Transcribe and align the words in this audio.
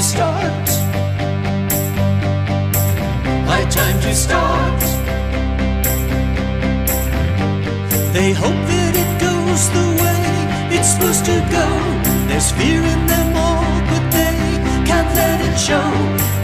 To 0.00 0.06
start. 0.06 0.68
High 3.50 3.68
time 3.68 4.00
to 4.00 4.14
start. 4.14 4.80
They 8.16 8.32
hope 8.32 8.60
that 8.72 8.92
it 9.02 9.12
goes 9.26 9.62
the 9.76 9.88
way 10.00 10.22
it's 10.74 10.88
supposed 10.92 11.24
to 11.26 11.36
go. 11.58 11.66
There's 12.28 12.50
fear 12.52 12.80
in 12.94 13.00
them 13.12 13.36
all, 13.36 13.76
but 13.90 14.04
they 14.16 14.40
can't 14.88 15.10
let 15.20 15.38
it 15.48 15.56
show. 15.68 15.90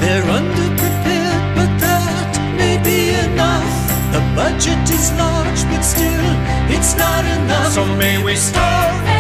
They're 0.03 0.29
underprepared, 0.39 1.45
but 1.57 1.73
that 1.87 2.33
may 2.61 2.77
be 2.89 3.01
enough. 3.27 3.73
The 4.13 4.23
budget 4.37 4.85
is 4.91 5.07
large, 5.23 5.63
but 5.71 5.81
still, 5.81 6.29
it's 6.77 6.95
not 6.97 7.25
enough. 7.25 7.73
So 7.73 7.87
may 7.97 8.23
we 8.23 8.37
start. 8.37 8.93
May 8.93 9.01
we 9.01 9.05
start? 9.07 9.16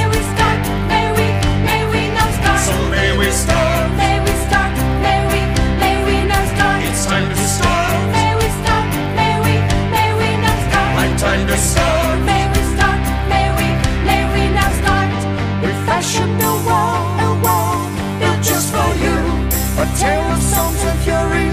A 19.78 19.84
tale 19.98 20.32
of 20.32 20.42
songs 20.42 20.82
and 20.84 20.98
fury 21.00 21.48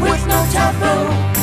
with 0.00 0.26
no 0.26 0.44
taboo. 0.50 1.35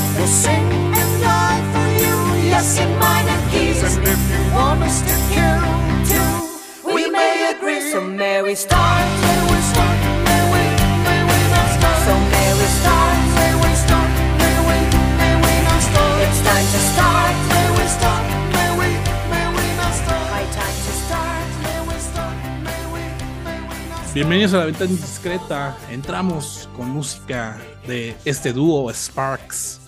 Bienvenidos 24.14 24.54
a 24.54 24.60
la 24.60 24.66
ventana 24.66 24.92
indiscreta. 24.92 25.76
Entramos 25.90 26.70
con 26.76 26.88
música 26.92 27.60
de 27.88 28.16
este 28.26 28.54
dúo 28.54 28.94
Sparks. 28.94 29.82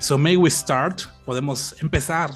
So 0.00 0.18
may 0.18 0.36
we 0.36 0.50
start. 0.50 1.02
Podemos 1.24 1.76
empezar. 1.80 2.32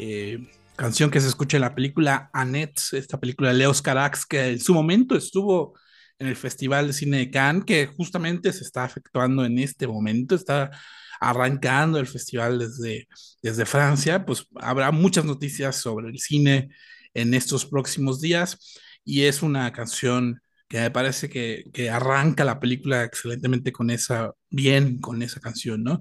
Eh, 0.00 0.44
canción 0.74 1.12
que 1.12 1.20
se 1.20 1.28
escucha 1.28 1.58
en 1.58 1.60
la 1.60 1.76
película 1.76 2.28
Annette, 2.32 2.80
esta 2.94 3.20
película 3.20 3.50
de 3.50 3.58
Leos 3.58 3.80
Carax, 3.80 4.26
que 4.26 4.48
en 4.48 4.58
su 4.58 4.74
momento 4.74 5.14
estuvo 5.14 5.78
en 6.18 6.26
el 6.26 6.34
Festival 6.34 6.88
de 6.88 6.92
Cine 6.92 7.18
de 7.18 7.30
Cannes, 7.30 7.64
que 7.64 7.86
justamente 7.86 8.52
se 8.52 8.64
está 8.64 8.84
efectuando 8.84 9.44
en 9.44 9.60
este 9.60 9.86
momento, 9.86 10.34
está 10.34 10.72
arrancando 11.20 12.00
el 12.00 12.08
festival 12.08 12.58
desde, 12.58 13.06
desde 13.42 13.64
Francia, 13.64 14.26
pues 14.26 14.44
habrá 14.56 14.90
muchas 14.90 15.24
noticias 15.24 15.76
sobre 15.76 16.08
el 16.08 16.18
cine 16.18 16.70
en 17.14 17.32
estos 17.32 17.64
próximos 17.64 18.20
días 18.20 18.58
y 19.06 19.24
es 19.24 19.42
una 19.42 19.72
canción 19.72 20.42
que 20.68 20.80
me 20.80 20.90
parece 20.90 21.30
que, 21.30 21.90
arranca 21.90 22.44
la 22.44 22.60
película 22.60 23.04
excelentemente 23.04 23.72
con 23.72 23.90
esa, 23.90 24.32
bien 24.50 24.98
con 25.00 25.22
esa 25.22 25.40
canción, 25.40 25.84
¿no? 25.84 26.00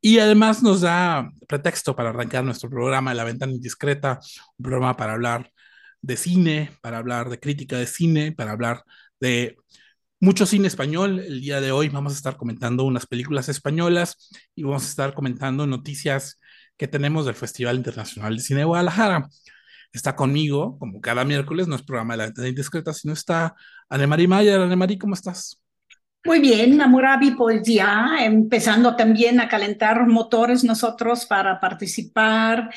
Y 0.00 0.18
además 0.18 0.62
nos 0.62 0.82
da 0.82 1.30
pretexto 1.48 1.96
para 1.96 2.10
arrancar 2.10 2.44
nuestro 2.44 2.68
programa 2.70 3.14
La 3.14 3.24
Ventana 3.24 3.52
Indiscreta, 3.52 4.20
un 4.58 4.64
programa 4.64 4.96
para 4.96 5.14
hablar 5.14 5.50
de 6.02 6.16
cine, 6.16 6.70
para 6.82 6.98
hablar 6.98 7.30
de 7.30 7.40
crítica 7.40 7.78
de 7.78 7.86
cine, 7.86 8.32
para 8.32 8.52
hablar 8.52 8.84
de 9.20 9.56
mucho 10.20 10.46
cine 10.46 10.68
español. 10.68 11.20
El 11.20 11.40
día 11.40 11.60
de 11.60 11.72
hoy 11.72 11.88
vamos 11.88 12.12
a 12.12 12.16
estar 12.16 12.36
comentando 12.36 12.84
unas 12.84 13.06
películas 13.06 13.48
españolas 13.48 14.30
y 14.54 14.62
vamos 14.64 14.84
a 14.84 14.88
estar 14.88 15.14
comentando 15.14 15.66
noticias 15.66 16.38
que 16.76 16.88
tenemos 16.88 17.26
del 17.26 17.34
Festival 17.34 17.76
Internacional 17.76 18.36
de 18.36 18.42
Cine 18.42 18.60
de 18.60 18.66
Guadalajara. 18.66 19.28
Está 19.92 20.16
conmigo, 20.16 20.78
como 20.78 21.00
cada 21.00 21.24
miércoles, 21.24 21.68
no 21.68 21.76
es 21.76 21.82
programa 21.82 22.14
de 22.14 22.18
La 22.18 22.24
Ventana 22.24 22.48
Indiscreta, 22.48 22.92
sino 22.92 23.12
está 23.12 23.54
Anemarie 23.88 24.28
Mayer. 24.28 24.60
Anemarie, 24.60 24.98
¿cómo 24.98 25.14
estás? 25.14 25.60
Muy 26.24 26.38
bien, 26.38 26.80
Amurabi, 26.80 27.32
pues 27.32 27.62
ya 27.66 28.18
empezando 28.20 28.94
también 28.94 29.40
a 29.40 29.48
calentar 29.48 30.06
motores 30.06 30.62
nosotros 30.62 31.26
para 31.26 31.58
participar. 31.58 32.70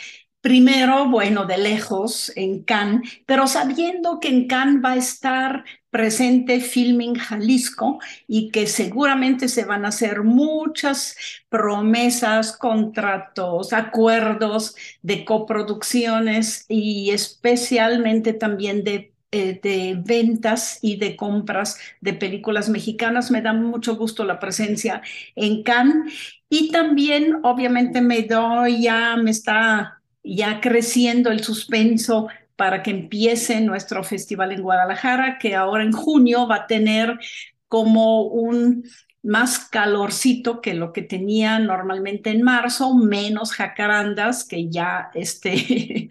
Primero, 0.45 1.09
bueno, 1.09 1.45
de 1.45 1.57
lejos 1.57 2.31
en 2.35 2.61
Cannes, 2.61 3.23
pero 3.25 3.47
sabiendo 3.47 4.19
que 4.19 4.27
en 4.27 4.47
Cannes 4.47 4.79
va 4.85 4.91
a 4.91 4.95
estar 4.95 5.65
presente 5.89 6.59
Filming 6.59 7.15
Jalisco 7.15 7.97
y 8.27 8.51
que 8.51 8.67
seguramente 8.67 9.47
se 9.47 9.65
van 9.65 9.85
a 9.85 9.87
hacer 9.87 10.21
muchas 10.21 11.17
promesas, 11.49 12.55
contratos, 12.55 13.73
acuerdos 13.73 14.75
de 15.01 15.25
coproducciones 15.25 16.65
y 16.67 17.09
especialmente 17.09 18.33
también 18.33 18.83
de 18.83 19.15
eh, 19.31 19.95
ventas 20.05 20.77
y 20.83 20.97
de 20.97 21.15
compras 21.15 21.79
de 22.01 22.13
películas 22.13 22.69
mexicanas. 22.69 23.31
Me 23.31 23.41
da 23.41 23.53
mucho 23.53 23.95
gusto 23.95 24.23
la 24.23 24.39
presencia 24.39 25.01
en 25.35 25.63
Cannes 25.63 26.13
y 26.49 26.69
también 26.71 27.39
obviamente 27.41 27.99
me 27.99 28.21
doy 28.21 28.83
ya, 28.83 29.15
me 29.17 29.31
está 29.31 29.94
ya 30.25 30.59
creciendo 30.59 31.31
el 31.31 31.43
suspenso 31.43 32.27
para 32.55 32.83
que 32.83 32.91
empiece 32.91 33.61
nuestro 33.61 34.03
festival 34.03 34.51
en 34.51 34.61
Guadalajara, 34.61 35.37
que 35.39 35.55
ahora 35.55 35.83
en 35.83 35.91
junio 35.91 36.47
va 36.47 36.55
a 36.55 36.67
tener 36.67 37.19
como 37.67 38.23
un 38.23 38.85
más 39.21 39.59
calorcito 39.59 40.61
que 40.61 40.73
lo 40.73 40.93
que 40.93 41.01
tenía 41.01 41.59
normalmente 41.59 42.29
en 42.29 42.43
marzo, 42.43 42.95
menos 42.95 43.51
jacarandas 43.51 44.47
que 44.47 44.69
ya 44.69 45.09
este, 45.13 45.53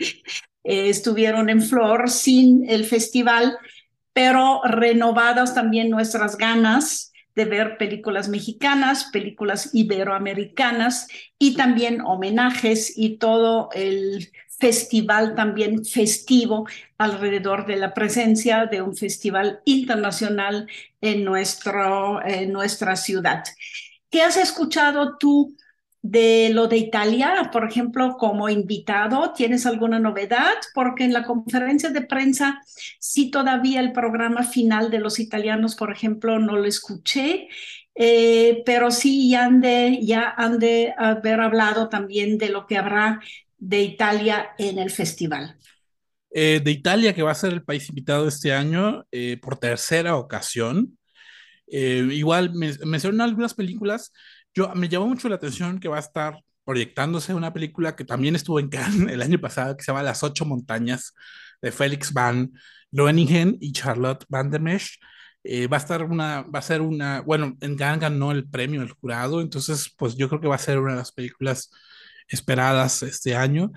eh, 0.65 0.89
estuvieron 0.89 1.49
en 1.49 1.63
flor 1.63 2.11
sin 2.11 2.69
el 2.69 2.85
festival, 2.85 3.57
pero 4.13 4.63
renovadas 4.65 5.55
también 5.55 5.91
nuestras 5.91 6.37
ganas 6.37 7.14
de 7.35 7.45
ver 7.45 7.79
películas 7.79 8.29
mexicanas, 8.29 9.05
películas 9.13 9.71
iberoamericanas 9.73 11.09
y 11.39 11.57
también 11.57 12.01
homenajes 12.01 12.97
y 12.97 13.19
todo 13.19 13.71
el 13.73 14.31
festival 14.59 15.35
también 15.35 15.85
festivo 15.85 16.67
alrededor 16.97 17.67
de 17.67 17.77
la 17.77 17.93
presencia 17.93 18.67
de 18.67 18.83
un 18.83 18.97
festival 18.97 19.61
internacional 19.65 20.69
en, 21.01 21.25
nuestro, 21.25 22.25
en 22.25 22.53
nuestra 22.53 22.97
ciudad. 22.97 23.45
¿Qué 24.11 24.23
has 24.23 24.37
escuchado 24.37 25.19
tú 25.19 25.57
de 26.05 26.51
lo 26.53 26.69
de 26.69 26.77
Italia, 26.77 27.49
por 27.51 27.67
ejemplo, 27.67 28.19
como 28.19 28.51
invitado, 28.51 29.33
¿tienes 29.33 29.65
alguna 29.65 29.99
novedad? 29.99 30.53
Porque 30.75 31.05
en 31.05 31.15
la 31.15 31.25
conferencia 31.25 31.89
de 31.89 32.03
prensa, 32.03 32.61
sí 32.99 33.31
todavía 33.31 33.81
el 33.81 33.93
programa 33.93 34.43
final 34.43 34.91
de 34.91 34.99
los 34.99 35.19
italianos, 35.19 35.75
por 35.77 35.91
ejemplo, 35.91 36.39
no 36.39 36.59
lo 36.59 36.67
escuché, 36.67 37.49
eh, 37.95 38.63
pero 38.67 38.91
sí 38.91 39.31
ya 39.31 39.47
han, 39.47 39.63
de, 39.63 39.99
ya 40.03 40.35
han 40.37 40.59
de 40.59 40.93
haber 40.99 41.41
hablado 41.41 41.89
también 41.89 42.37
de 42.37 42.51
lo 42.51 42.67
que 42.67 42.77
habrá 42.77 43.23
de 43.57 43.81
Italia 43.81 44.51
en 44.59 44.79
el 44.79 44.91
festival. 44.91 45.57
Eh, 46.33 46.61
de 46.63 46.71
Italia, 46.71 47.15
que 47.15 47.23
va 47.23 47.31
a 47.31 47.35
ser 47.35 47.55
el 47.55 47.65
país 47.65 47.89
invitado 47.89 48.29
este 48.29 48.53
año 48.53 49.07
eh, 49.11 49.39
por 49.41 49.57
tercera 49.57 50.17
ocasión. 50.17 50.99
Eh, 51.67 52.07
igual 52.13 52.53
me, 52.53 52.75
mencionan 52.85 53.23
algunas 53.23 53.55
películas. 53.55 54.13
Yo, 54.55 54.73
me 54.75 54.89
llamó 54.89 55.07
mucho 55.07 55.29
la 55.29 55.37
atención 55.37 55.81
que 55.81 55.89
va 55.89 55.97
a 55.97 56.01
estar 56.01 56.39
proyectándose 56.65 57.35
una 57.35 57.53
película 57.53 57.97
que 57.97 58.05
también 58.05 58.37
estuvo 58.37 58.61
en 58.61 58.69
Cannes 58.69 59.09
el 59.13 59.23
año 59.23 59.41
pasado, 59.41 59.77
que 59.77 59.83
se 59.85 59.93
llama 59.93 60.03
Las 60.03 60.23
Ocho 60.23 60.45
Montañas, 60.45 61.15
de 61.61 61.73
Félix 61.73 62.13
Van 62.13 62.53
Groeningen 62.91 63.57
y 63.61 63.73
Charlotte 63.73 64.25
Van 64.29 64.51
der 64.51 64.61
Mesch, 64.61 64.99
Eh, 65.47 65.67
va 65.67 65.77
a 65.77 65.81
estar 65.81 66.03
una, 66.05 66.43
va 66.43 66.61
a 66.61 66.63
ser 66.63 66.81
una, 66.81 67.21
bueno, 67.21 67.55
en 67.61 67.77
Cannes 67.77 68.01
ganó 68.01 68.33
el 68.33 68.49
premio 68.49 68.81
el 68.83 68.93
jurado, 68.93 69.43
entonces 69.43 69.93
pues 69.99 70.17
yo 70.17 70.29
creo 70.29 70.41
que 70.41 70.49
va 70.49 70.55
a 70.55 70.59
ser 70.59 70.79
una 70.79 70.93
de 70.93 70.99
las 70.99 71.13
películas 71.13 71.71
esperadas 72.29 73.03
este 73.03 73.37
año. 73.37 73.71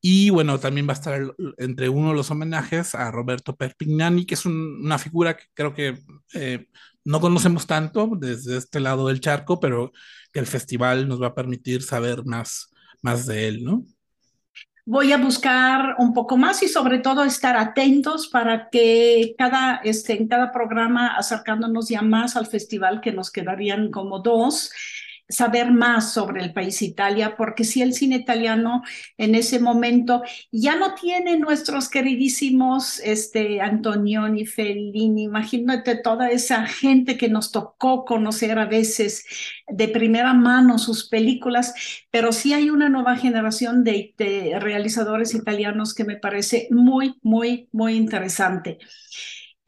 Y 0.00 0.30
bueno, 0.30 0.58
también 0.60 0.86
va 0.88 0.92
a 0.92 0.94
estar 0.94 1.14
el- 1.20 1.32
entre 1.58 1.88
uno 1.88 2.10
de 2.10 2.14
los 2.14 2.30
homenajes 2.30 2.94
a 2.94 3.10
Roberto 3.10 3.56
Perpignani, 3.56 4.24
que 4.26 4.34
es 4.34 4.46
un- 4.46 4.80
una 4.84 4.98
figura 4.98 5.36
que 5.36 5.44
creo 5.54 5.74
que 5.74 5.98
eh, 6.34 6.66
no 7.04 7.20
conocemos 7.20 7.66
tanto 7.66 8.10
desde 8.18 8.56
este 8.58 8.80
lado 8.80 9.08
del 9.08 9.20
charco, 9.20 9.58
pero 9.60 9.92
que 10.32 10.40
el 10.40 10.46
festival 10.46 11.08
nos 11.08 11.20
va 11.20 11.28
a 11.28 11.34
permitir 11.34 11.82
saber 11.82 12.24
más, 12.24 12.70
más 13.02 13.26
de 13.26 13.48
él, 13.48 13.64
¿no? 13.64 13.82
Voy 14.84 15.12
a 15.12 15.18
buscar 15.18 15.96
un 15.98 16.14
poco 16.14 16.38
más 16.38 16.62
y 16.62 16.68
sobre 16.68 16.98
todo 16.98 17.22
estar 17.24 17.56
atentos 17.58 18.28
para 18.28 18.70
que 18.70 19.34
cada, 19.36 19.76
este, 19.84 20.14
en 20.14 20.28
cada 20.28 20.50
programa, 20.50 21.08
acercándonos 21.16 21.90
ya 21.90 22.00
más 22.00 22.36
al 22.36 22.46
festival, 22.46 23.02
que 23.02 23.12
nos 23.12 23.30
quedarían 23.30 23.90
como 23.90 24.20
dos, 24.20 24.70
saber 25.28 25.70
más 25.70 26.12
sobre 26.12 26.42
el 26.42 26.52
país 26.52 26.80
Italia, 26.82 27.36
porque 27.36 27.64
si 27.64 27.82
el 27.82 27.92
cine 27.92 28.16
italiano 28.16 28.82
en 29.18 29.34
ese 29.34 29.60
momento 29.60 30.22
ya 30.50 30.76
no 30.76 30.94
tiene 30.94 31.38
nuestros 31.38 31.88
queridísimos 31.88 33.00
este, 33.00 33.60
Antonioni, 33.60 34.46
Fellini, 34.46 35.24
imagínate 35.24 35.96
toda 35.96 36.30
esa 36.30 36.66
gente 36.66 37.16
que 37.16 37.28
nos 37.28 37.52
tocó 37.52 38.04
conocer 38.04 38.58
a 38.58 38.66
veces 38.66 39.24
de 39.68 39.88
primera 39.88 40.32
mano 40.34 40.78
sus 40.78 41.08
películas, 41.08 41.74
pero 42.10 42.32
sí 42.32 42.54
hay 42.54 42.70
una 42.70 42.88
nueva 42.88 43.16
generación 43.16 43.84
de, 43.84 44.14
de 44.16 44.58
realizadores 44.58 45.34
italianos 45.34 45.94
que 45.94 46.04
me 46.04 46.16
parece 46.16 46.68
muy, 46.70 47.16
muy, 47.22 47.68
muy 47.72 47.94
interesante. 47.94 48.78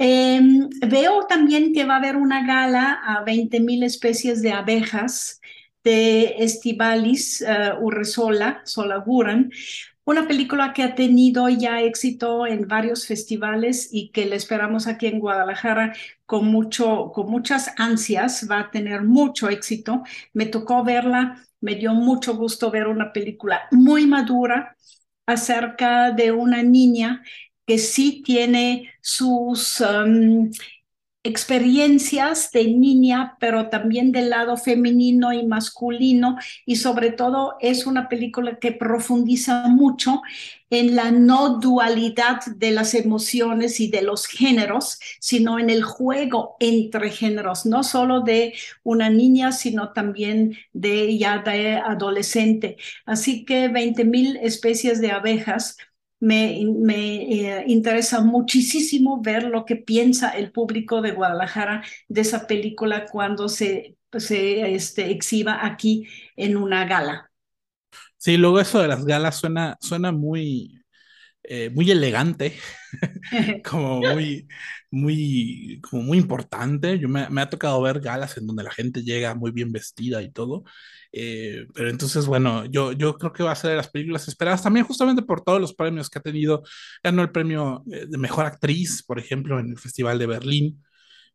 Eh, 0.03 0.41
veo 0.89 1.27
también 1.27 1.75
que 1.75 1.85
va 1.85 1.95
a 1.95 1.99
haber 1.99 2.17
una 2.17 2.47
gala 2.47 3.01
a 3.05 3.23
20 3.23 3.61
mil 3.61 3.83
especies 3.83 4.41
de 4.41 4.51
abejas 4.51 5.43
de 5.85 6.37
Estivalis 6.39 7.43
uh, 7.43 7.79
Urresola, 7.85 8.63
Solaguran, 8.65 9.51
una 10.05 10.27
película 10.27 10.73
que 10.73 10.85
ha 10.85 10.95
tenido 10.95 11.51
ya 11.51 11.83
éxito 11.83 12.47
en 12.47 12.67
varios 12.67 13.07
festivales 13.07 13.91
y 13.93 14.11
que 14.11 14.25
le 14.25 14.37
esperamos 14.37 14.87
aquí 14.87 15.07
en 15.07 15.21
Guadalajara 15.21 15.95
con, 16.25 16.47
mucho, 16.47 17.13
con 17.15 17.31
muchas 17.31 17.75
ansias, 17.77 18.49
va 18.51 18.61
a 18.61 18.71
tener 18.71 19.03
mucho 19.03 19.51
éxito. 19.51 20.03
Me 20.33 20.47
tocó 20.47 20.83
verla, 20.83 21.45
me 21.61 21.75
dio 21.75 21.93
mucho 21.93 22.37
gusto 22.37 22.71
ver 22.71 22.87
una 22.87 23.13
película 23.13 23.69
muy 23.71 24.07
madura 24.07 24.77
acerca 25.27 26.11
de 26.11 26.33
una 26.33 26.63
niña 26.63 27.23
que 27.71 27.79
sí 27.79 28.21
tiene 28.27 28.91
sus 29.01 29.81
um, 29.81 30.51
experiencias 31.23 32.51
de 32.51 32.65
niña, 32.65 33.37
pero 33.39 33.69
también 33.69 34.11
del 34.11 34.31
lado 34.31 34.57
femenino 34.57 35.33
y 35.33 35.47
masculino, 35.47 36.37
y 36.67 36.75
sobre 36.75 37.13
todo 37.13 37.55
es 37.61 37.87
una 37.87 38.09
película 38.09 38.59
que 38.59 38.73
profundiza 38.73 39.69
mucho 39.69 40.21
en 40.69 40.97
la 40.97 41.13
no 41.13 41.61
dualidad 41.61 42.41
de 42.57 42.73
las 42.73 42.95
emociones 42.95 43.79
y 43.79 43.89
de 43.89 44.03
los 44.03 44.27
géneros, 44.27 44.99
sino 45.21 45.61
en 45.61 45.71
el 45.71 45.85
juego 45.85 46.57
entre 46.59 47.11
géneros, 47.11 47.67
no 47.67 47.85
solo 47.85 48.23
de 48.23 48.55
una 48.83 49.11
niña, 49.11 49.53
sino 49.53 49.93
también 49.93 50.57
de 50.73 51.17
ya 51.17 51.39
de 51.39 51.75
adolescente. 51.75 52.79
Así 53.07 53.45
que 53.45 53.69
20 53.69 54.05
mil 54.07 54.39
especies 54.39 55.01
de 55.01 55.13
abejas 55.13 55.77
me, 56.21 56.63
me 56.67 57.59
eh, 57.59 57.65
interesa 57.67 58.21
muchísimo 58.21 59.21
ver 59.23 59.45
lo 59.45 59.65
que 59.65 59.77
piensa 59.77 60.31
el 60.31 60.53
público 60.53 61.03
de 61.03 61.13
Guadalajara 61.13 61.83
de 62.09 62.21
esa 62.21 62.47
película 62.47 63.07
cuando 63.07 63.49
se, 63.49 63.97
se 64.19 64.75
este, 64.75 65.11
exhiba 65.11 65.65
aquí 65.67 66.07
en 66.37 66.57
una 66.57 66.85
gala. 66.85 67.31
Sí, 68.17 68.37
luego 68.37 68.61
eso 68.61 68.81
de 68.81 68.89
las 68.89 69.05
galas 69.05 69.37
suena, 69.37 69.79
suena 69.81 70.13
muy, 70.13 70.80
eh, 71.53 71.69
muy 71.71 71.91
elegante, 71.91 72.57
como 73.69 73.99
muy, 74.01 74.47
muy, 74.89 75.81
como 75.83 76.05
muy 76.05 76.19
importante. 76.19 76.97
Yo 76.97 77.09
me, 77.09 77.29
me, 77.29 77.41
ha 77.41 77.51
tocado 77.51 77.83
ver 77.83 77.99
galas 77.99 78.37
en 78.37 78.47
donde 78.47 78.63
la 78.63 78.71
gente 78.71 79.03
llega 79.03 79.35
muy 79.35 79.51
bien 79.51 79.73
vestida 79.73 80.23
y 80.23 80.31
todo. 80.31 80.63
Eh, 81.13 81.67
pero 81.75 81.91
entonces, 81.91 82.27
bueno, 82.27 82.67
yo, 82.67 82.93
yo 82.93 83.17
creo 83.19 83.33
que 83.33 83.43
va 83.43 83.51
a 83.51 83.57
ser 83.57 83.71
de 83.71 83.77
las 83.79 83.89
películas 83.89 84.29
esperadas 84.29 84.63
también 84.63 84.87
justamente 84.87 85.23
por 85.23 85.43
todos 85.43 85.61
los 85.61 85.75
premios 85.75 86.09
que 86.09 86.21
ha 86.21 86.23
tenido. 86.23 86.63
Ganó 87.03 87.23
el 87.23 87.33
premio 87.33 87.83
eh, 87.93 88.07
de 88.09 88.19
Mejor 88.19 88.47
Actriz, 88.47 89.03
por 89.03 89.19
ejemplo, 89.19 89.59
en 89.59 89.71
el 89.71 89.79
Festival 89.79 90.21
de 90.21 90.27
Berlín. 90.27 90.85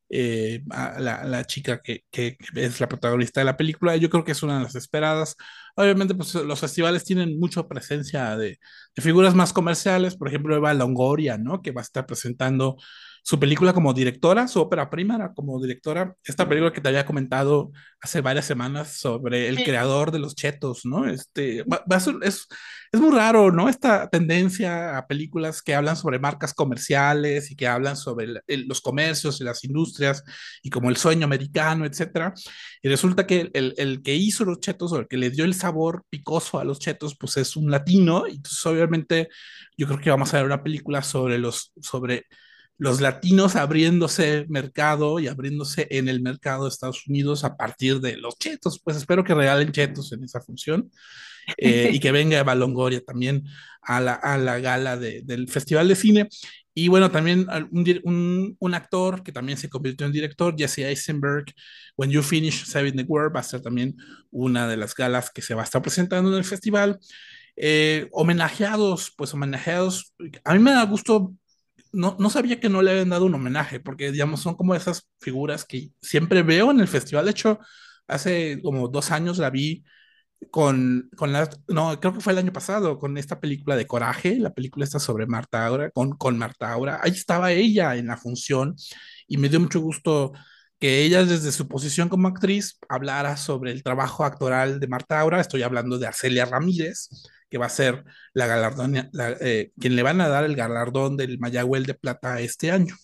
Eh, 0.09 0.61
la, 0.99 1.23
la, 1.25 1.43
chica 1.45 1.81
que, 1.81 2.03
que, 2.11 2.37
es 2.55 2.79
la 2.79 2.87
protagonista 2.87 3.41
de 3.41 3.45
la 3.45 3.57
película, 3.57 3.95
yo 3.95 4.09
creo 4.09 4.23
que 4.23 4.33
es 4.33 4.43
una 4.43 4.57
de 4.57 4.63
las 4.63 4.75
esperadas. 4.75 5.35
Obviamente, 5.75 6.15
pues 6.15 6.35
los 6.35 6.59
festivales 6.59 7.03
tienen 7.03 7.39
mucha 7.39 7.67
presencia 7.67 8.37
de, 8.37 8.59
de 8.95 9.01
figuras 9.01 9.35
más 9.35 9.51
comerciales, 9.53 10.15
por 10.15 10.27
ejemplo, 10.27 10.55
Eva 10.55 10.73
Longoria, 10.73 11.37
¿no? 11.37 11.61
Que 11.61 11.71
va 11.71 11.81
a 11.81 11.83
estar 11.83 12.05
presentando 12.05 12.77
su 13.27 13.39
película 13.39 13.73
como 13.73 13.91
directora, 13.91 14.47
su 14.47 14.61
ópera 14.61 14.87
prima 14.91 15.33
como 15.33 15.59
directora, 15.59 16.15
esta 16.23 16.47
película 16.47 16.71
que 16.71 16.79
te 16.79 16.89
había 16.89 17.07
comentado 17.07 17.71
hace 17.99 18.21
varias 18.21 18.45
semanas 18.45 18.99
sobre 18.99 19.49
el 19.49 19.57
sí. 19.57 19.63
creador 19.63 20.11
de 20.11 20.19
los 20.19 20.35
chetos, 20.35 20.85
¿no? 20.85 21.07
Este, 21.07 21.63
va, 21.63 21.83
va 21.91 21.99
ser, 21.99 22.17
es, 22.21 22.47
es 22.91 22.99
muy 23.01 23.09
raro, 23.11 23.51
¿no? 23.51 23.67
Esta 23.67 24.07
tendencia 24.11 24.99
a 24.99 25.07
películas 25.07 25.63
que 25.63 25.73
hablan 25.73 25.97
sobre 25.97 26.19
marcas 26.19 26.53
comerciales 26.53 27.49
y 27.49 27.55
que 27.55 27.67
hablan 27.67 27.97
sobre 27.97 28.25
el, 28.25 28.41
el, 28.45 28.67
los 28.67 28.79
comercios 28.79 29.41
y 29.41 29.43
las 29.43 29.63
industrias 29.63 30.23
y 30.61 30.69
como 30.69 30.91
el 30.91 30.97
sueño 30.97 31.25
americano, 31.25 31.85
etcétera. 31.85 32.31
Y 32.83 32.89
resulta 32.89 33.25
que 33.25 33.49
el, 33.55 33.73
el, 33.77 34.03
que 34.03 34.13
hizo 34.13 34.45
los 34.45 34.59
chetos 34.59 34.91
o 34.91 34.99
el 34.99 35.07
que 35.07 35.17
le 35.17 35.31
dio 35.31 35.45
el 35.45 35.55
sabor 35.55 36.03
picoso 36.11 36.59
a 36.59 36.63
los 36.63 36.77
chetos, 36.77 37.17
pues 37.17 37.37
es 37.37 37.55
un 37.55 37.71
latino. 37.71 38.27
Y 38.27 38.35
entonces, 38.35 38.63
obviamente, 38.67 39.29
yo 39.75 39.87
creo 39.87 39.99
que 39.99 40.11
vamos 40.11 40.31
a 40.31 40.37
ver 40.37 40.45
una 40.45 40.61
película 40.61 41.01
sobre 41.01 41.39
los, 41.39 41.71
sobre 41.81 42.27
los 42.77 42.99
latinos 43.01 43.55
abriéndose 43.55 44.45
mercado 44.49 45.19
y 45.19 45.27
abriéndose 45.27 45.87
en 45.89 46.09
el 46.09 46.21
mercado 46.21 46.63
de 46.63 46.69
Estados 46.69 47.07
Unidos 47.07 47.43
a 47.43 47.55
partir 47.55 48.01
de 48.01 48.17
los 48.17 48.37
chetos. 48.37 48.81
Pues 48.83 48.97
espero 48.97 49.23
que 49.23 49.33
regalen 49.33 49.71
chetos 49.71 50.11
en 50.11 50.23
esa 50.23 50.41
función 50.41 50.91
eh, 51.57 51.89
y 51.93 51.99
que 51.99 52.11
venga 52.11 52.39
Eva 52.39 52.55
Longoria 52.55 53.01
también 53.01 53.43
a 53.81 54.01
la, 54.01 54.13
a 54.13 54.37
la 54.37 54.59
gala 54.59 54.97
de, 54.97 55.21
del 55.23 55.47
Festival 55.49 55.87
de 55.87 55.95
Cine. 55.95 56.29
Y 56.73 56.89
bueno, 56.89 57.09
también 57.09 57.47
un, 57.71 58.01
un, 58.03 58.57
un, 58.59 58.73
actor 58.73 59.23
que 59.23 59.31
también 59.31 59.57
se 59.57 59.69
convirtió 59.69 60.05
en 60.05 60.11
director, 60.11 60.55
Jesse 60.57 60.79
Eisenberg, 60.79 61.45
When 61.95 62.11
You 62.11 62.21
Finish 62.21 62.65
Saving 62.65 62.97
the 62.97 63.03
World, 63.03 63.33
va 63.33 63.39
a 63.39 63.43
ser 63.43 63.61
también 63.61 63.95
una 64.29 64.67
de 64.67 64.75
las 64.75 64.93
galas 64.93 65.31
que 65.31 65.41
se 65.41 65.53
va 65.53 65.61
a 65.61 65.63
estar 65.63 65.81
presentando 65.81 66.29
en 66.29 66.37
el 66.37 66.43
festival. 66.43 66.99
Eh, 67.55 68.09
homenajeados, 68.11 69.13
pues 69.15 69.33
homenajeados, 69.33 70.13
a 70.43 70.53
mí 70.53 70.59
me 70.59 70.71
da 70.71 70.83
gusto 70.83 71.33
no, 71.95 72.15
no, 72.19 72.29
sabía 72.29 72.59
que 72.59 72.69
no 72.69 72.81
le 72.81 72.91
habían 72.91 73.09
dado 73.09 73.25
un 73.25 73.35
homenaje, 73.35 73.79
porque 73.79 74.11
digamos, 74.11 74.41
son 74.41 74.55
como 74.55 74.75
esas 74.75 75.09
figuras 75.19 75.65
que 75.65 75.91
siempre 76.01 76.43
veo 76.43 76.71
en 76.71 76.79
el 76.79 76.87
festival. 76.87 77.25
De 77.25 77.31
hecho, 77.31 77.59
hace 78.07 78.61
como 78.61 78.87
dos 78.89 79.11
años 79.11 79.37
la 79.37 79.49
vi 79.49 79.83
con, 80.51 81.09
con 81.15 81.33
la, 81.33 81.49
no, 81.67 81.99
creo 81.99 82.13
que 82.13 82.19
fue 82.21 82.33
el 82.33 82.39
año 82.39 82.53
pasado, 82.53 82.99
con 82.99 83.17
esta 83.17 83.39
película 83.39 83.75
de 83.75 83.87
Coraje, 83.87 84.37
la 84.39 84.53
película 84.53 84.85
está 84.85 84.99
sobre 84.99 85.25
Marta 85.27 85.65
Aura, 85.65 85.89
con, 85.91 86.11
con 86.17 86.37
Marta 86.37 86.71
Aura. 86.71 86.99
Ahí 87.03 87.11
estaba 87.11 87.51
ella 87.51 87.95
en 87.95 88.07
la 88.07 88.17
función 88.17 88.75
y 89.27 89.37
me 89.37 89.49
dio 89.49 89.59
mucho 89.59 89.79
gusto 89.81 90.33
que 90.79 91.03
ella 91.03 91.25
desde 91.25 91.51
su 91.51 91.67
posición 91.67 92.09
como 92.09 92.27
actriz 92.27 92.77
hablara 92.89 93.37
sobre 93.37 93.71
el 93.71 93.83
trabajo 93.83 94.23
actoral 94.25 94.79
de 94.79 94.87
Marta 94.87 95.19
Aura. 95.19 95.41
Estoy 95.41 95.63
hablando 95.63 95.97
de 95.97 96.07
Arcelia 96.07 96.45
Ramírez, 96.45 97.09
que 97.49 97.57
va 97.57 97.67
a 97.67 97.69
ser 97.69 98.03
la 98.33 98.47
galardón, 98.47 99.09
la, 99.11 99.31
eh, 99.41 99.71
quien 99.79 99.95
le 99.95 100.03
van 100.03 100.21
a 100.21 100.27
dar 100.27 100.43
el 100.43 100.55
galardón 100.55 101.17
del 101.17 101.39
Mayagüel 101.39 101.85
de 101.85 101.93
Plata 101.93 102.39
este 102.39 102.71
año. 102.71 102.95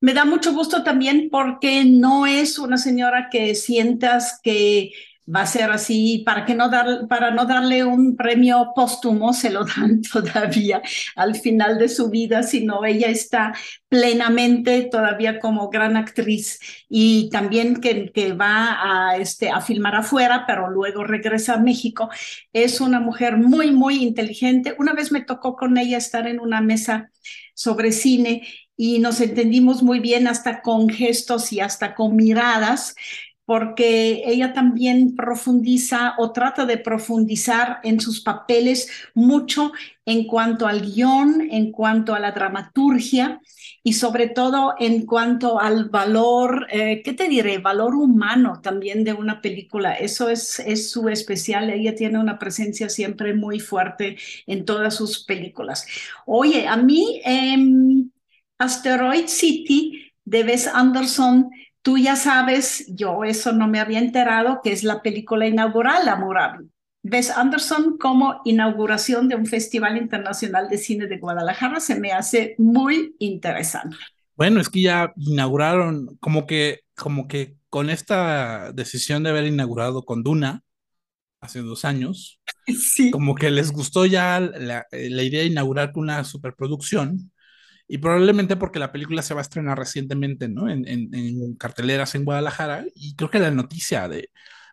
Me 0.00 0.14
da 0.14 0.24
mucho 0.24 0.52
gusto 0.52 0.82
también 0.82 1.28
porque 1.30 1.84
no 1.84 2.26
es 2.26 2.58
una 2.58 2.76
señora 2.76 3.28
que 3.30 3.54
sientas 3.54 4.40
que 4.42 4.92
va 5.26 5.42
a 5.42 5.46
ser 5.46 5.70
así, 5.70 6.22
para, 6.26 6.44
que 6.44 6.54
no 6.54 6.68
dar, 6.68 7.06
para 7.08 7.30
no 7.30 7.46
darle 7.46 7.84
un 7.84 8.16
premio 8.16 8.72
póstumo, 8.74 9.32
se 9.32 9.50
lo 9.50 9.64
dan 9.76 10.02
todavía 10.02 10.82
al 11.16 11.34
final 11.36 11.78
de 11.78 11.88
su 11.88 12.10
vida, 12.10 12.42
sino 12.42 12.84
ella 12.84 13.08
está 13.08 13.52
plenamente 13.88 14.82
todavía 14.90 15.38
como 15.38 15.68
gran 15.68 15.96
actriz 15.96 16.58
y 16.88 17.28
también 17.30 17.80
que, 17.80 18.10
que 18.12 18.32
va 18.32 19.10
a, 19.10 19.16
este, 19.16 19.50
a 19.50 19.60
filmar 19.60 19.94
afuera, 19.96 20.44
pero 20.46 20.70
luego 20.70 21.04
regresa 21.04 21.54
a 21.54 21.58
México. 21.58 22.08
Es 22.52 22.80
una 22.80 23.00
mujer 23.00 23.36
muy, 23.36 23.70
muy 23.70 24.02
inteligente. 24.02 24.74
Una 24.78 24.92
vez 24.92 25.12
me 25.12 25.20
tocó 25.20 25.56
con 25.56 25.78
ella 25.78 25.98
estar 25.98 26.26
en 26.26 26.40
una 26.40 26.60
mesa 26.60 27.10
sobre 27.54 27.92
cine 27.92 28.42
y 28.76 28.98
nos 28.98 29.20
entendimos 29.20 29.82
muy 29.82 30.00
bien 30.00 30.26
hasta 30.26 30.62
con 30.62 30.88
gestos 30.88 31.52
y 31.52 31.60
hasta 31.60 31.94
con 31.94 32.16
miradas 32.16 32.94
porque 33.44 34.22
ella 34.26 34.52
también 34.52 35.16
profundiza 35.16 36.14
o 36.18 36.32
trata 36.32 36.64
de 36.64 36.78
profundizar 36.78 37.80
en 37.82 38.00
sus 38.00 38.20
papeles 38.20 38.88
mucho 39.14 39.72
en 40.06 40.26
cuanto 40.26 40.66
al 40.66 40.80
guion, 40.80 41.48
en 41.50 41.72
cuanto 41.72 42.14
a 42.14 42.20
la 42.20 42.32
dramaturgia 42.32 43.40
y 43.82 43.94
sobre 43.94 44.28
todo 44.28 44.74
en 44.78 45.06
cuanto 45.06 45.60
al 45.60 45.88
valor, 45.88 46.66
eh, 46.70 47.02
¿qué 47.04 47.12
te 47.14 47.28
diré? 47.28 47.58
Valor 47.58 47.94
humano 47.94 48.60
también 48.62 49.04
de 49.04 49.12
una 49.12 49.40
película. 49.40 49.94
Eso 49.94 50.28
es, 50.28 50.60
es 50.60 50.90
su 50.90 51.08
especial. 51.08 51.70
Ella 51.70 51.94
tiene 51.94 52.18
una 52.18 52.38
presencia 52.38 52.88
siempre 52.88 53.34
muy 53.34 53.58
fuerte 53.60 54.16
en 54.46 54.64
todas 54.64 54.94
sus 54.94 55.24
películas. 55.24 55.86
Oye, 56.26 56.68
a 56.68 56.76
mí, 56.76 57.20
em, 57.24 58.10
Asteroid 58.58 59.26
City 59.26 60.12
de 60.24 60.44
Wes 60.44 60.68
Anderson, 60.68 61.50
tú 61.82 61.98
ya 61.98 62.16
sabes, 62.16 62.86
yo 62.88 63.24
eso 63.24 63.52
no 63.52 63.68
me 63.68 63.80
había 63.80 63.98
enterado, 63.98 64.60
que 64.62 64.72
es 64.72 64.84
la 64.84 65.02
película 65.02 65.46
inaugural, 65.46 66.08
Amurabi. 66.08 66.70
Wes 67.04 67.30
Anderson 67.30 67.98
como 67.98 68.40
inauguración 68.44 69.28
de 69.28 69.34
un 69.36 69.46
Festival 69.46 69.96
Internacional 69.96 70.68
de 70.68 70.78
Cine 70.78 71.06
de 71.08 71.18
Guadalajara 71.18 71.80
se 71.80 71.98
me 71.98 72.12
hace 72.12 72.54
muy 72.58 73.16
interesante. 73.18 73.96
Bueno, 74.36 74.60
es 74.60 74.68
que 74.68 74.82
ya 74.82 75.12
inauguraron, 75.16 76.16
como 76.20 76.46
que, 76.46 76.80
como 76.96 77.28
que 77.28 77.56
con 77.68 77.90
esta 77.90 78.72
decisión 78.72 79.22
de 79.22 79.30
haber 79.30 79.46
inaugurado 79.46 80.04
con 80.04 80.22
Duna 80.22 80.62
hace 81.40 81.60
dos 81.62 81.84
años, 81.86 82.40
Sí. 82.78 83.10
como 83.10 83.36
que 83.36 83.50
les 83.50 83.72
gustó 83.72 84.06
ya 84.06 84.40
la, 84.40 84.86
la 84.92 85.24
idea 85.24 85.42
de 85.42 85.48
inaugurar 85.48 85.92
una 85.96 86.24
superproducción 86.24 87.31
y 87.88 87.98
probablemente 87.98 88.56
porque 88.56 88.78
la 88.78 88.92
película 88.92 89.22
se 89.22 89.34
va 89.34 89.40
a 89.40 89.42
estrenar 89.42 89.78
recientemente, 89.78 90.48
¿no? 90.48 90.68
En, 90.70 90.86
en, 90.88 91.14
en 91.14 91.54
carteleras 91.56 92.14
en 92.14 92.24
Guadalajara 92.24 92.84
y 92.94 93.14
creo 93.16 93.30
que 93.30 93.38
la 93.38 93.50
noticia 93.50 94.08
de, 94.08 94.30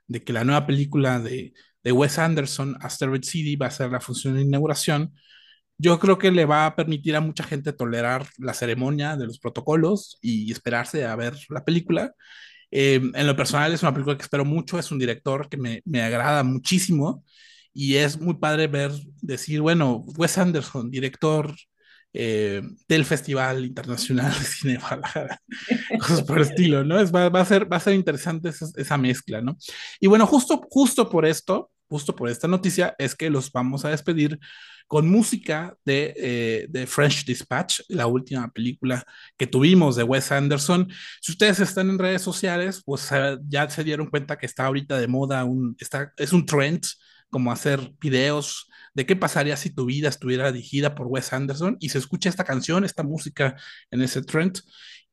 de 0.07 0.23
que 0.23 0.33
la 0.33 0.43
nueva 0.43 0.65
película 0.67 1.19
de, 1.19 1.53
de 1.83 1.91
Wes 1.91 2.19
Anderson, 2.19 2.77
Asteroid 2.81 3.23
City, 3.23 3.55
va 3.55 3.67
a 3.67 3.71
ser 3.71 3.91
la 3.91 4.01
función 4.01 4.35
de 4.35 4.41
inauguración, 4.41 5.13
yo 5.77 5.99
creo 5.99 6.17
que 6.17 6.31
le 6.31 6.45
va 6.45 6.65
a 6.65 6.75
permitir 6.75 7.15
a 7.15 7.21
mucha 7.21 7.43
gente 7.43 7.73
tolerar 7.73 8.27
la 8.37 8.53
ceremonia 8.53 9.15
de 9.17 9.27
los 9.27 9.39
protocolos 9.39 10.17
y 10.21 10.51
esperarse 10.51 11.05
a 11.05 11.15
ver 11.15 11.35
la 11.49 11.63
película. 11.65 12.13
Eh, 12.71 13.01
en 13.13 13.27
lo 13.27 13.35
personal 13.35 13.73
es 13.73 13.81
una 13.83 13.93
película 13.93 14.17
que 14.17 14.23
espero 14.23 14.45
mucho, 14.45 14.77
es 14.79 14.91
un 14.91 14.99
director 14.99 15.49
que 15.49 15.57
me, 15.57 15.81
me 15.85 16.01
agrada 16.03 16.43
muchísimo 16.43 17.23
y 17.73 17.95
es 17.95 18.19
muy 18.19 18.35
padre 18.35 18.67
ver, 18.67 18.91
decir, 19.21 19.61
bueno, 19.61 20.03
Wes 20.17 20.37
Anderson, 20.37 20.91
director 20.91 21.55
eh, 22.13 22.61
del 22.87 23.05
Festival 23.05 23.65
Internacional 23.65 24.31
de 24.31 24.45
Cine 24.45 24.73
de 24.73 24.79
Guadalajara, 24.79 25.41
por 26.27 26.41
estilo, 26.41 26.83
¿no? 26.83 26.99
Es, 26.99 27.13
va, 27.13 27.29
va, 27.29 27.41
a 27.41 27.45
ser, 27.45 27.71
va 27.71 27.77
a 27.77 27.81
ser 27.81 27.93
interesante 27.93 28.49
esa, 28.49 28.65
esa, 28.75 28.97
mezcla, 28.97 29.41
¿no? 29.41 29.57
Y 29.99 30.07
bueno, 30.07 30.25
justo, 30.25 30.61
justo 30.69 31.09
por 31.09 31.25
esto, 31.25 31.71
justo 31.87 32.15
por 32.15 32.29
esta 32.29 32.47
noticia, 32.47 32.95
es 32.97 33.15
que 33.15 33.29
los 33.29 33.51
vamos 33.51 33.85
a 33.85 33.89
despedir 33.89 34.39
con 34.89 35.07
música 35.07 35.77
de, 35.85 36.15
eh, 36.17 36.65
de, 36.67 36.87
French 36.87 37.23
Dispatch, 37.23 37.81
la 37.89 38.07
última 38.07 38.49
película 38.51 39.03
que 39.37 39.45
tuvimos 39.45 39.95
de 39.95 40.01
Wes 40.01 40.31
Anderson. 40.31 40.91
Si 41.21 41.31
ustedes 41.31 41.59
están 41.59 41.91
en 41.91 41.99
redes 41.99 42.23
sociales, 42.23 42.81
pues 42.83 43.11
uh, 43.11 43.39
ya 43.47 43.69
se 43.69 43.83
dieron 43.83 44.07
cuenta 44.07 44.35
que 44.35 44.47
está 44.47 44.65
ahorita 44.65 44.97
de 44.97 45.07
moda, 45.07 45.43
un, 45.43 45.75
está, 45.79 46.11
es 46.17 46.33
un 46.33 46.43
trend 46.43 46.81
como 47.29 47.51
hacer 47.51 47.93
videos 48.01 48.69
de 48.93 49.05
qué 49.05 49.15
pasaría 49.15 49.55
si 49.57 49.69
tu 49.69 49.85
vida 49.85 50.09
estuviera 50.09 50.51
dirigida 50.51 50.95
por 50.95 51.07
Wes 51.07 51.31
Anderson 51.33 51.77
y 51.79 51.89
se 51.89 51.97
escucha 51.97 52.29
esta 52.29 52.43
canción, 52.43 52.83
esta 52.83 53.03
música 53.03 53.55
en 53.91 54.01
ese 54.01 54.21
trend. 54.21 54.59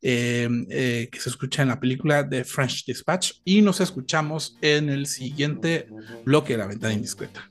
Eh, 0.02 0.46
eh, 0.68 1.08
que 1.10 1.18
se 1.18 1.30
escucha 1.30 1.62
en 1.62 1.68
la 1.68 1.80
película 1.80 2.22
de 2.22 2.44
French 2.44 2.84
Dispatch 2.84 3.40
y 3.44 3.62
nos 3.62 3.80
escuchamos 3.80 4.56
en 4.60 4.90
el 4.90 5.06
siguiente 5.06 5.88
bloque 6.24 6.52
de 6.52 6.58
la 6.58 6.66
ventana 6.66 6.92
indiscreta. 6.92 7.50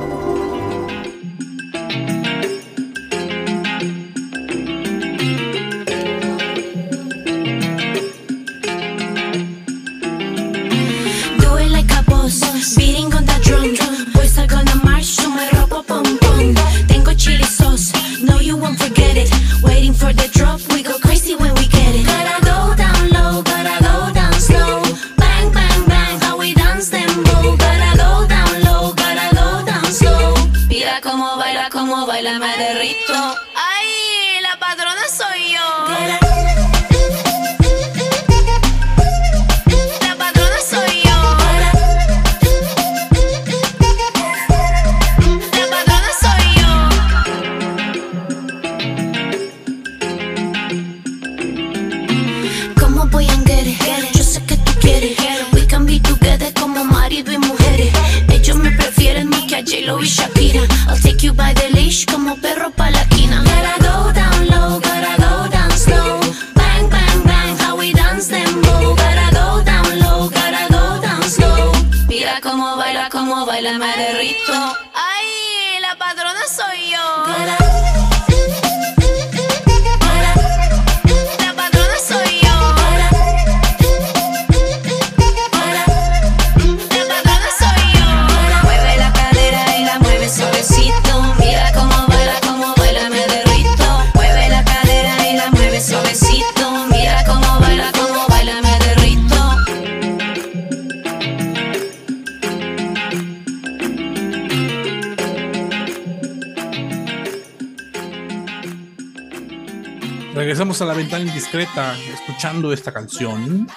A 110.81 110.85
la 110.85 110.93
ventana 110.93 111.25
indiscreta 111.25 111.95
escuchando 112.11 112.73
esta 112.73 112.91
canción 112.91 113.67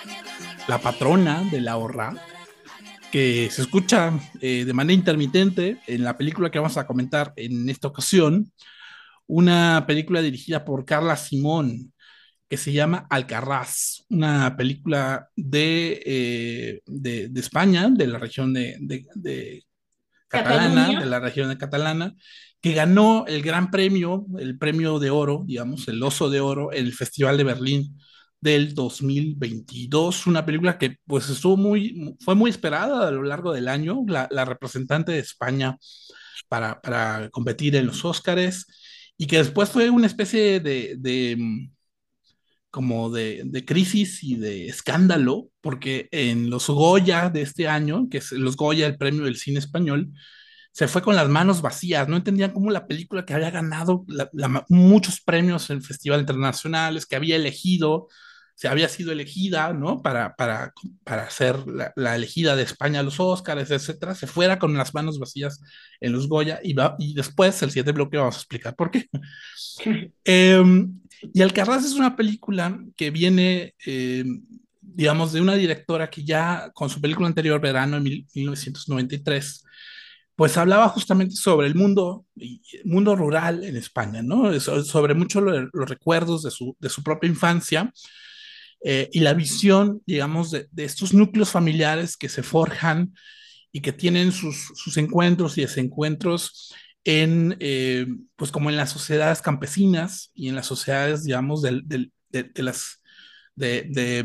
la 0.69 0.79
patrona 0.79 1.43
de 1.51 1.61
la 1.61 1.77
horra, 1.77 2.15
que 3.13 3.51
se 3.51 3.63
escucha 3.63 4.13
eh, 4.41 4.65
de 4.65 4.73
manera 4.73 4.95
intermitente 4.95 5.79
en 5.87 6.03
la 6.03 6.17
película 6.17 6.51
que 6.51 6.59
vamos 6.59 6.79
a 6.79 6.87
comentar 6.87 7.35
en 7.37 7.69
esta 7.69 7.89
ocasión, 7.89 8.51
una 9.27 9.85
película 9.87 10.23
dirigida 10.23 10.65
por 10.65 10.87
Carla 10.87 11.17
Simón, 11.17 11.93
que 12.49 12.57
se 12.57 12.73
llama 12.73 13.07
Alcarraz, 13.11 14.05
una 14.09 14.57
película 14.57 15.29
de, 15.37 16.03
eh, 16.07 16.81
de, 16.87 17.29
de, 17.29 17.41
España, 17.41 17.91
de 17.91 18.07
la 18.07 18.19
región 18.19 18.55
de, 18.55 18.79
de 18.81 19.65
catalana, 20.29 20.75
Cataluña. 20.75 21.01
de 21.01 21.07
la 21.07 21.21
región 21.21 21.49
de 21.51 21.59
catalana, 21.59 22.15
que 22.65 22.73
ganó 22.73 23.27
el 23.27 23.43
gran 23.43 23.71
premio, 23.71 24.25
el 24.39 24.57
premio 24.57 24.99
de 24.99 25.11
oro, 25.11 25.43
digamos, 25.47 25.87
el 25.87 26.03
oso 26.03 26.31
de 26.31 26.41
oro 26.41 26.73
en 26.73 26.87
el 26.87 26.95
Festival 26.95 27.37
de 27.37 27.45
Berlín 27.45 27.99
del 28.41 28.75
2022, 28.75 30.27
una 30.27 30.47
película 30.47 30.79
que 30.79 30.97
pues 31.05 31.29
estuvo 31.29 31.59
muy, 31.59 32.17
fue 32.21 32.35
muy 32.35 32.49
esperada 32.49 33.07
a 33.07 33.11
lo 33.11 33.23
largo 33.23 33.53
del 33.53 33.69
año, 33.69 34.03
la, 34.09 34.29
la 34.31 34.47
representante 34.47 35.13
de 35.13 35.19
España 35.19 35.77
para, 36.49 36.81
para, 36.81 37.29
competir 37.29 37.77
en 37.77 37.85
los 37.85 38.03
Óscares. 38.03 38.67
Y 39.19 39.27
que 39.27 39.37
después 39.37 39.69
fue 39.69 39.91
una 39.91 40.07
especie 40.07 40.59
de, 40.59 40.97
de 40.97 41.69
como 42.71 43.11
de, 43.11 43.43
de, 43.45 43.65
crisis 43.67 44.25
y 44.25 44.37
de 44.37 44.69
escándalo, 44.69 45.51
porque 45.61 46.09
en 46.13 46.49
los 46.49 46.69
Goya 46.69 47.29
de 47.29 47.43
este 47.43 47.69
año, 47.69 48.09
que 48.11 48.19
es 48.19 48.33
los 48.33 48.57
Goya, 48.57 48.87
el 48.87 48.97
premio 48.97 49.25
del 49.25 49.37
cine 49.37 49.59
español, 49.59 50.15
se 50.75 50.89
fue 50.89 51.03
con 51.03 51.15
las 51.15 51.29
manos 51.29 51.63
vacías, 51.63 52.09
no 52.09 52.17
entendían 52.17 52.51
cómo 52.51 52.69
la 52.73 52.89
película 52.89 53.25
que 53.25 53.33
había 53.33 53.53
ganado 53.53 54.05
la, 54.09 54.29
la, 54.33 54.67
muchos 54.69 55.21
premios 55.21 55.71
en 55.71 55.81
festivales 55.81 56.25
internacionales, 56.25 57.07
que 57.07 57.15
había 57.15 57.37
elegido, 57.37 58.09
se 58.57 58.67
había 58.67 58.89
sido 58.89 59.13
elegida, 59.13 59.73
¿no? 59.73 60.03
Para, 60.03 60.35
para, 60.35 60.73
para 61.05 61.31
ser 61.31 61.65
la, 61.69 61.93
la, 61.95 62.17
elegida 62.17 62.57
de 62.57 62.65
España 62.65 62.99
a 62.99 63.03
los 63.05 63.21
Óscares, 63.21 63.71
etcétera, 63.71 64.17
se 64.17 64.27
fuera 64.27 64.59
con 64.59 64.77
las 64.77 64.93
manos 64.95 65.21
vacías 65.21 65.61
en 66.01 66.13
los 66.13 66.29
Goya 66.29 66.59
y, 66.61 66.73
va, 66.73 66.97
y 66.99 67.15
después, 67.15 67.63
el 67.63 67.71
siguiente 67.71 67.93
bloque, 67.93 68.17
vamos 68.17 68.35
a 68.35 68.39
explicar 68.39 68.75
por 68.75 68.91
qué. 68.91 69.09
eh, 70.25 70.87
y 71.33 71.41
Alcarraz 71.41 71.85
es 71.85 71.93
una 71.93 72.17
película 72.17 72.81
que 72.97 73.13
viene, 73.13 73.77
eh, 73.87 74.25
digamos, 74.81 75.33
de 75.33 75.41
una 75.41 75.55
directora 75.55 76.11
que 76.11 76.25
ya 76.25 76.73
con 76.75 76.91
su 76.91 77.01
película 77.01 77.29
anterior, 77.29 77.61
Verano, 77.61 77.97
en 77.99 78.03
1993, 78.03 79.65
pues 80.37 80.57
hablaba 80.57 80.89
justamente 80.89 81.37
sobre 81.37 81.67
el 81.67 81.75
mundo, 81.75 82.27
mundo 82.85 83.15
rural 83.15 83.65
en 83.65 83.77
España, 83.77 84.23
¿no? 84.23 84.59
Sobre 84.61 85.15
mucho 85.15 85.41
lo, 85.41 85.69
los 85.73 85.89
recuerdos 85.89 86.43
de 86.43 86.51
su, 86.51 86.77
de 86.81 86.89
su 86.89 87.03
propia 87.03 87.29
infancia 87.29 87.93
eh, 88.87 89.09
y 89.13 89.21
la 89.21 89.33
visión, 89.33 90.03
digamos, 90.07 90.51
de, 90.51 90.69
estos 90.77 91.15
núcleos 91.15 91.51
familiares 91.51 92.17
que 92.17 92.29
se 92.29 92.43
forjan 92.43 93.15
y 93.73 93.81
que 93.81 93.93
tienen 93.93 94.33
sus, 94.33 94.73
sus 94.75 94.97
encuentros 94.97 95.57
y 95.57 95.63
desencuentros 95.63 96.75
en, 97.05 97.57
eh, 97.61 98.07
pues 98.37 98.51
como 98.51 98.71
en 98.71 98.77
las 98.77 98.91
sociedades 98.91 99.41
campesinas 99.41 100.31
y 100.35 100.49
en 100.49 100.55
las 100.55 100.67
sociedades, 100.67 101.25
digamos, 101.25 101.63
de, 101.63 101.81
de, 101.85 102.11
de 102.43 102.63
las, 102.63 103.01
de, 103.55 104.25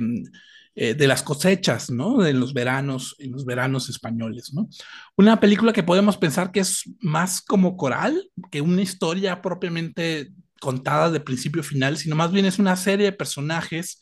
eh, 0.81 0.93
de, 0.93 1.07
las 1.07 1.23
cosechas, 1.23 1.89
¿no? 1.89 2.19
De 2.19 2.31
los 2.31 2.53
veranos, 2.53 3.13
en 3.19 3.33
los 3.33 3.43
veranos 3.43 3.89
españoles, 3.89 4.53
¿no? 4.53 4.69
Una 5.17 5.37
película 5.37 5.73
que 5.73 5.83
podemos 5.83 6.15
pensar 6.15 6.53
que 6.53 6.61
es 6.61 6.89
más 7.01 7.41
como 7.41 7.75
coral 7.75 8.31
que 8.49 8.61
una 8.61 8.81
historia 8.81 9.41
propiamente 9.41 10.29
contada 10.61 11.11
de 11.11 11.19
principio 11.19 11.63
a 11.63 11.65
final, 11.65 11.97
sino 11.97 12.15
más 12.15 12.31
bien 12.31 12.45
es 12.45 12.59
una 12.59 12.77
serie 12.77 13.07
de 13.07 13.11
personajes, 13.11 13.99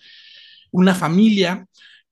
una 0.70 0.94
familia 0.94 1.66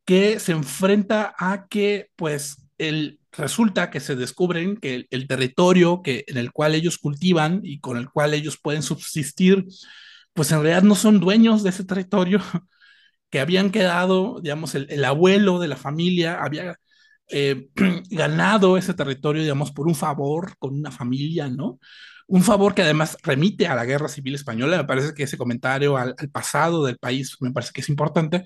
que 0.03 0.39
se 0.39 0.53
enfrenta 0.53 1.35
a 1.37 1.67
que, 1.67 2.09
pues, 2.15 2.65
el, 2.79 3.19
resulta 3.33 3.91
que 3.91 3.99
se 3.99 4.15
descubren 4.15 4.77
que 4.77 4.95
el, 4.95 5.07
el, 5.11 5.27
territorio 5.27 6.01
que, 6.01 6.23
en 6.25 6.37
el 6.37 6.51
cual 6.51 6.73
ellos 6.73 6.97
cultivan 6.97 7.59
y 7.61 7.81
con 7.81 7.97
el 7.97 8.09
cual 8.09 8.33
ellos 8.33 8.57
pueden 8.59 8.81
subsistir, 8.81 9.63
pues 10.33 10.51
en 10.51 10.63
realidad 10.63 10.81
no 10.81 10.95
son 10.95 11.19
dueños 11.19 11.61
de 11.61 11.69
ese 11.69 11.83
territorio, 11.83 12.41
que 13.35 13.41
habían 13.41 13.69
quedado, 13.69 14.39
digamos, 14.41 14.75
el, 14.75 14.87
el 14.89 15.03
abuelo 15.03 15.59
de 15.59 15.67
la 15.67 15.75
familia 15.75 16.41
había 16.41 16.79
eh, 17.27 17.67
ganado 18.09 18.77
ese 18.77 18.93
territorio, 18.93 19.41
digamos, 19.41 19.73
por 19.73 19.89
un 19.89 19.95
favor 19.95 20.55
con 20.57 20.73
una 20.73 20.89
familia, 20.89 21.49
¿no? 21.49 21.77
Un 22.27 22.43
favor 22.43 22.73
que 22.73 22.83
además 22.83 23.17
remite 23.23 23.67
a 23.67 23.75
la 23.75 23.83
guerra 23.83 24.07
civil 24.07 24.35
española, 24.35 24.77
me 24.77 24.85
parece 24.85 25.13
que 25.13 25.23
ese 25.23 25.37
comentario 25.37 25.97
al, 25.97 26.15
pasado 26.31 26.85
del 26.85 26.97
país 26.97 27.35
me 27.41 27.51
parece 27.51 27.73
que 27.73 27.81
es 27.81 27.89
importante. 27.89 28.45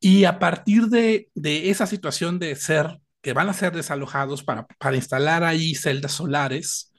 Y 0.00 0.24
a 0.24 0.38
partir 0.38 0.86
de, 0.86 1.28
esa 1.44 1.86
situación 1.86 2.38
de 2.38 2.56
ser 2.56 2.98
que 3.20 3.34
van 3.34 3.50
a 3.50 3.52
ser 3.52 3.74
desalojados 3.74 4.42
para, 4.42 4.66
para 4.78 4.96
instalar 4.96 5.44
ahí 5.44 5.74
celdas 5.74 6.12
solares, 6.12 6.90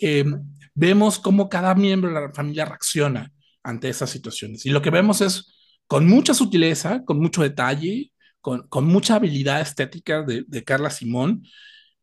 eh, 0.00 0.24
vemos 0.72 1.18
cómo 1.18 1.50
cada 1.50 1.74
miembro 1.74 2.08
de 2.08 2.22
la 2.22 2.32
familia 2.32 2.64
reacciona 2.64 3.32
ante 3.62 3.90
esas 3.90 4.08
situaciones. 4.08 4.64
Y 4.64 4.70
lo 4.70 4.80
que 4.80 4.88
vemos 4.88 5.20
es 5.20 5.57
con 5.88 6.06
mucha 6.06 6.34
sutileza, 6.34 7.04
con 7.04 7.18
mucho 7.18 7.42
detalle, 7.42 8.12
con, 8.40 8.68
mucha 8.84 9.16
habilidad 9.16 9.60
estética 9.60 10.22
de, 10.22 10.64
Carla 10.64 10.90
Simón, 10.90 11.42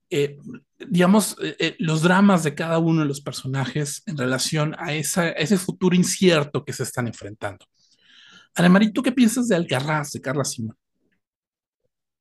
eh, 0.10 0.38
digamos, 0.89 1.38
eh, 1.41 1.76
los 1.80 2.02
dramas 2.02 2.43
de 2.43 2.54
cada 2.54 2.78
uno 2.80 3.02
de 3.02 3.08
los 3.08 3.21
personajes 3.21 4.04
en 4.06 4.17
relación 4.17 4.76
a, 4.78 4.93
esa, 4.93 5.21
a 5.21 5.30
ese 5.32 5.58
futuro 5.58 5.95
incierto 5.95 6.65
que 6.65 6.74
se 6.74 6.84
están 6.84 7.08
enfrentando. 7.08 7.65
Ana 8.56 8.80
¿tú 8.93 9.02
qué 9.02 9.12
piensas 9.12 9.48
de 9.48 9.56
Alcarraz, 9.56 10.12
de 10.12 10.21
Carla 10.21 10.43
Simón? 10.45 10.78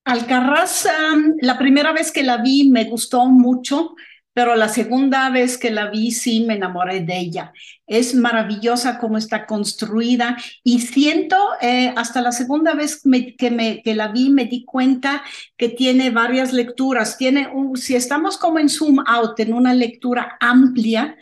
Alcarraz, 0.05 0.85
um, 0.87 1.35
la 1.40 1.59
primera 1.59 1.92
vez 1.92 2.12
que 2.12 2.22
la 2.22 2.38
vi 2.38 2.68
me 2.68 2.85
gustó 2.85 3.24
mucho, 3.27 3.94
pero 4.35 4.57
la 4.57 4.68
segunda 4.68 5.31
vez 5.31 5.57
que 5.57 5.70
la 5.70 5.88
vi 5.88 6.11
sí 6.11 6.44
me 6.44 6.55
enamoré 6.55 7.01
de 7.01 7.18
ella. 7.18 7.53
Es 7.87 8.14
maravillosa 8.14 8.99
cómo 8.99 9.16
está 9.16 9.47
construida 9.47 10.37
y 10.64 10.81
siento, 10.81 11.37
eh, 11.61 11.94
hasta 11.97 12.20
la 12.20 12.33
segunda 12.33 12.75
vez 12.75 13.03
que, 13.38 13.51
me, 13.51 13.81
que 13.83 13.94
la 13.94 14.09
vi 14.09 14.31
me 14.31 14.47
di 14.47 14.64
cuenta 14.64 15.23
que 15.57 15.68
tiene 15.68 16.11
varias 16.11 16.53
lecturas. 16.53 17.16
Tiene 17.16 17.49
si 17.77 17.94
estamos 17.94 18.37
como 18.37 18.59
en 18.59 18.68
zoom 18.68 18.99
out, 19.07 19.38
en 19.38 19.55
una 19.55 19.73
lectura 19.73 20.37
amplia, 20.40 21.16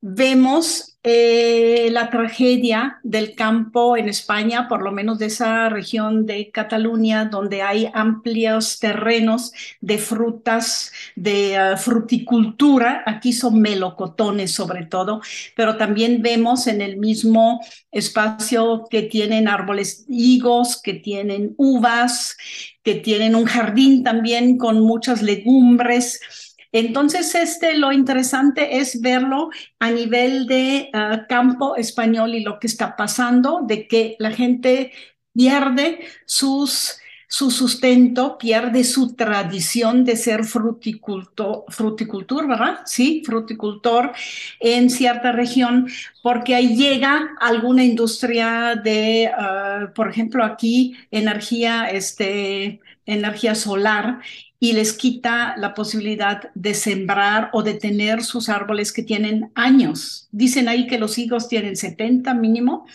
vemos 0.00 0.93
eh, 1.06 1.90
la 1.92 2.08
tragedia 2.08 2.98
del 3.02 3.34
campo 3.34 3.94
en 3.98 4.08
España, 4.08 4.68
por 4.68 4.80
lo 4.82 4.90
menos 4.90 5.18
de 5.18 5.26
esa 5.26 5.68
región 5.68 6.24
de 6.24 6.50
Cataluña, 6.50 7.26
donde 7.26 7.60
hay 7.60 7.90
amplios 7.92 8.78
terrenos 8.78 9.52
de 9.82 9.98
frutas, 9.98 10.92
de 11.14 11.58
uh, 11.58 11.76
fruticultura. 11.76 13.02
Aquí 13.04 13.34
son 13.34 13.60
melocotones 13.60 14.52
sobre 14.52 14.86
todo, 14.86 15.20
pero 15.54 15.76
también 15.76 16.22
vemos 16.22 16.66
en 16.66 16.80
el 16.80 16.96
mismo 16.96 17.60
espacio 17.92 18.86
que 18.88 19.02
tienen 19.02 19.46
árboles 19.46 20.06
higos, 20.08 20.80
que 20.80 20.94
tienen 20.94 21.54
uvas, 21.58 22.38
que 22.82 22.94
tienen 22.94 23.34
un 23.34 23.44
jardín 23.44 24.04
también 24.04 24.56
con 24.56 24.80
muchas 24.80 25.20
legumbres. 25.20 26.53
Entonces, 26.74 27.36
este, 27.36 27.78
lo 27.78 27.92
interesante 27.92 28.78
es 28.78 29.00
verlo 29.00 29.50
a 29.78 29.92
nivel 29.92 30.48
de 30.48 30.90
uh, 30.92 31.18
campo 31.28 31.76
español 31.76 32.34
y 32.34 32.42
lo 32.42 32.58
que 32.58 32.66
está 32.66 32.96
pasando, 32.96 33.60
de 33.64 33.86
que 33.86 34.16
la 34.18 34.32
gente 34.32 34.90
pierde 35.32 36.00
sus, 36.26 36.96
su 37.28 37.52
sustento, 37.52 38.38
pierde 38.38 38.82
su 38.82 39.14
tradición 39.14 40.04
de 40.04 40.16
ser 40.16 40.42
fruticultor, 40.42 41.62
fruticultor, 41.68 42.48
¿verdad? 42.48 42.80
Sí, 42.86 43.22
fruticultor 43.24 44.10
en 44.58 44.90
cierta 44.90 45.30
región, 45.30 45.86
porque 46.24 46.56
ahí 46.56 46.74
llega 46.74 47.36
alguna 47.40 47.84
industria 47.84 48.74
de, 48.74 49.30
uh, 49.30 49.92
por 49.92 50.10
ejemplo, 50.10 50.44
aquí, 50.44 50.96
energía, 51.12 51.88
este, 51.88 52.80
energía 53.06 53.54
solar 53.54 54.18
y 54.60 54.72
les 54.72 54.92
quita 54.92 55.56
la 55.56 55.74
posibilidad 55.74 56.50
de 56.54 56.74
sembrar 56.74 57.50
o 57.52 57.62
de 57.62 57.74
tener 57.74 58.22
sus 58.22 58.48
árboles 58.48 58.92
que 58.92 59.02
tienen 59.02 59.50
años. 59.54 60.28
Dicen 60.30 60.68
ahí 60.68 60.86
que 60.86 60.98
los 60.98 61.18
higos 61.18 61.48
tienen 61.48 61.76
70 61.76 62.32
mínimo 62.34 62.86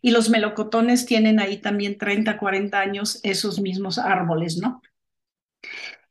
y 0.00 0.10
los 0.10 0.30
melocotones 0.30 1.06
tienen 1.06 1.40
ahí 1.40 1.58
también 1.58 1.98
30, 1.98 2.38
40 2.38 2.78
años 2.78 3.20
esos 3.24 3.60
mismos 3.60 3.98
árboles, 3.98 4.58
¿no? 4.58 4.80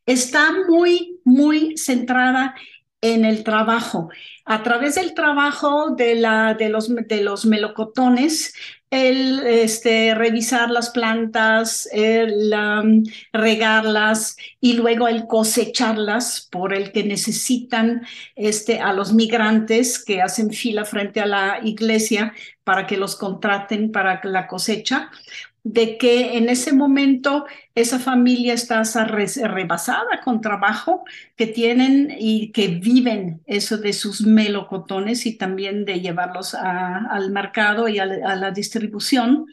Está 0.06 0.54
muy, 0.70 1.20
muy 1.26 1.78
centrada 1.78 2.56
en 3.02 3.26
el 3.26 3.44
trabajo. 3.44 4.10
A 4.46 4.64
través 4.64 4.96
del 4.96 5.14
trabajo 5.14 5.92
de, 5.92 6.16
la, 6.16 6.54
de, 6.54 6.70
los, 6.70 6.94
de 6.96 7.22
los 7.22 7.46
melocotones, 7.46 8.54
el 8.90 9.46
este, 9.46 10.16
revisar 10.16 10.70
las 10.72 10.92
plantas, 10.92 11.90
regarlas 13.34 14.38
y 14.62 14.74
luego 14.74 15.08
el 15.10 15.28
cosecharlas 15.28 16.48
por 16.50 16.74
el 16.74 16.94
que 16.94 17.04
necesitan 17.04 18.08
este, 18.36 18.80
a 18.80 18.94
los 18.94 19.12
migrantes 19.14 20.04
que 20.04 20.22
hacen 20.22 20.52
fila 20.52 20.86
frente 20.86 21.20
a 21.20 21.26
la 21.26 21.60
iglesia 21.64 22.34
para 22.64 22.88
que 22.88 22.98
los 22.98 23.18
contraten 23.18 23.92
para 23.92 24.22
la 24.24 24.48
cosecha. 24.48 25.12
De 25.70 25.98
que 25.98 26.38
en 26.38 26.48
ese 26.48 26.72
momento 26.72 27.46
esa 27.76 28.00
familia 28.00 28.54
está 28.54 28.84
rebasada 28.84 30.22
con 30.24 30.40
trabajo 30.40 31.04
que 31.36 31.48
tienen 31.48 32.16
y 32.18 32.54
que 32.54 32.68
viven 32.70 33.42
eso 33.46 33.78
de 33.78 33.92
sus 33.92 34.22
melocotones 34.22 35.26
y 35.26 35.38
también 35.38 35.84
de 35.84 36.00
llevarlos 36.00 36.54
al 36.54 37.32
mercado 37.32 37.90
y 37.90 38.00
a, 38.00 38.04
a 38.04 38.36
la 38.36 38.52
distribución. 38.52 39.46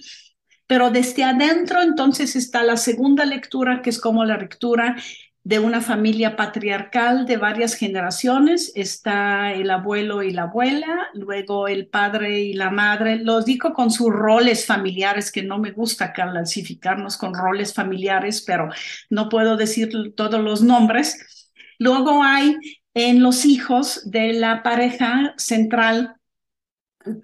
Pero 0.68 0.90
desde 0.90 1.24
adentro 1.24 1.82
entonces 1.82 2.36
está 2.36 2.62
la 2.62 2.76
segunda 2.76 3.24
lectura, 3.24 3.82
que 3.82 3.90
es 3.90 4.00
como 4.00 4.24
la 4.24 4.38
lectura 4.38 4.96
de 5.44 5.58
una 5.58 5.82
familia 5.82 6.36
patriarcal 6.36 7.26
de 7.26 7.36
varias 7.36 7.74
generaciones. 7.74 8.72
Está 8.74 9.52
el 9.52 9.70
abuelo 9.70 10.22
y 10.22 10.32
la 10.32 10.44
abuela, 10.44 11.08
luego 11.12 11.68
el 11.68 11.86
padre 11.86 12.40
y 12.40 12.54
la 12.54 12.70
madre. 12.70 13.16
Los 13.18 13.44
digo 13.44 13.74
con 13.74 13.90
sus 13.90 14.10
roles 14.10 14.64
familiares, 14.64 15.30
que 15.30 15.42
no 15.42 15.58
me 15.58 15.70
gusta 15.70 16.14
clasificarnos 16.14 17.18
con 17.18 17.34
roles 17.34 17.74
familiares, 17.74 18.42
pero 18.46 18.70
no 19.10 19.28
puedo 19.28 19.58
decir 19.58 20.14
todos 20.16 20.42
los 20.42 20.62
nombres. 20.62 21.50
Luego 21.78 22.22
hay 22.22 22.56
en 22.94 23.22
los 23.22 23.44
hijos 23.44 24.10
de 24.10 24.32
la 24.32 24.62
pareja 24.62 25.34
central 25.36 26.16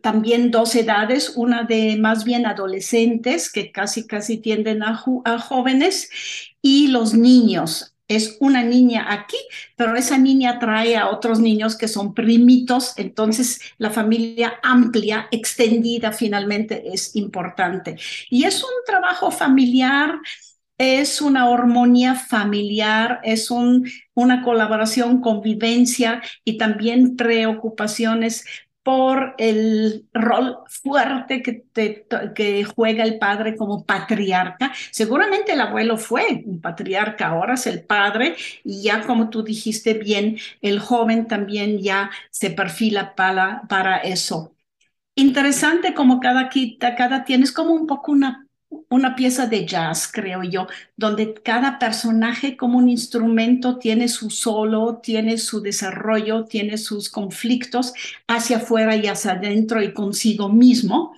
también 0.03 0.51
dos 0.51 0.75
edades, 0.75 1.33
una 1.37 1.63
de 1.65 1.97
más 1.97 2.25
bien 2.25 2.45
adolescentes, 2.45 3.51
que 3.51 3.73
casi 3.73 4.07
casi 4.07 4.37
tienden 4.37 4.83
a, 4.83 5.03
a 5.25 5.39
jóvenes, 5.39 6.11
y 6.61 6.89
los 6.89 7.15
niños 7.15 7.90
es 8.11 8.37
una 8.41 8.65
niña 8.65 9.07
aquí, 9.09 9.37
pero 9.77 9.95
esa 9.95 10.19
niña 10.19 10.59
trae 10.59 10.97
a 10.97 11.09
otros 11.11 11.39
niños 11.39 11.79
que 11.79 11.87
son 11.87 12.13
primitos, 12.13 12.95
entonces 12.97 13.61
la 13.79 13.91
familia 13.91 14.55
amplia, 14.65 15.29
extendida 15.31 16.11
finalmente 16.11 16.93
es 16.93 17.15
importante. 17.15 17.97
Y 18.29 18.45
es 18.45 18.65
un 18.65 18.85
trabajo 18.85 19.31
familiar, 19.31 20.19
es 20.77 21.21
una 21.21 21.45
armonía 21.45 22.17
familiar, 22.17 23.21
es 23.23 23.49
un, 23.51 23.89
una 24.15 24.43
colaboración, 24.43 25.21
convivencia 25.21 26.21
y 26.45 26.59
también 26.59 27.17
preocupaciones 27.17 28.45
por 28.83 29.35
el 29.39 30.09
rol 30.15 30.59
fuerte 30.69 31.43
que, 31.43 31.65
que, 32.35 32.65
juega 32.65 33.05
el 33.05 33.19
padre 33.19 33.57
como 33.57 33.85
patriarca. 33.85 34.73
Seguramente 34.91 35.53
el 35.53 35.61
abuelo 35.61 35.99
fue 35.99 36.43
un 36.47 36.61
patriarca, 36.61 37.29
ahora 37.29 37.55
es 37.55 37.67
el 37.67 37.85
padre 37.85 38.37
y 38.65 38.83
ya 38.83 39.03
como 39.07 39.29
tú 39.31 39.43
dijiste 39.43 39.95
bien, 39.95 40.39
el 40.63 40.81
joven 40.81 41.27
también 41.29 41.79
ya 41.81 42.11
se 42.31 42.51
perfila 42.51 43.15
para, 43.15 43.63
para 43.69 43.99
eso. 43.99 44.55
Interesante 45.15 45.95
como 45.95 46.21
cada 46.21 46.51
cada 46.97 47.25
tienes 47.25 47.53
como 47.53 47.73
un 47.73 47.87
poco 47.87 48.13
una 48.13 48.47
una 48.89 49.17
pieza 49.17 49.47
de 49.47 49.67
jazz, 49.67 50.11
creo 50.13 50.43
yo, 50.43 50.67
donde 50.97 51.35
cada 51.35 51.79
personaje 51.79 52.57
como 52.57 52.79
un 52.79 52.89
instrumento 52.89 53.79
tiene 53.79 54.09
su 54.09 54.31
solo, 54.31 55.01
tiene 55.03 55.39
su 55.39 55.61
desarrollo, 55.61 56.45
tiene 56.45 56.79
sus 56.79 57.11
conflictos 57.11 57.93
hacia 58.29 58.59
afuera 58.59 58.97
y 58.97 59.07
hacia 59.07 59.33
adentro 59.33 59.83
y 59.83 59.93
consigo 59.93 60.49
mismo, 60.49 61.15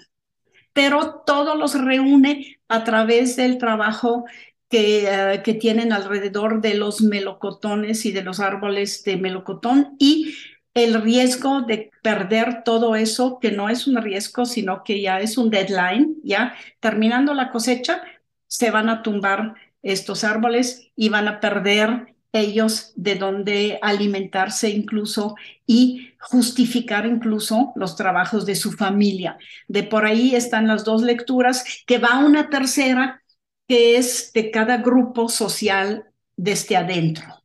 pero 0.72 1.22
todo 1.26 1.54
los 1.54 1.78
reúne 1.78 2.58
a 2.68 2.84
través 2.84 3.36
del 3.36 3.58
trabajo 3.58 4.24
que, 4.68 5.04
eh, 5.06 5.42
que 5.42 5.52
tienen 5.54 5.92
alrededor 5.92 6.62
de 6.62 6.74
los 6.74 7.02
melocotones 7.02 8.06
y 8.06 8.12
de 8.12 8.22
los 8.22 8.40
árboles 8.40 9.04
de 9.04 9.18
melocotón 9.18 9.96
y 9.98 10.34
el 10.74 11.02
riesgo 11.02 11.62
de 11.62 11.90
perder 12.02 12.62
todo 12.64 12.96
eso, 12.96 13.38
que 13.40 13.52
no 13.52 13.68
es 13.68 13.86
un 13.86 14.00
riesgo, 14.00 14.46
sino 14.46 14.82
que 14.84 15.00
ya 15.00 15.20
es 15.20 15.36
un 15.36 15.50
deadline, 15.50 16.16
ya 16.24 16.54
terminando 16.80 17.34
la 17.34 17.50
cosecha, 17.50 18.02
se 18.46 18.70
van 18.70 18.88
a 18.88 19.02
tumbar 19.02 19.54
estos 19.82 20.24
árboles 20.24 20.90
y 20.96 21.08
van 21.08 21.28
a 21.28 21.40
perder 21.40 22.14
ellos 22.32 22.92
de 22.96 23.16
donde 23.16 23.78
alimentarse 23.82 24.70
incluso 24.70 25.36
y 25.66 26.12
justificar 26.18 27.04
incluso 27.06 27.72
los 27.76 27.94
trabajos 27.96 28.46
de 28.46 28.54
su 28.54 28.72
familia. 28.72 29.36
De 29.68 29.82
por 29.82 30.06
ahí 30.06 30.34
están 30.34 30.66
las 30.66 30.84
dos 30.84 31.02
lecturas, 31.02 31.82
que 31.86 31.98
va 31.98 32.24
una 32.24 32.48
tercera, 32.48 33.22
que 33.68 33.96
es 33.96 34.32
de 34.32 34.50
cada 34.50 34.78
grupo 34.78 35.28
social 35.28 36.06
desde 36.36 36.76
adentro. 36.76 37.41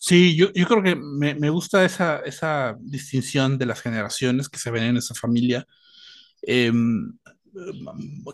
Sí, 0.00 0.36
yo, 0.36 0.52
yo 0.54 0.66
creo 0.66 0.82
que 0.82 0.94
me, 0.96 1.34
me, 1.34 1.50
gusta 1.50 1.84
esa, 1.84 2.18
esa 2.20 2.76
distinción 2.80 3.58
de 3.58 3.66
las 3.66 3.80
generaciones 3.82 4.48
que 4.48 4.58
se 4.58 4.70
ven 4.70 4.84
en 4.84 4.96
esa 4.98 5.14
familia, 5.14 5.66
eh, 6.42 6.72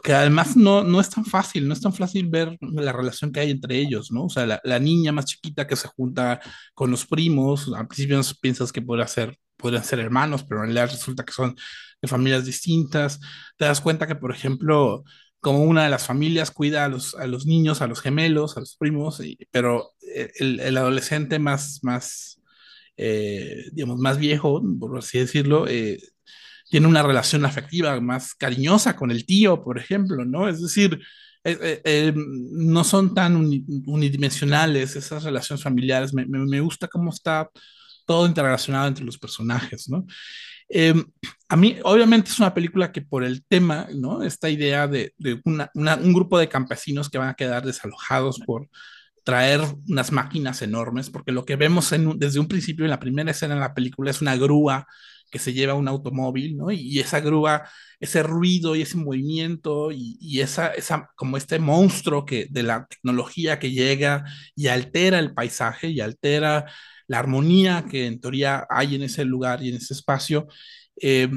que 0.02 0.12
además 0.12 0.56
no, 0.56 0.82
no 0.84 1.00
es 1.00 1.10
tan 1.10 1.24
fácil, 1.24 1.66
no 1.68 1.74
es 1.74 1.80
tan 1.80 1.92
fácil 1.92 2.28
ver 2.28 2.56
la 2.60 2.92
relación 2.92 3.32
que 3.32 3.40
hay 3.40 3.50
entre 3.50 3.78
ellos, 3.78 4.10
¿no? 4.12 4.24
O 4.24 4.28
sea, 4.30 4.46
la, 4.46 4.60
la 4.64 4.78
niña 4.78 5.12
más 5.12 5.26
chiquita 5.26 5.66
que 5.66 5.76
se 5.76 5.88
junta 5.88 6.40
con 6.74 6.90
los 6.90 7.06
primos, 7.06 7.70
al 7.74 7.86
principio 7.88 8.20
piensas 8.40 8.72
que 8.72 8.82
podría 8.82 9.06
ser, 9.06 9.38
podrían 9.56 9.84
ser 9.84 10.00
hermanos, 10.00 10.44
pero 10.44 10.60
en 10.60 10.66
realidad 10.66 10.90
resulta 10.92 11.24
que 11.24 11.32
son 11.32 11.54
de 12.02 12.08
familias 12.08 12.44
distintas. 12.44 13.20
Te 13.56 13.64
das 13.66 13.80
cuenta 13.80 14.06
que, 14.06 14.16
por 14.16 14.32
ejemplo, 14.32 15.04
como 15.40 15.62
una 15.64 15.84
de 15.84 15.90
las 15.90 16.06
familias 16.06 16.50
cuida 16.50 16.84
a 16.84 16.88
los, 16.88 17.14
a 17.14 17.26
los 17.26 17.46
niños, 17.46 17.82
a 17.82 17.86
los 17.86 18.00
gemelos, 18.00 18.56
a 18.56 18.60
los 18.60 18.76
primos, 18.76 19.20
pero 19.50 19.90
el, 20.38 20.60
el, 20.60 20.76
adolescente 20.76 21.38
más, 21.38 21.80
más 21.82 22.40
eh, 22.96 23.64
digamos, 23.72 23.98
más 23.98 24.18
viejo, 24.18 24.62
por 24.78 24.98
así 24.98 25.18
decirlo, 25.18 25.66
eh, 25.68 26.00
tiene 26.70 26.86
una 26.86 27.02
relación 27.02 27.44
afectiva 27.44 28.00
más 28.00 28.34
cariñosa 28.34 28.96
con 28.96 29.10
el 29.10 29.26
tío, 29.26 29.62
por 29.62 29.78
ejemplo, 29.78 30.24
¿no? 30.24 30.48
Es 30.48 30.62
decir, 30.62 31.00
eh, 31.44 31.80
eh 31.84 32.12
no 32.14 32.84
son 32.84 33.14
tan 33.14 33.36
unidimensionales 33.36 34.96
esas 34.96 35.24
relaciones 35.24 35.62
familiares. 35.62 36.14
Me, 36.14 36.26
me, 36.26 36.60
gusta 36.60 36.88
cómo 36.88 37.10
está 37.10 37.50
todo 38.06 38.26
interrelacionado 38.26 38.88
entre 38.88 39.04
los 39.04 39.18
personajes, 39.18 39.88
¿no? 39.88 40.06
Eh, 40.68 40.94
a 41.48 41.56
mí, 41.56 41.76
obviamente, 41.84 42.30
es 42.30 42.38
una 42.38 42.54
película 42.54 42.90
que 42.90 43.02
por 43.02 43.24
el 43.24 43.44
tema, 43.44 43.86
¿no? 43.94 44.22
Esta 44.22 44.48
idea 44.48 44.88
de, 44.88 45.12
de 45.18 45.40
una, 45.44 45.70
un 45.74 46.12
grupo 46.12 46.38
de 46.38 46.48
campesinos 46.48 47.10
que 47.10 47.18
van 47.18 47.28
a 47.28 47.34
quedar 47.34 47.64
desalojados 47.64 48.40
por 48.40 48.68
traer 49.24 49.60
unas 49.88 50.12
máquinas 50.12 50.62
enormes, 50.62 51.10
porque 51.10 51.32
lo 51.32 51.44
que 51.44 51.56
vemos 51.56 51.92
desde 52.16 52.40
un 52.40 52.48
principio 52.48 52.84
en 52.84 52.90
la 52.90 53.00
primera 53.00 53.30
escena 53.30 53.54
de 53.54 53.60
la 53.60 53.74
película 53.74 54.10
es 54.10 54.20
una 54.20 54.36
grúa 54.36 54.86
que 55.30 55.38
se 55.40 55.52
lleva 55.52 55.74
un 55.74 55.88
automóvil, 55.88 56.56
¿no? 56.56 56.70
Y, 56.70 57.00
esa 57.00 57.20
grúa, 57.20 57.68
ese 57.98 58.22
ruido 58.22 58.76
y 58.76 58.82
ese 58.82 58.96
movimiento 58.98 59.90
y, 59.90 60.40
esa, 60.40 60.68
esa, 60.68 61.10
como 61.16 61.36
este 61.36 61.58
monstruo 61.58 62.24
que, 62.24 62.46
de 62.50 62.62
la 62.62 62.86
tecnología 62.86 63.58
que 63.58 63.72
llega 63.72 64.24
y 64.54 64.68
altera 64.68 65.18
el 65.18 65.34
paisaje 65.34 65.88
y 65.88 66.00
altera 66.00 66.66
la 67.08 67.18
armonía 67.18 67.86
que 67.90 68.06
en 68.06 68.20
teoría 68.20 68.66
hay 68.70 68.94
en 68.94 69.02
ese 69.02 69.24
lugar 69.24 69.62
y 69.62 69.70
en 69.70 69.76
ese 69.76 69.94
espacio, 69.94 70.46
eh, 71.00 71.28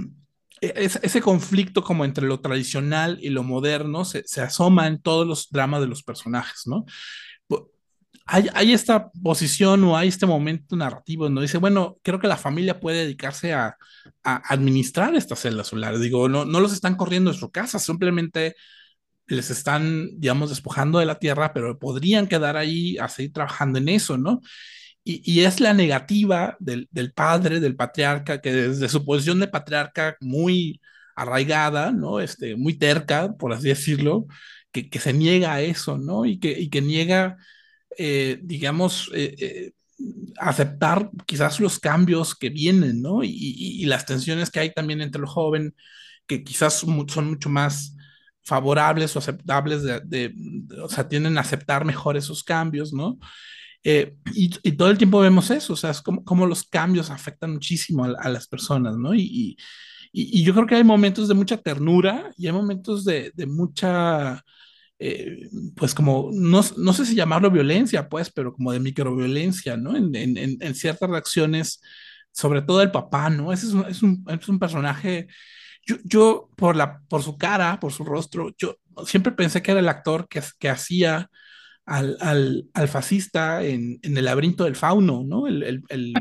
es, 0.61 0.99
ese 1.01 1.21
conflicto 1.21 1.83
como 1.83 2.05
entre 2.05 2.27
lo 2.27 2.39
tradicional 2.39 3.17
y 3.21 3.29
lo 3.29 3.43
moderno 3.43 4.05
se, 4.05 4.23
asoma 4.41 4.87
en 4.87 5.01
todos 5.01 5.27
los 5.27 5.49
dramas 5.49 5.81
de 5.81 5.87
los 5.87 6.03
personajes, 6.03 6.63
¿no? 6.65 6.85
Hay, 8.27 8.47
hay, 8.53 8.73
esta 8.73 9.09
posición 9.23 9.83
o 9.85 9.97
hay 9.97 10.09
este 10.09 10.25
momento 10.25 10.75
narrativo 10.75 11.23
donde 11.25 11.41
dice, 11.41 11.57
bueno, 11.57 11.97
creo 12.03 12.19
que 12.19 12.27
la 12.27 12.37
familia 12.37 12.79
puede 12.79 13.03
dedicarse 13.03 13.53
a, 13.53 13.77
administrar 14.23 15.15
estas 15.15 15.39
celdas 15.39 15.67
solares. 15.67 16.01
Digo, 16.01 16.27
no, 16.27 16.43
no 16.43 16.59
los 16.59 16.73
están 16.73 16.95
corriendo 16.95 17.31
de 17.31 17.37
su 17.37 17.49
casa, 17.49 17.79
simplemente 17.79 18.55
les 19.27 19.49
están, 19.49 20.09
digamos, 20.19 20.49
despojando 20.49 20.99
de 20.99 21.05
la 21.05 21.19
tierra, 21.19 21.53
pero 21.53 21.79
podrían 21.79 22.27
quedar 22.27 22.57
ahí 22.57 22.97
a 22.97 23.09
seguir 23.09 23.33
trabajando 23.33 23.79
en 23.79 23.89
eso, 23.89 24.17
¿no? 24.17 24.41
Y, 25.03 25.21
y, 25.23 25.45
es 25.45 25.61
la 25.61 25.73
negativa 25.73 26.57
del, 26.59 26.87
del, 26.91 27.13
padre, 27.13 27.59
del 27.61 27.75
patriarca, 27.77 28.41
que 28.41 28.51
desde 28.51 28.89
su 28.89 29.05
posición 29.05 29.39
de 29.39 29.47
patriarca 29.47 30.17
muy 30.19 30.81
arraigada, 31.15 31.91
¿no? 31.91 32.19
Este, 32.19 32.55
muy 32.55 32.75
terca, 32.77 33.33
por 33.37 33.53
así 33.53 33.69
decirlo, 33.69 34.27
que, 34.71 34.89
que 34.89 34.99
se 34.99 35.13
niega 35.13 35.53
a 35.53 35.61
eso, 35.61 35.97
¿no? 35.97 36.25
Y 36.25 36.39
que, 36.39 36.51
y 36.59 36.69
que 36.69 36.81
niega, 36.81 37.37
eh, 37.97 38.39
digamos, 38.43 39.09
eh, 39.13 39.35
eh, 39.39 39.71
aceptar 40.37 41.09
quizás 41.25 41.59
los 41.59 41.79
cambios 41.79 42.35
que 42.35 42.49
vienen, 42.49 43.01
¿no? 43.01 43.23
Y, 43.23 43.29
y, 43.29 43.81
y, 43.83 43.85
las 43.85 44.05
tensiones 44.05 44.51
que 44.51 44.59
hay 44.59 44.73
también 44.73 45.01
entre 45.01 45.21
el 45.21 45.27
joven, 45.27 45.75
que 46.27 46.43
quizás 46.43 46.75
son 46.75 46.91
mucho 47.25 47.49
más 47.49 47.95
favorables 48.43 49.15
o 49.15 49.19
aceptables, 49.19 49.83
de, 49.83 49.99
de, 50.01 50.31
de, 50.35 50.81
o 50.81 50.89
sea, 50.89 51.07
tienden 51.07 51.37
a 51.37 51.41
aceptar 51.41 51.85
mejor 51.85 52.15
esos 52.17 52.43
cambios, 52.43 52.93
¿no? 52.93 53.17
Eh, 53.83 54.15
y, 54.33 54.51
y, 54.63 54.71
todo 54.73 54.89
el 54.89 54.97
tiempo 54.97 55.19
vemos 55.19 55.49
eso, 55.51 55.73
o 55.73 55.75
sea, 55.75 55.91
es 55.91 56.01
como, 56.01 56.23
como 56.23 56.45
los 56.45 56.63
cambios 56.63 57.09
afectan 57.09 57.53
muchísimo 57.53 58.05
a, 58.05 58.13
a 58.19 58.29
las 58.29 58.47
personas, 58.47 58.97
¿no? 58.97 59.15
Y, 59.15 59.57
yo 60.13 60.53
creo 60.53 60.65
que 60.65 60.75
hay 60.75 60.83
momentos 60.83 61.27
de 61.27 61.35
mucha 61.35 61.57
ternura 61.57 62.31
y 62.37 62.47
hay 62.47 62.53
momentos 62.53 63.05
de 63.05 63.31
mucha, 63.45 64.43
eh, 64.99 65.49
pues 65.75 65.93
como, 65.93 66.29
no, 66.33 66.61
no, 66.77 66.93
sé 66.93 67.05
si 67.05 67.15
llamarlo 67.15 67.51
violencia, 67.51 68.09
pues, 68.09 68.31
pero 68.31 68.53
como 68.53 68.71
de 68.71 68.79
microviolencia, 68.79 69.77
¿no? 69.77 69.95
En, 69.95 70.15
en, 70.15 70.57
en 70.59 70.75
ciertas 70.75 71.09
reacciones, 71.09 71.81
sobre 72.31 72.61
todo 72.61 72.81
el 72.81 72.91
papá, 72.91 73.29
¿no? 73.29 73.53
Ese 73.53 73.67
es 73.67 73.73
un, 73.73 73.85
es 73.85 74.03
un, 74.03 74.25
es 74.27 74.47
un 74.49 74.59
personaje 74.59 75.27
yo, 75.87 75.95
yo 76.03 76.49
por, 76.57 76.75
la, 76.75 77.01
por 77.07 77.23
su 77.23 77.37
cara, 77.37 77.79
por 77.79 77.93
su 77.93 78.03
rostro, 78.03 78.53
yo 78.57 78.75
siempre 79.05 79.31
pensé 79.31 79.61
que 79.61 79.71
era 79.71 79.79
el 79.79 79.89
actor 79.89 80.27
que, 80.27 80.43
que 80.59 80.69
hacía 80.69 81.31
al, 81.87 82.17
al, 82.19 82.69
al 82.73 82.87
fascista 82.89 83.63
en, 83.63 83.97
en, 84.03 84.17
el 84.17 84.25
laberinto 84.25 84.65
del 84.65 84.75
fauno, 84.75 85.23
¿no? 85.25 85.47
El, 85.47 85.63
el, 85.63 85.83
el, 85.87 86.13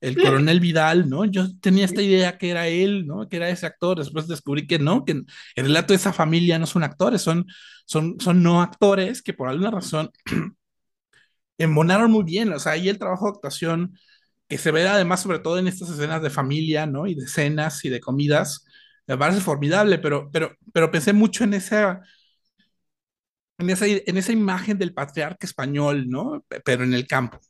el, 0.00 0.16
coronel 0.22 0.60
Vidal, 0.60 1.08
¿no? 1.08 1.24
Yo 1.24 1.46
tenía 1.60 1.84
esta 1.84 2.02
idea 2.02 2.38
que 2.38 2.50
era 2.50 2.66
él, 2.66 3.06
¿no? 3.06 3.28
Que 3.28 3.36
era 3.36 3.48
ese 3.48 3.64
actor, 3.66 3.98
después 3.98 4.26
descubrí 4.26 4.66
que 4.66 4.80
no, 4.80 5.04
que 5.04 5.12
el 5.12 5.26
relato 5.64 5.92
de 5.92 5.96
esa 5.96 6.12
familia 6.12 6.58
no 6.58 6.66
son 6.66 6.82
actores, 6.82 7.22
son, 7.22 7.46
son, 7.86 8.18
son 8.20 8.42
no 8.42 8.60
actores 8.62 9.22
que 9.22 9.32
por 9.32 9.48
alguna 9.48 9.70
razón 9.70 10.10
embonaron 11.56 12.10
muy 12.10 12.24
bien, 12.24 12.52
o 12.52 12.58
sea, 12.58 12.72
ahí 12.72 12.88
el 12.88 12.98
trabajo 12.98 13.26
de 13.26 13.30
actuación 13.36 13.96
que 14.48 14.58
se 14.58 14.72
ve 14.72 14.86
además 14.88 15.22
sobre 15.22 15.38
todo 15.38 15.58
en 15.58 15.68
estas 15.68 15.88
escenas 15.90 16.20
de 16.20 16.30
familia, 16.30 16.86
¿no? 16.86 17.06
Y 17.06 17.14
de 17.14 17.28
cenas 17.28 17.84
y 17.84 17.90
de 17.90 18.00
comidas, 18.00 18.66
me 19.06 19.16
parece 19.16 19.40
formidable, 19.40 19.98
pero, 19.98 20.30
pero, 20.32 20.56
pero 20.72 20.90
pensé 20.90 21.12
mucho 21.12 21.44
en 21.44 21.54
esa, 21.54 22.00
en 23.62 23.70
esa, 23.70 23.86
en 23.86 24.16
esa 24.16 24.32
imagen 24.32 24.78
del 24.78 24.92
patriarca 24.92 25.46
español, 25.46 26.08
¿no? 26.08 26.44
Pero 26.64 26.84
en 26.84 26.94
el 26.94 27.06
campo. 27.06 27.40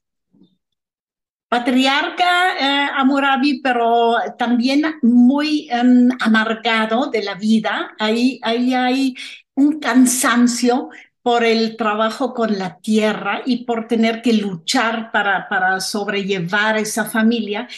Patriarca 1.48 2.57
eh, 2.59 2.90
Amurabi, 2.96 3.61
pero 3.61 4.16
también 4.38 4.85
muy 5.03 5.68
um, 5.70 6.09
amargado 6.18 7.11
de 7.11 7.22
la 7.22 7.35
vida. 7.35 7.94
Ahí, 7.98 8.40
ahí 8.42 8.72
hay 8.72 9.14
un 9.55 9.79
cansancio 9.79 10.88
por 11.20 11.44
el 11.44 11.77
trabajo 11.77 12.33
con 12.33 12.59
la 12.59 12.79
tierra 12.79 13.42
y 13.44 13.64
por 13.64 13.87
tener 13.87 14.22
que 14.22 14.33
luchar 14.33 15.12
para, 15.12 15.46
para 15.48 15.79
sobrellevar 15.81 16.79
esa 16.79 17.05
familia 17.05 17.68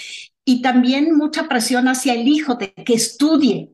y 0.45 0.61
también 0.61 1.17
mucha 1.17 1.49
presión 1.49 1.89
hacia 1.89 2.13
el 2.13 2.29
hijo 2.29 2.57
de 2.57 2.73
que 2.73 2.95
estudie. 2.95 3.71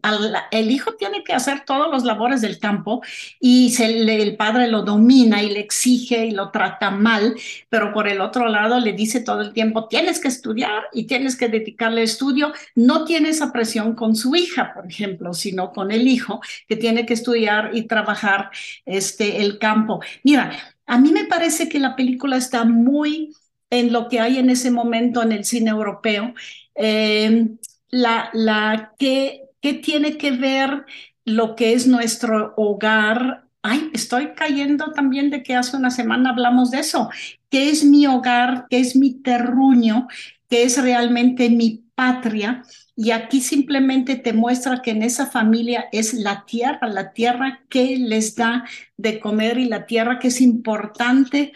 el 0.53 0.71
hijo 0.71 0.95
tiene 0.95 1.25
que 1.25 1.33
hacer 1.33 1.65
todos 1.65 1.91
los 1.91 2.05
labores 2.05 2.41
del 2.41 2.59
campo 2.59 3.03
y 3.41 3.75
el 3.81 4.37
padre 4.37 4.69
lo 4.69 4.83
domina 4.83 5.43
y 5.43 5.51
le 5.51 5.61
exige 5.61 6.27
y 6.27 6.31
lo 6.31 6.51
trata 6.51 6.91
mal, 6.91 7.35
pero 7.69 7.93
por 7.93 8.07
el 8.07 8.21
otro 8.21 8.49
lado 8.49 8.79
le 8.79 8.93
dice 8.93 9.21
todo 9.21 9.41
el 9.41 9.53
tiempo, 9.53 9.89
tienes 9.89 10.21
que 10.21 10.29
estudiar 10.29 10.85
y 10.93 11.05
tienes 11.05 11.37
que 11.37 11.49
dedicarle 11.49 12.03
estudio. 12.03 12.53
No 12.75 13.05
tiene 13.05 13.31
esa 13.31 13.53
presión 13.53 13.95
con 13.95 14.15
su 14.15 14.37
hija, 14.37 14.73
por 14.75 14.87
ejemplo, 14.87 15.35
sino 15.35 15.73
con 15.73 15.91
el 15.91 16.07
hijo 16.07 16.41
que 16.69 16.77
tiene 16.77 17.07
que 17.07 17.15
estudiar 17.15 17.71
y 17.75 17.83
trabajar 17.85 18.51
este, 18.85 19.43
el 19.43 19.59
campo. 19.59 20.01
Mira, 20.23 20.53
a 20.87 20.99
mí 20.99 21.13
me 21.13 21.25
parece 21.25 21.69
que 21.69 21.79
la 21.79 21.97
película 21.97 22.37
está 22.37 22.65
muy 22.65 23.35
en 23.71 23.93
lo 23.93 24.09
que 24.09 24.21
hay 24.21 24.39
en 24.39 24.51
ese 24.51 24.71
momento 24.71 25.23
en 25.23 25.33
el 25.33 25.45
cine 25.45 25.71
europeo 25.71 26.35
eh, 26.75 27.49
la, 27.91 28.31
la 28.33 28.95
que 28.99 29.51
tiene 29.83 30.17
que 30.17 30.33
ver 30.33 30.85
lo 31.25 31.55
que 31.55 31.75
es 31.75 31.87
nuestro 31.87 32.55
hogar. 32.57 33.45
Ay, 33.63 33.91
estoy 33.93 34.33
cayendo 34.35 34.93
también 34.93 35.31
de 35.31 35.43
que 35.43 35.55
hace 35.55 35.77
una 35.77 35.91
semana 35.91 36.31
hablamos 36.31 36.71
de 36.71 36.81
eso. 36.81 37.11
¿Qué 37.51 37.71
es 37.71 37.85
mi 37.85 38.07
hogar? 38.07 38.67
¿Qué 38.71 38.81
es 38.81 38.97
mi 38.97 39.15
terruño? 39.15 40.09
¿Qué 40.49 40.63
es 40.63 40.81
realmente 40.83 41.51
mi 41.51 41.85
patria? 41.95 42.63
Y 42.97 43.11
aquí 43.13 43.41
simplemente 43.41 44.17
te 44.17 44.33
muestra 44.33 44.83
que 44.83 44.93
en 44.93 45.03
esa 45.03 45.27
familia 45.27 45.87
es 45.93 46.15
la 46.15 46.45
tierra, 46.47 46.89
la 46.89 47.13
tierra 47.13 47.61
que 47.69 47.97
les 47.97 48.35
da 48.35 48.65
de 48.97 49.21
comer 49.21 49.59
y 49.59 49.67
la 49.67 49.87
tierra 49.87 50.19
que 50.19 50.29
es 50.29 50.41
importante 50.41 51.53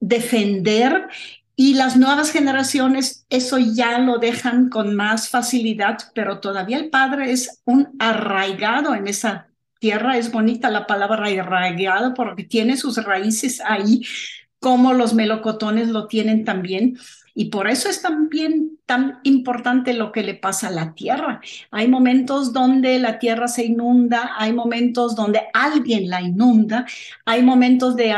defender 0.00 1.08
y 1.60 1.74
las 1.74 1.98
nuevas 1.98 2.30
generaciones 2.32 3.26
eso 3.28 3.58
ya 3.58 3.98
lo 3.98 4.16
dejan 4.16 4.70
con 4.70 4.94
más 4.94 5.28
facilidad, 5.28 5.98
pero 6.14 6.40
todavía 6.40 6.78
el 6.78 6.88
padre 6.88 7.32
es 7.32 7.60
un 7.66 7.90
arraigado 7.98 8.94
en 8.94 9.06
esa 9.06 9.48
tierra. 9.78 10.16
Es 10.16 10.32
bonita 10.32 10.70
la 10.70 10.86
palabra 10.86 11.26
arraigado 11.26 12.14
porque 12.14 12.44
tiene 12.44 12.78
sus 12.78 12.96
raíces 13.04 13.60
ahí, 13.60 14.00
como 14.58 14.94
los 14.94 15.12
melocotones 15.12 15.88
lo 15.88 16.06
tienen 16.06 16.46
también. 16.46 16.96
Y 17.34 17.50
por 17.50 17.68
eso 17.68 17.90
es 17.90 18.00
también 18.00 18.78
tan 18.86 19.18
importante 19.24 19.92
lo 19.92 20.12
que 20.12 20.22
le 20.22 20.36
pasa 20.36 20.68
a 20.68 20.70
la 20.70 20.94
tierra. 20.94 21.42
Hay 21.70 21.88
momentos 21.88 22.54
donde 22.54 22.98
la 22.98 23.18
tierra 23.18 23.48
se 23.48 23.66
inunda, 23.66 24.32
hay 24.38 24.54
momentos 24.54 25.14
donde 25.14 25.42
alguien 25.52 26.08
la 26.08 26.22
inunda, 26.22 26.86
hay 27.26 27.42
momentos 27.42 27.96
de, 27.96 28.14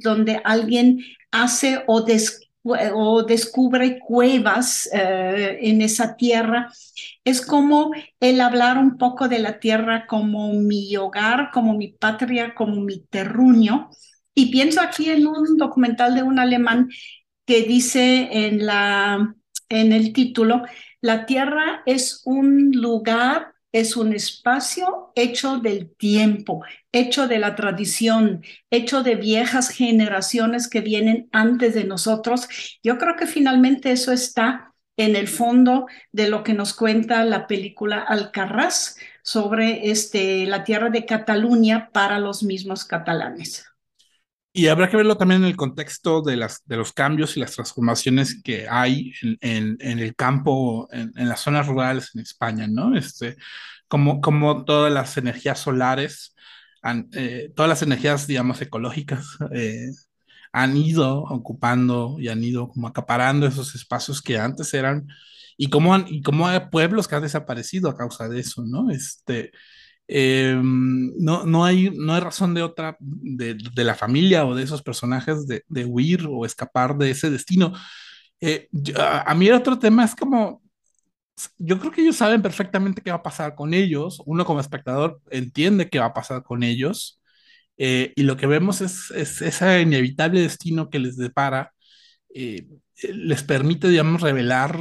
donde 0.00 0.40
alguien 0.42 1.04
hace 1.30 1.84
o 1.86 2.00
descubre 2.00 2.49
o 2.62 3.22
descubre 3.22 3.98
cuevas 3.98 4.88
eh, 4.92 5.58
en 5.62 5.82
esa 5.82 6.16
tierra. 6.16 6.70
Es 7.24 7.44
como 7.44 7.92
el 8.20 8.40
hablar 8.40 8.78
un 8.78 8.98
poco 8.98 9.28
de 9.28 9.38
la 9.38 9.58
tierra 9.58 10.06
como 10.06 10.52
mi 10.54 10.96
hogar, 10.96 11.50
como 11.52 11.74
mi 11.74 11.88
patria, 11.88 12.54
como 12.54 12.80
mi 12.82 13.00
terruño. 13.06 13.90
Y 14.34 14.50
pienso 14.50 14.80
aquí 14.80 15.10
en 15.10 15.26
un 15.26 15.56
documental 15.56 16.14
de 16.14 16.22
un 16.22 16.38
alemán 16.38 16.88
que 17.46 17.62
dice 17.62 18.28
en, 18.30 18.64
la, 18.66 19.34
en 19.68 19.92
el 19.92 20.12
título, 20.12 20.62
la 21.00 21.26
tierra 21.26 21.82
es 21.86 22.22
un 22.24 22.72
lugar 22.72 23.54
es 23.72 23.96
un 23.96 24.12
espacio 24.12 25.12
hecho 25.14 25.58
del 25.58 25.94
tiempo, 25.94 26.62
hecho 26.92 27.28
de 27.28 27.38
la 27.38 27.54
tradición, 27.54 28.42
hecho 28.70 29.02
de 29.02 29.14
viejas 29.14 29.68
generaciones 29.68 30.68
que 30.68 30.80
vienen 30.80 31.28
antes 31.32 31.74
de 31.74 31.84
nosotros. 31.84 32.48
Yo 32.82 32.98
creo 32.98 33.16
que 33.16 33.26
finalmente 33.26 33.92
eso 33.92 34.12
está 34.12 34.74
en 34.96 35.16
el 35.16 35.28
fondo 35.28 35.86
de 36.12 36.28
lo 36.28 36.42
que 36.42 36.52
nos 36.52 36.74
cuenta 36.74 37.24
la 37.24 37.46
película 37.46 38.00
Alcarraz 38.00 38.96
sobre 39.22 39.90
este, 39.90 40.46
la 40.46 40.64
tierra 40.64 40.90
de 40.90 41.06
Cataluña 41.06 41.90
para 41.92 42.18
los 42.18 42.42
mismos 42.42 42.84
catalanes. 42.84 43.69
Y 44.52 44.66
habrá 44.66 44.90
que 44.90 44.96
verlo 44.96 45.16
también 45.16 45.42
en 45.42 45.48
el 45.48 45.56
contexto 45.56 46.22
de, 46.22 46.36
las, 46.36 46.62
de 46.66 46.76
los 46.76 46.92
cambios 46.92 47.36
y 47.36 47.40
las 47.40 47.52
transformaciones 47.52 48.42
que 48.42 48.66
hay 48.68 49.12
en, 49.40 49.76
en, 49.80 49.98
el 50.00 50.16
campo, 50.16 50.88
en, 50.90 51.12
en, 51.16 51.28
las 51.28 51.40
zonas 51.40 51.68
rurales 51.68 52.10
en 52.14 52.22
España, 52.22 52.66
¿no? 52.66 52.96
Este, 52.96 53.36
como, 53.86 54.20
como 54.20 54.64
todas 54.64 54.92
las 54.92 55.16
energías 55.16 55.60
solares, 55.60 56.34
han, 56.82 57.08
eh, 57.12 57.52
todas 57.54 57.68
las 57.68 57.82
energías, 57.82 58.26
digamos, 58.26 58.60
ecológicas, 58.60 59.38
eh, 59.52 59.90
han 60.52 60.76
ido 60.76 61.20
ocupando 61.24 62.16
y 62.18 62.28
han 62.28 62.42
ido 62.42 62.68
como 62.68 62.88
acaparando 62.88 63.46
esos 63.46 63.74
espacios 63.74 64.22
que 64.22 64.38
antes 64.38 64.74
eran, 64.74 65.06
y 65.56 65.70
cómo, 65.70 65.94
han, 65.94 66.06
y 66.08 66.22
cómo 66.22 66.48
hay 66.48 66.60
pueblos 66.70 67.06
que 67.06 67.16
han 67.16 67.22
desaparecido 67.22 67.90
a 67.90 67.96
causa 67.96 68.28
de 68.28 68.40
eso, 68.40 68.64
¿no? 68.64 68.90
Este, 68.90 69.52
eh, 70.12 70.60
no, 70.60 71.46
no, 71.46 71.64
hay, 71.64 71.90
no 71.90 72.14
hay 72.14 72.20
razón 72.20 72.52
de 72.52 72.62
otra, 72.64 72.96
de, 72.98 73.56
la 73.76 73.94
familia 73.94 74.44
o 74.44 74.56
de 74.56 74.64
esos 74.64 74.82
personajes 74.82 75.46
de, 75.46 75.84
huir 75.84 76.26
o 76.28 76.44
escapar 76.44 76.96
de 76.98 77.10
ese 77.10 77.30
destino. 77.30 77.72
Eh, 78.40 78.68
yo, 78.72 78.94
a, 78.98 79.32
mí 79.36 79.46
el 79.46 79.54
otro 79.54 79.78
tema 79.78 80.04
es 80.04 80.16
como, 80.16 80.62
yo 81.58 81.78
creo 81.78 81.92
que 81.92 82.02
ellos 82.02 82.16
saben 82.16 82.42
perfectamente 82.42 83.02
qué 83.02 83.10
va 83.10 83.18
a 83.18 83.22
pasar 83.22 83.54
con 83.54 83.72
ellos, 83.72 84.20
uno 84.26 84.44
como 84.44 84.58
espectador 84.58 85.20
entiende 85.30 85.88
qué 85.88 86.00
va 86.00 86.06
a 86.06 86.14
pasar 86.14 86.42
con 86.42 86.64
ellos, 86.64 87.20
eh, 87.78 88.12
y 88.16 88.24
lo 88.24 88.36
que 88.36 88.48
vemos 88.48 88.80
es, 88.80 89.12
es, 89.12 89.40
ese 89.42 89.80
inevitable 89.82 90.40
destino 90.40 90.90
que 90.90 90.98
les 90.98 91.16
depara, 91.16 91.72
eh, 92.34 92.66
les 93.14 93.44
permite, 93.44 93.88
digamos, 93.88 94.22
revelar 94.22 94.76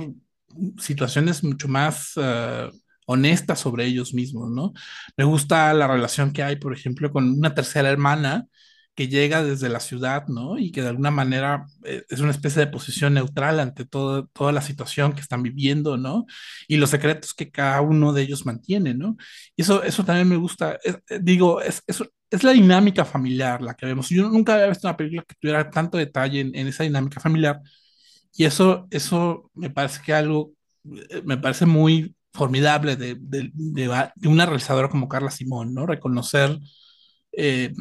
situaciones 0.79 1.43
mucho 1.43 1.67
más... 1.67 2.17
Uh, 2.17 2.71
honestas 3.11 3.59
sobre 3.59 3.85
ellos 3.85 4.13
mismos, 4.13 4.51
¿no? 4.51 4.73
Me 5.17 5.23
gusta 5.23 5.73
la 5.73 5.87
relación 5.87 6.31
que 6.31 6.43
hay, 6.43 6.57
por 6.57 6.73
ejemplo, 6.73 7.11
con 7.11 7.27
una 7.31 7.55
tercera 7.55 7.89
hermana 7.89 8.47
que 8.95 9.07
llega 9.07 9.43
desde 9.43 9.69
la 9.69 9.79
ciudad, 9.79 10.27
¿no? 10.27 10.59
Y 10.59 10.71
que 10.71 10.81
de 10.83 10.89
alguna 10.89 11.09
manera 11.09 11.65
eh, 11.85 12.03
es 12.09 12.19
una 12.19 12.31
especie 12.31 12.59
de 12.63 12.71
posición 12.71 13.15
neutral 13.15 13.59
ante 13.59 13.85
todo, 13.85 14.27
toda 14.27 14.51
la 14.51 14.61
situación 14.61 15.13
que 15.13 15.21
están 15.21 15.41
viviendo, 15.41 15.97
¿no? 15.97 16.25
Y 16.67 16.77
los 16.77 16.91
secretos 16.91 17.33
que 17.33 17.49
cada 17.49 17.81
uno 17.81 18.13
de 18.13 18.23
ellos 18.23 18.45
mantiene, 18.45 18.93
¿no? 18.93 19.17
Y 19.55 19.63
eso, 19.63 19.83
eso 19.83 20.03
también 20.05 20.27
me 20.29 20.35
gusta. 20.37 20.77
Eh, 20.83 21.19
digo, 21.21 21.61
es, 21.61 21.81
es, 21.87 22.03
es, 22.29 22.43
la 22.43 22.51
dinámica 22.51 23.05
familiar 23.05 23.61
la 23.61 23.73
que 23.73 23.85
vemos. 23.87 24.09
Yo 24.09 24.29
nunca 24.29 24.53
había 24.55 24.67
visto 24.67 24.87
una 24.87 24.97
película 24.97 25.23
que 25.27 25.35
tuviera 25.39 25.69
tanto 25.69 25.97
detalle 25.97 26.41
en, 26.41 26.55
en 26.55 26.67
esa 26.67 26.83
dinámica 26.83 27.19
familiar. 27.21 27.59
Y 28.33 28.45
eso, 28.45 28.87
eso 28.91 29.49
me 29.55 29.69
parece 29.69 30.01
que 30.05 30.13
algo, 30.13 30.53
eh, 31.09 31.21
me 31.25 31.37
parece 31.37 31.65
muy 31.65 32.15
formidable 32.33 32.95
de, 32.95 33.15
de, 33.19 33.51
de, 33.53 34.27
una 34.27 34.45
realizadora 34.45 34.89
como 34.89 35.09
Carla 35.09 35.31
Simón, 35.31 35.73
¿no? 35.73 35.85
Reconocer 35.85 36.59
eh, 37.31 37.73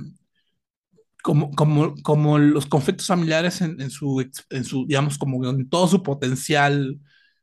como, 1.22 1.50
como, 1.52 1.94
como 2.02 2.38
los 2.38 2.66
conflictos 2.66 3.06
familiares 3.06 3.60
en, 3.60 3.80
en, 3.80 3.90
su, 3.90 4.24
en 4.50 4.64
su, 4.64 4.86
digamos, 4.86 5.18
como 5.18 5.44
en 5.48 5.68
todo 5.68 5.88
su 5.88 6.02
potencial 6.02 6.98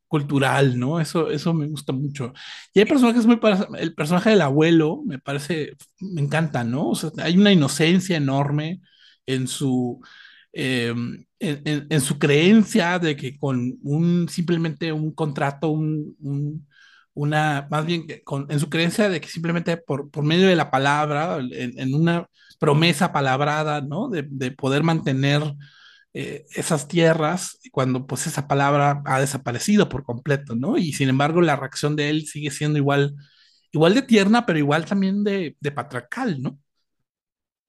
cultural, 0.07 0.79
¿no? 0.79 0.99
Eso, 0.99 1.29
eso 1.29 1.53
me 1.53 1.67
gusta 1.67 1.93
mucho. 1.93 2.33
Y 2.73 2.79
hay 2.79 2.85
personajes 2.85 3.25
muy, 3.25 3.39
el 3.79 3.93
personaje 3.95 4.29
del 4.31 4.41
abuelo 4.41 5.01
me 5.05 5.19
parece, 5.19 5.73
me 5.99 6.21
encanta, 6.21 6.63
¿no? 6.63 6.89
O 6.89 6.95
sea, 6.95 7.11
hay 7.19 7.37
una 7.37 7.51
inocencia 7.51 8.17
enorme 8.17 8.81
en 9.25 9.47
su, 9.47 9.99
eh, 10.53 10.93
en, 11.39 11.87
en, 11.89 12.01
su 12.01 12.17
creencia 12.19 12.97
de 12.99 13.15
que 13.15 13.37
con 13.37 13.77
un, 13.83 14.29
simplemente 14.29 14.91
un 14.93 15.13
contrato, 15.13 15.69
un 15.69 16.65
una, 17.15 17.67
más 17.71 17.85
bien 17.85 18.05
en 18.49 18.59
su 18.59 18.69
creencia 18.69 19.09
de 19.09 19.19
que 19.21 19.27
simplemente 19.27 19.77
por, 19.77 20.11
por 20.11 20.23
medio 20.23 20.47
de 20.47 20.55
la 20.55 20.69
palabra, 20.69 21.39
en, 21.39 21.95
una 21.95 22.27
promesa 22.59 23.11
palabrada, 23.11 23.81
¿no? 23.81 24.09
De, 24.09 24.25
de 24.29 24.51
poder 24.51 24.83
mantener 24.83 25.41
eh, 26.13 26.45
esas 26.55 26.87
tierras 26.87 27.59
cuando 27.71 28.07
pues 28.07 28.27
esa 28.27 28.47
palabra 28.47 29.01
ha 29.05 29.19
desaparecido 29.19 29.89
por 29.89 30.03
completo, 30.03 30.55
¿no? 30.55 30.77
Y 30.77 30.93
sin 30.93 31.09
embargo 31.09 31.41
la 31.41 31.57
reacción 31.57 31.95
de 31.95 32.09
él 32.09 32.27
sigue 32.27 32.51
siendo 32.51 32.77
igual, 32.77 33.15
igual 33.71 33.93
de 33.93 34.01
tierna, 34.01 34.45
pero 34.45 34.59
igual 34.59 34.85
también 34.85 35.23
de, 35.23 35.57
de 35.59 35.73
¿no? 36.39 36.59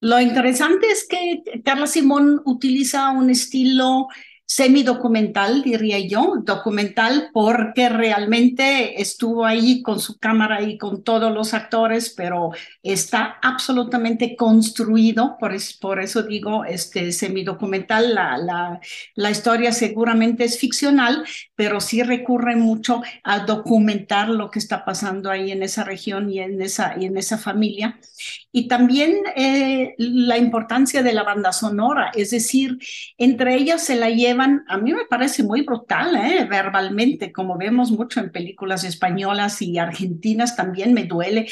Lo 0.01 0.21
interesante 0.21 0.87
es 0.91 1.07
que 1.09 1.63
Carla 1.65 1.87
Simón 1.87 2.41
utiliza 2.45 3.11
un 3.11 3.31
estilo 3.31 4.07
semidocumental, 4.47 5.63
diría 5.63 5.99
yo, 5.99 6.37
documental 6.43 7.31
porque 7.33 7.89
realmente 7.89 9.01
estuvo 9.03 9.45
ahí 9.45 9.83
con 9.83 9.99
su 10.01 10.19
cámara 10.19 10.63
y 10.63 10.79
con 10.79 11.03
todos 11.03 11.33
los 11.35 11.53
actores, 11.53 12.15
pero 12.17 12.53
está 12.83 13.39
absolutamente 13.43 14.37
construido, 14.37 15.37
por, 15.39 15.53
es, 15.53 15.75
por 15.75 16.01
eso 16.01 16.23
digo 16.23 16.65
este 16.65 17.11
semidocumental, 17.13 18.15
la, 18.15 18.39
la, 18.39 18.81
la 19.17 19.31
historia 19.31 19.73
seguramente 19.73 20.45
es 20.45 20.59
ficcional, 20.59 21.25
pero 21.57 21.81
sí 21.81 22.03
recurre 22.03 22.57
mucho 22.57 23.03
a 23.25 23.41
documentar 23.41 24.29
lo 24.29 24.51
que 24.51 24.61
está 24.61 24.85
pasando 24.85 25.31
ahí 25.31 25.51
en 25.51 25.63
esa 25.63 25.85
región 25.85 26.31
y 26.31 26.39
en 26.41 26.63
esa, 26.63 26.95
y 26.99 27.07
en 27.07 27.17
esa 27.17 27.39
familia. 27.39 27.99
Y 28.59 28.69
también 28.69 29.19
eh, 29.37 29.95
la 29.99 30.39
importancia 30.39 31.03
de 31.03 31.13
la 31.13 31.25
banda 31.25 31.53
sonora, 31.53 32.11
es 32.15 32.31
decir, 32.31 32.79
entre 33.19 33.55
ellas 33.55 33.85
se 33.85 33.97
la 33.97 34.09
llevan, 34.09 34.65
a 34.67 34.79
mí 34.79 34.95
me 34.95 35.05
parece 35.05 35.43
muy 35.43 35.61
brutal, 35.61 36.17
¿eh? 36.17 36.47
verbalmente, 36.49 37.33
como 37.33 37.59
vemos 37.59 37.91
mucho 37.91 38.19
en 38.19 38.33
películas 38.33 38.83
españolas 38.85 39.61
y 39.61 39.77
argentinas, 39.77 40.57
también 40.57 40.95
me 40.95 41.05
duele 41.05 41.47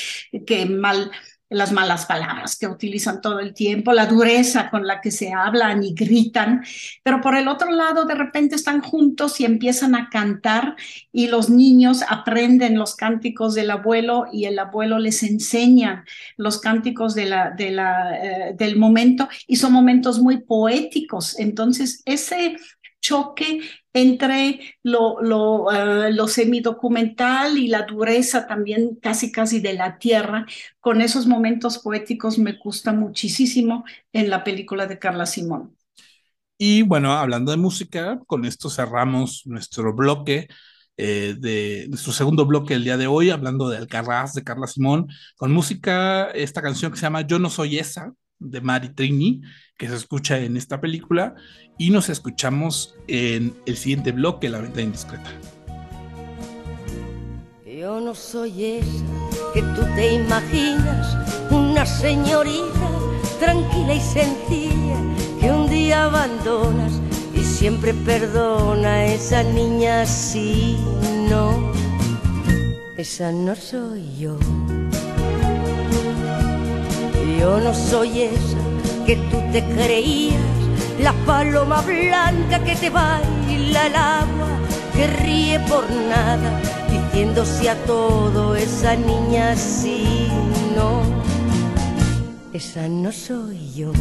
que 0.47 0.65
mal 0.65 1.11
las 1.55 1.73
malas 1.73 2.07
palabras 2.07 2.57
que 2.57 2.67
utilizan 2.67 3.21
todo 3.21 3.41
el 3.41 3.55
tiempo, 3.55 3.93
la 3.93 4.07
dureza 4.07 4.71
con 4.71 4.87
la 4.87 5.01
que 5.01 5.11
se 5.11 5.33
hablan 5.33 5.83
y 5.83 5.95
gritan, 5.95 6.65
pero 7.03 7.21
por 7.21 7.37
el 7.37 7.49
otro 7.49 7.71
lado 7.71 8.05
de 8.05 8.15
repente 8.15 8.55
están 8.57 8.81
juntos 8.81 9.41
y 9.41 9.45
empiezan 9.45 9.95
a 9.95 10.09
cantar 10.11 10.77
y 11.13 11.29
los 11.29 11.51
niños 11.51 12.03
aprenden 12.09 12.79
los 12.79 12.97
cánticos 12.97 13.55
del 13.55 13.71
abuelo 13.71 14.27
y 14.33 14.45
el 14.45 14.59
abuelo 14.59 14.99
les 14.99 15.23
enseña 15.23 16.05
los 16.37 16.61
cánticos 16.61 17.17
eh, 17.17 18.55
del 18.57 18.77
momento 18.77 19.29
y 19.47 19.57
son 19.57 19.73
momentos 19.73 20.21
muy 20.21 20.39
poéticos. 20.39 21.39
Entonces, 21.39 22.03
ese 22.05 22.57
choque 23.01 23.61
entre 23.95 24.77
lo, 24.83 25.23
lo, 25.23 25.65
uh, 25.65 26.13
lo 26.13 26.29
semidocumental 26.29 27.57
y 27.57 27.69
la 27.69 27.83
dureza 27.83 28.47
también 28.47 28.97
casi 28.97 29.33
casi 29.33 29.61
de 29.61 29.75
la 29.75 29.99
tierra, 29.99 30.47
con 30.81 31.01
esos 31.01 31.27
momentos 31.27 31.79
poéticos 31.79 32.39
me 32.39 32.53
gusta 32.53 32.93
muchísimo 32.93 33.85
en 34.13 34.29
la 34.29 34.45
película 34.45 34.87
de 34.87 34.99
Carla 34.99 35.27
Simón. 35.27 35.77
Y 36.59 36.83
bueno, 36.83 37.13
hablando 37.13 37.51
de 37.51 37.57
música, 37.57 38.21
con 38.27 38.45
esto 38.45 38.69
cerramos 38.69 39.43
nuestro 39.47 39.95
bloque. 39.95 40.49
Eh, 40.97 41.35
de 41.39 41.87
nuestro 41.89 42.13
segundo 42.13 42.47
bloque 42.47 42.75
el 42.75 42.85
día 42.85 42.97
de 42.97 43.09
hoy, 43.09 43.31
hablando 43.31 43.69
de 43.69 43.79
Alcarraz 43.79 44.33
de 44.35 44.45
Carla 44.45 44.69
Simón, 44.69 45.09
con 45.37 45.53
música, 45.53 46.31
esta 46.31 46.63
canción 46.63 46.93
que 46.93 46.99
se 46.99 47.03
llama 47.03 47.23
Yo 47.23 47.41
no 47.41 47.51
soy 47.51 47.79
esa, 47.79 48.13
de 48.39 48.61
Mari 48.61 48.91
Trini, 48.91 49.43
que 49.77 49.89
se 49.89 49.97
escucha 49.97 50.39
en 50.39 50.57
esta 50.57 50.81
película, 50.81 51.35
y 51.79 51.91
nos 51.91 52.09
escuchamos 52.09 52.95
en 53.09 53.55
el 53.67 53.77
siguiente 53.77 54.13
bloque, 54.13 54.49
La 54.49 54.61
Venta 54.61 54.81
Indiscreta. 54.81 55.31
Yo 57.67 58.01
no 58.01 58.15
soy 58.15 58.65
esa 58.65 59.05
que 59.53 59.61
tú 59.61 59.83
te 59.95 60.15
imaginas, 60.15 61.51
una 61.51 61.85
señorita 61.85 62.91
tranquila 63.41 63.95
y 63.95 64.01
sencilla 64.01 64.97
que 65.41 65.51
un 65.51 65.69
día 65.69 66.05
abandonas 66.05 67.01
y 67.35 67.41
siempre 67.43 67.93
perdona 67.93 68.89
a 68.89 69.07
esa 69.07 69.43
niña 69.43 70.07
si 70.07 70.77
no. 71.29 71.73
Esa 72.97 73.33
no 73.33 73.55
soy 73.55 74.05
yo. 74.19 74.39
Yo 77.39 77.61
no 77.61 77.75
soy 77.75 78.23
esa 78.23 78.59
que 79.07 79.17
tú 79.31 79.39
te 79.53 79.63
creías, 79.65 80.41
la 81.01 81.13
paloma 81.27 81.81
blanca 81.83 82.59
que 82.65 82.75
te 82.77 82.91
baila 82.91 83.87
el 83.87 83.97
agua, 83.97 84.49
que 84.95 85.07
ríe 85.07 85.61
por 85.61 85.91
nada, 85.91 86.61
diciéndose 86.91 87.71
a 87.71 87.77
todo 87.85 88.55
esa 88.57 88.95
niña 88.97 89.57
sí, 89.57 90.29
no. 90.77 91.03
Esa 92.53 92.89
no 92.89 93.11
soy 93.11 93.73
yo. 93.75 93.93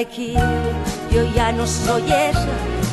Yo 0.00 1.24
ya 1.34 1.52
no 1.52 1.66
soy 1.66 2.02
esa 2.10 2.46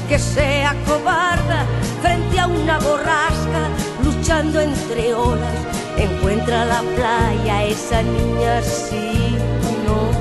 que 0.09 0.19
sea 0.19 0.75
cobarda 0.85 1.65
frente 2.01 2.37
a 2.37 2.47
una 2.47 2.79
borrasca, 2.79 3.69
luchando 4.03 4.59
entre 4.59 5.13
olas. 5.13 5.55
Encuentra 5.97 6.65
la 6.65 6.81
playa 6.81 7.63
esa 7.63 8.01
niña, 8.01 8.61
sí, 8.61 9.37
no, 9.85 10.11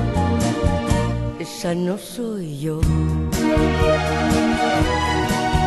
esa 1.39 1.75
no 1.75 1.97
soy 1.97 2.57
yo. 2.57 2.79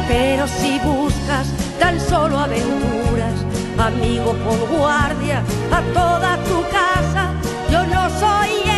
Pero 0.09 0.49
si 0.49 0.79
buscas 0.79 1.49
tan 1.79 2.01
solo 2.01 2.39
aventuras, 2.39 3.35
amigo, 3.79 4.33
pon 4.45 4.79
guardia 4.79 5.43
a 5.71 5.83
toda 5.93 6.37
tu 6.45 6.63
casa. 6.71 7.35
Yo 7.71 7.87
no 7.87 8.09
soy 8.19 8.70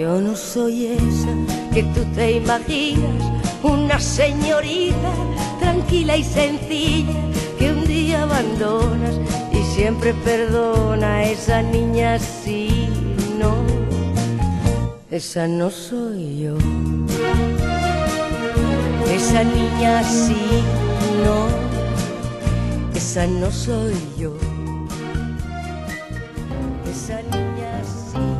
Yo 0.00 0.18
no 0.18 0.34
soy 0.34 0.86
esa 0.86 1.28
que 1.74 1.82
tú 1.82 2.02
te 2.14 2.32
imaginas, 2.32 3.22
una 3.62 4.00
señorita 4.00 5.12
tranquila 5.60 6.16
y 6.16 6.24
sencilla 6.24 7.12
que 7.58 7.70
un 7.70 7.84
día 7.86 8.22
abandonas 8.22 9.16
y 9.52 9.62
siempre 9.74 10.14
perdona 10.24 11.16
a 11.16 11.24
esa 11.24 11.60
niña 11.60 12.18
sí, 12.18 12.88
no 13.38 13.52
esa 15.10 15.46
no 15.46 15.70
soy 15.70 16.44
yo. 16.44 16.56
Esa 19.14 19.44
niña 19.44 20.02
sí, 20.02 20.62
no, 21.24 21.46
esa 22.96 23.26
no 23.26 23.50
soy 23.50 23.96
yo. 24.16 24.49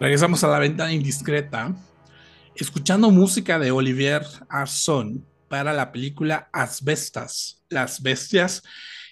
Regresamos 0.00 0.44
a 0.44 0.48
la 0.48 0.60
ventana 0.60 0.92
indiscreta, 0.92 1.74
escuchando 2.54 3.10
música 3.10 3.58
de 3.58 3.72
Olivier 3.72 4.22
Arson 4.48 5.26
para 5.48 5.72
la 5.72 5.90
película 5.90 6.48
Asbestas, 6.52 7.64
Las 7.68 8.00
Bestias, 8.00 8.62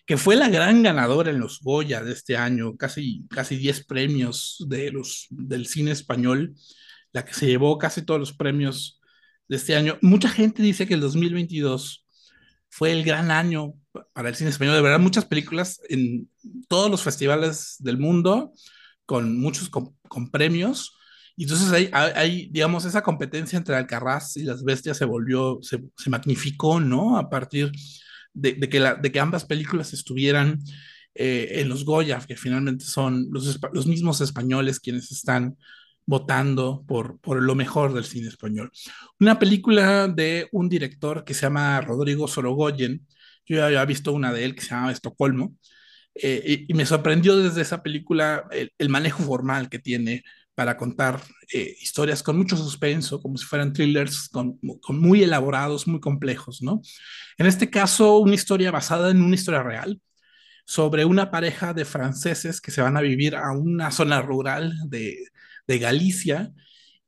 que 0.07 0.17
fue 0.17 0.37
la 0.37 0.49
gran 0.49 0.85
ganadora 0.85 1.33
en 1.33 1.41
los 1.41 1.61
Goya 1.61 2.05
de 2.05 2.13
este 2.13 2.37
año, 2.37 2.77
casi, 2.77 3.27
casi 3.29 3.57
10 3.57 3.85
premios 3.87 4.65
de 4.69 4.93
los, 4.93 5.27
del 5.31 5.67
cine 5.67 5.91
español, 5.91 6.55
la 7.11 7.25
que 7.25 7.35
se 7.35 7.47
llevó 7.47 7.79
casi 7.79 8.03
todos 8.03 8.21
los 8.21 8.33
premios 8.33 9.01
de 9.49 9.57
este 9.57 9.75
año. 9.75 9.99
Mucha 10.03 10.29
gente 10.29 10.63
dice 10.63 10.87
que 10.87 10.95
el 10.95 11.01
2022 11.01 12.07
fue 12.69 12.93
el 12.93 13.03
gran 13.03 13.33
año 13.33 13.75
para 14.13 14.29
el 14.29 14.37
cine 14.37 14.51
español. 14.51 14.77
De 14.77 14.83
verdad, 14.83 15.01
muchas 15.01 15.25
películas 15.25 15.81
en 15.89 16.31
todos 16.69 16.93
los 16.93 17.03
festivales 17.03 17.75
del 17.81 17.99
mundo 17.99 18.53
con 19.07 19.39
muchos 19.39 19.71
premios. 20.31 20.97
Y 21.37 21.45
entonces 21.45 21.71
hay, 21.73 21.91
hay, 21.93 22.49
digamos, 22.51 22.85
esa 22.85 23.03
competencia 23.03 23.59
entre 23.59 23.77
Alcarraz 23.77 24.37
y 24.37 24.45
las 24.45 24.65
bestias 24.65 24.97
se 24.97 25.05
volvió, 25.05 25.59
se, 25.63 25.79
magnificó, 26.09 26.81
¿no? 26.81 27.19
A 27.19 27.29
partir 27.29 27.71
de, 28.33 28.55
de, 28.55 28.69
que 28.69 28.81
la, 28.81 28.95
de 28.95 29.13
que 29.13 29.21
ambas 29.21 29.45
películas 29.45 29.93
estuvieran 29.93 30.61
eh, 31.15 31.61
en 31.61 31.69
los 31.69 31.85
Goya, 31.85 32.21
que 32.27 32.37
finalmente 32.37 32.85
son 32.85 33.29
los, 33.31 33.59
los 33.73 33.87
mismos 33.87 34.21
españoles 34.21 34.81
quienes 34.81 35.11
están 35.13 35.57
votando 36.07 36.85
por, 36.87 37.19
por 37.21 37.43
lo 37.43 37.55
mejor 37.55 37.93
del 37.93 38.05
cine 38.05 38.29
español. 38.29 38.71
Una 39.19 39.39
película 39.39 40.09
de 40.09 40.49
un 40.53 40.69
director 40.69 41.25
que 41.25 41.35
se 41.35 41.43
llama 41.43 41.81
Rodrigo 41.81 42.29
Sorogoyen, 42.29 43.07
yo 43.45 43.57
ya 43.57 43.67
había 43.67 43.85
visto 43.85 44.13
una 44.13 44.33
de 44.33 44.45
él 44.45 44.55
que 44.55 44.63
se 44.63 44.71
llama 44.71 44.93
Estocolmo, 44.93 45.55
eh, 46.23 46.65
y, 46.69 46.75
me 46.75 46.87
sorprendió 46.87 47.37
desde 47.37 47.63
esa 47.63 47.83
película 47.83 48.49
el, 48.51 48.89
manejo 48.89 49.23
formal 49.23 49.69
que 49.69 49.79
tiene 49.79 50.25
para 50.55 50.77
contar 50.77 51.21
eh, 51.53 51.77
historias 51.81 52.23
con 52.23 52.39
mucho 52.39 52.57
suspenso, 52.57 53.21
como 53.21 53.37
si 53.37 53.45
fueran 53.45 53.73
thrillers 53.73 54.29
con, 54.29 54.59
muy 54.89 55.23
elaborados, 55.23 55.87
muy 55.87 56.01
complejos, 56.01 56.63
¿no? 56.63 56.81
En 57.39 57.47
este 57.47 57.71
caso, 57.71 58.19
una 58.19 58.35
historia 58.35 58.71
basada 58.71 59.11
en 59.11 59.23
una 59.23 59.35
historia 59.35 59.63
real 59.63 60.01
sobre 60.65 61.05
una 61.05 61.31
pareja 61.31 61.75
de 61.75 61.85
franceses 61.85 62.61
que 62.61 62.71
se 62.71 62.83
van 62.83 62.97
a 62.97 63.03
vivir 63.03 63.37
a 63.37 63.53
una 63.53 63.91
zona 63.91 64.23
rural 64.23 64.75
de, 64.89 65.17
de 65.67 65.79
Galicia 65.79 66.53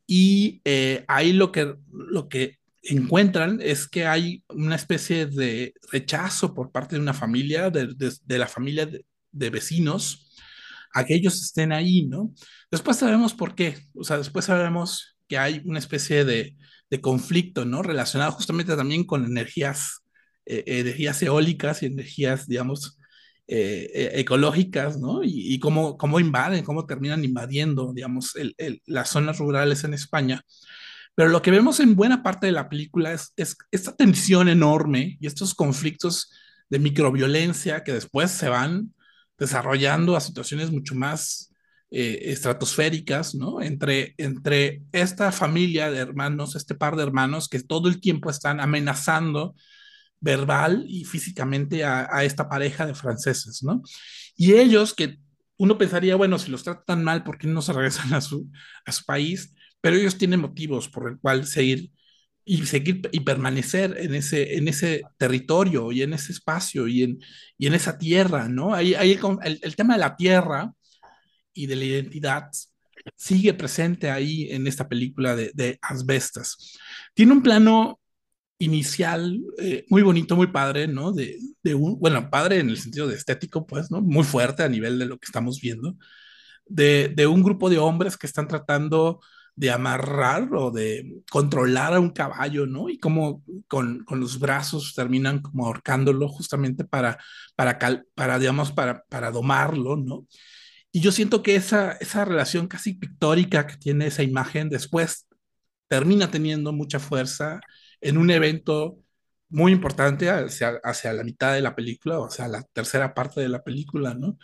y 0.06 0.62
eh, 0.64 1.04
ahí 1.06 1.32
lo 1.32 1.52
que, 1.52 1.74
lo 1.92 2.28
que 2.28 2.57
encuentran 2.88 3.60
es 3.62 3.86
que 3.88 4.06
hay 4.06 4.42
una 4.48 4.76
especie 4.76 5.26
de 5.26 5.74
rechazo 5.92 6.54
por 6.54 6.70
parte 6.72 6.96
de 6.96 7.02
una 7.02 7.14
familia, 7.14 7.70
de, 7.70 7.94
de, 7.94 8.38
la 8.38 8.46
familia 8.46 8.88
de, 9.30 9.50
vecinos, 9.50 10.32
a 10.94 11.04
que 11.04 11.14
ellos 11.14 11.42
estén 11.42 11.72
ahí, 11.72 12.06
¿no? 12.06 12.32
Después 12.70 12.96
sabemos 12.96 13.34
por 13.34 13.54
qué, 13.54 13.76
o 13.94 14.04
sea, 14.04 14.18
después 14.18 14.46
sabemos 14.46 15.18
que 15.28 15.38
hay 15.38 15.62
una 15.64 15.78
especie 15.78 16.24
de, 16.24 16.56
conflicto, 17.02 17.66
¿no? 17.66 17.82
Relacionado 17.82 18.32
justamente 18.32 18.74
también 18.74 19.04
con 19.04 19.24
energías, 19.26 20.02
eh, 20.46 20.64
energías 20.66 21.22
eólicas 21.22 21.82
y 21.82 21.86
energías, 21.86 22.46
digamos, 22.46 22.98
eh, 23.46 23.90
e, 23.94 24.20
ecológicas, 24.20 24.98
¿no? 24.98 25.22
Y, 25.22 25.54
y, 25.54 25.58
cómo, 25.58 25.98
cómo 25.98 26.20
invaden, 26.20 26.64
cómo 26.64 26.86
terminan 26.86 27.24
invadiendo, 27.24 27.92
digamos, 27.92 28.36
el, 28.36 28.54
el, 28.56 28.80
las 28.86 29.10
zonas 29.10 29.38
rurales 29.38 29.84
en 29.84 29.92
España. 29.92 30.42
Pero 31.18 31.30
lo 31.30 31.42
que 31.42 31.50
vemos 31.50 31.80
en 31.80 31.96
buena 31.96 32.22
parte 32.22 32.46
de 32.46 32.52
la 32.52 32.68
película 32.68 33.12
es, 33.12 33.32
es 33.36 33.56
esta 33.72 33.96
tensión 33.96 34.48
enorme 34.48 35.18
y 35.20 35.26
estos 35.26 35.52
conflictos 35.52 36.30
de 36.70 36.78
microviolencia 36.78 37.82
que 37.82 37.92
después 37.92 38.30
se 38.30 38.48
van 38.48 38.94
desarrollando 39.36 40.14
a 40.14 40.20
situaciones 40.20 40.70
mucho 40.70 40.94
más 40.94 41.52
eh, 41.90 42.20
estratosféricas, 42.26 43.34
¿no? 43.34 43.60
Entre, 43.60 44.14
entre 44.16 44.82
esta 44.92 45.32
familia 45.32 45.90
de 45.90 45.98
hermanos, 45.98 46.54
este 46.54 46.76
par 46.76 46.94
de 46.94 47.02
hermanos 47.02 47.48
que 47.48 47.64
todo 47.64 47.88
el 47.88 48.00
tiempo 48.00 48.30
están 48.30 48.60
amenazando 48.60 49.56
verbal 50.20 50.84
y 50.86 51.04
físicamente 51.04 51.82
a, 51.82 52.08
a, 52.12 52.22
esta 52.22 52.48
pareja 52.48 52.86
de 52.86 52.94
franceses, 52.94 53.64
¿no? 53.64 53.82
Y 54.36 54.52
ellos 54.52 54.94
que 54.94 55.18
uno 55.56 55.78
pensaría, 55.78 56.14
bueno, 56.14 56.38
si 56.38 56.52
los 56.52 56.62
tratan 56.62 57.02
mal, 57.02 57.24
¿por 57.24 57.38
qué 57.38 57.48
no 57.48 57.60
se 57.60 57.72
regresan 57.72 58.14
a 58.14 58.20
su, 58.20 58.48
a 58.84 58.92
su 58.92 59.04
país? 59.04 59.52
Pero 59.80 59.96
ellos 59.96 60.18
tienen 60.18 60.40
motivos 60.40 60.88
por 60.88 61.10
el 61.10 61.18
cual 61.18 61.46
seguir 61.46 61.90
y 62.44 62.64
seguir 62.64 63.02
y 63.12 63.20
permanecer 63.20 63.94
en 63.98 64.14
ese, 64.14 64.56
en 64.56 64.68
ese 64.68 65.02
territorio 65.18 65.92
y 65.92 66.02
en 66.02 66.14
ese 66.14 66.32
espacio 66.32 66.88
y 66.88 67.02
en, 67.02 67.18
y 67.58 67.66
en 67.66 67.74
esa 67.74 67.98
tierra, 67.98 68.48
¿no? 68.48 68.74
Ahí, 68.74 68.94
ahí 68.94 69.18
el, 69.42 69.60
el, 69.62 69.76
tema 69.76 69.94
de 69.94 70.00
la 70.00 70.16
tierra 70.16 70.72
y 71.52 71.66
de 71.66 71.76
la 71.76 71.84
identidad 71.84 72.48
sigue 73.16 73.52
presente 73.54 74.10
ahí 74.10 74.48
en 74.50 74.66
esta 74.66 74.88
película 74.88 75.36
de, 75.36 75.50
de 75.54 75.78
Asbestas. 75.82 76.78
Tiene 77.14 77.32
un 77.32 77.42
plano 77.42 78.00
inicial 78.58 79.40
eh, 79.58 79.84
muy 79.88 80.02
bonito, 80.02 80.34
muy 80.34 80.48
padre, 80.48 80.88
¿no? 80.88 81.12
De, 81.12 81.38
de, 81.62 81.74
un, 81.74 81.98
bueno, 82.00 82.30
padre 82.30 82.60
en 82.60 82.70
el 82.70 82.78
sentido 82.78 83.06
de 83.06 83.16
estético, 83.16 83.66
pues, 83.66 83.90
¿no? 83.90 84.00
Muy 84.00 84.24
fuerte 84.24 84.62
a 84.62 84.68
nivel 84.68 84.98
de 84.98 85.06
lo 85.06 85.18
que 85.18 85.26
estamos 85.26 85.60
viendo, 85.60 85.96
de, 86.66 87.12
de 87.14 87.26
un 87.26 87.42
grupo 87.42 87.70
de 87.70 87.78
hombres 87.78 88.16
que 88.16 88.26
están 88.26 88.48
tratando 88.48 89.20
de 89.58 89.72
amarrar 89.72 90.48
o 90.54 90.70
de 90.70 91.20
controlar 91.32 91.92
a 91.94 91.98
un 92.00 92.10
caballo, 92.10 92.64
¿no? 92.64 92.88
Y 92.88 92.98
como 92.98 93.42
con, 93.66 94.04
con 94.04 94.20
los 94.20 94.38
brazos 94.38 94.94
terminan 94.94 95.42
como 95.42 95.66
ahorcándolo 95.66 96.28
justamente 96.28 96.84
para, 96.84 97.18
para, 97.56 97.76
para 98.14 98.38
digamos, 98.38 98.70
para, 98.70 99.02
para 99.08 99.32
domarlo, 99.32 99.96
¿no? 99.96 100.28
Y 100.92 101.00
yo 101.00 101.10
siento 101.10 101.42
que 101.42 101.56
esa, 101.56 101.92
esa 101.92 102.24
relación 102.24 102.68
casi 102.68 102.94
pictórica 102.94 103.66
que 103.66 103.76
tiene 103.76 104.06
esa 104.06 104.22
imagen 104.22 104.68
después 104.68 105.26
termina 105.88 106.30
teniendo 106.30 106.72
mucha 106.72 107.00
fuerza 107.00 107.60
en 108.00 108.16
un 108.16 108.30
evento 108.30 108.96
muy 109.48 109.72
importante 109.72 110.30
hacia, 110.30 110.78
hacia 110.84 111.12
la 111.12 111.24
mitad 111.24 111.52
de 111.52 111.62
la 111.62 111.74
película, 111.74 112.20
o 112.20 112.26
hacia 112.26 112.46
la 112.46 112.62
tercera 112.62 113.12
parte 113.12 113.40
de 113.40 113.48
la 113.48 113.64
película, 113.64 114.14
¿no? 114.14 114.38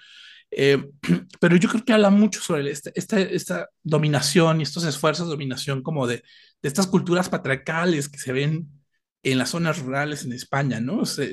Eh, 0.51 0.79
pero 1.41 1.57
yo 1.57 1.69
creo 1.69 1.85
que 1.85 1.93
habla 1.93 2.11
mucho 2.11 2.41
sobre 2.41 2.71
este, 2.71 2.93
esta, 2.95 3.21
esta 3.21 3.69
dominación 3.83 4.61
y 4.61 4.63
estos 4.63 4.85
esfuerzos 4.85 5.27
de 5.27 5.33
dominación 5.33 5.83
como 5.83 6.07
de, 6.07 6.17
de, 6.17 6.69
estas 6.69 6.87
culturas 6.87 7.29
patriarcales 7.29 8.09
que 8.09 8.19
se 8.19 8.33
ven 8.33 8.69
en 9.23 9.39
las 9.39 9.51
zonas 9.51 9.79
rurales 9.79 10.25
en 10.25 10.33
España, 10.33 10.81
¿no? 10.81 11.01
O 11.01 11.07
sea, 11.07 11.27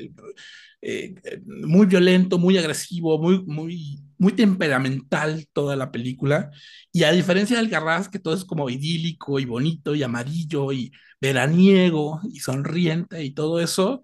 eh, 0.84 1.14
muy 1.46 1.86
violento, 1.86 2.38
muy 2.38 2.58
agresivo, 2.58 3.18
muy, 3.18 3.44
muy, 3.44 4.00
muy 4.18 4.32
temperamental 4.32 5.46
toda 5.52 5.76
la 5.76 5.92
película. 5.92 6.50
Y 6.90 7.04
a 7.04 7.12
diferencia 7.12 7.56
del 7.56 7.68
Garras, 7.68 8.08
que 8.08 8.18
todo 8.18 8.34
es 8.34 8.44
como 8.44 8.68
idílico 8.68 9.38
y 9.38 9.44
bonito 9.44 9.94
y 9.94 10.02
amarillo 10.02 10.72
y 10.72 10.92
veraniego 11.20 12.20
y 12.32 12.40
sonriente 12.40 13.22
y 13.24 13.30
todo 13.32 13.60
eso, 13.60 14.02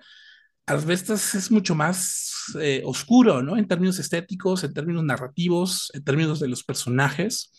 Asbestas 0.69 1.35
es 1.35 1.51
mucho 1.51 1.75
más 1.75 2.55
eh, 2.61 2.83
oscuro, 2.85 3.43
¿no? 3.43 3.57
En 3.57 3.67
términos 3.67 3.99
estéticos, 3.99 4.65
en 4.65 4.75
términos 4.75 5.03
narrativos, 5.03 5.91
en 5.95 6.05
términos 6.05 6.41
de 6.41 6.49
los 6.49 6.63
personajes. 6.63 7.51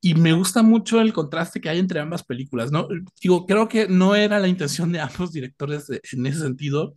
Y 0.00 0.14
me 0.14 0.34
gusta 0.34 0.62
mucho 0.62 1.00
el 1.00 1.14
contraste 1.14 1.60
que 1.60 1.70
hay 1.70 1.78
entre 1.78 1.98
ambas 1.98 2.24
películas, 2.24 2.70
¿no? 2.70 2.88
Digo, 3.22 3.46
creo 3.46 3.68
que 3.68 3.88
no 3.88 4.14
era 4.14 4.38
la 4.38 4.48
intención 4.48 4.92
de 4.92 5.00
ambos 5.00 5.32
directores 5.32 5.86
de, 5.86 6.00
en 6.12 6.26
ese 6.26 6.40
sentido, 6.40 6.94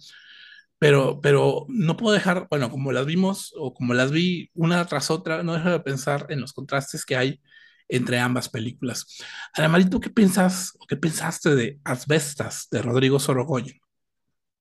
pero, 0.78 1.22
pero 1.22 1.66
no 1.70 1.98
puedo 1.98 2.14
dejar, 2.14 2.48
bueno, 2.50 2.70
como 2.70 2.92
las 2.92 3.06
vimos 3.06 3.54
o 3.58 3.74
como 3.74 3.94
las 3.94 4.12
vi 4.12 4.50
una 4.54 4.86
tras 4.86 5.10
otra, 5.10 5.44
no 5.44 5.54
dejo 5.54 5.70
de 5.70 5.80
pensar 5.80 6.28
en 6.30 6.42
los 6.42 6.54
contrastes 6.54 7.06
que 7.06 7.16
hay 7.18 7.42
entre 7.88 8.20
ambas 8.20 8.50
películas. 8.50 9.06
Ana 9.54 9.70
Marito, 9.70 10.00
¿qué 10.00 10.10
piensas 10.10 10.74
o 10.80 10.86
qué 10.86 10.98
pensaste 10.98 11.56
de 11.56 11.80
Asbestas 11.86 12.68
de 12.72 12.82
Rodrigo 12.82 13.20
Sorogoyen? 13.20 13.80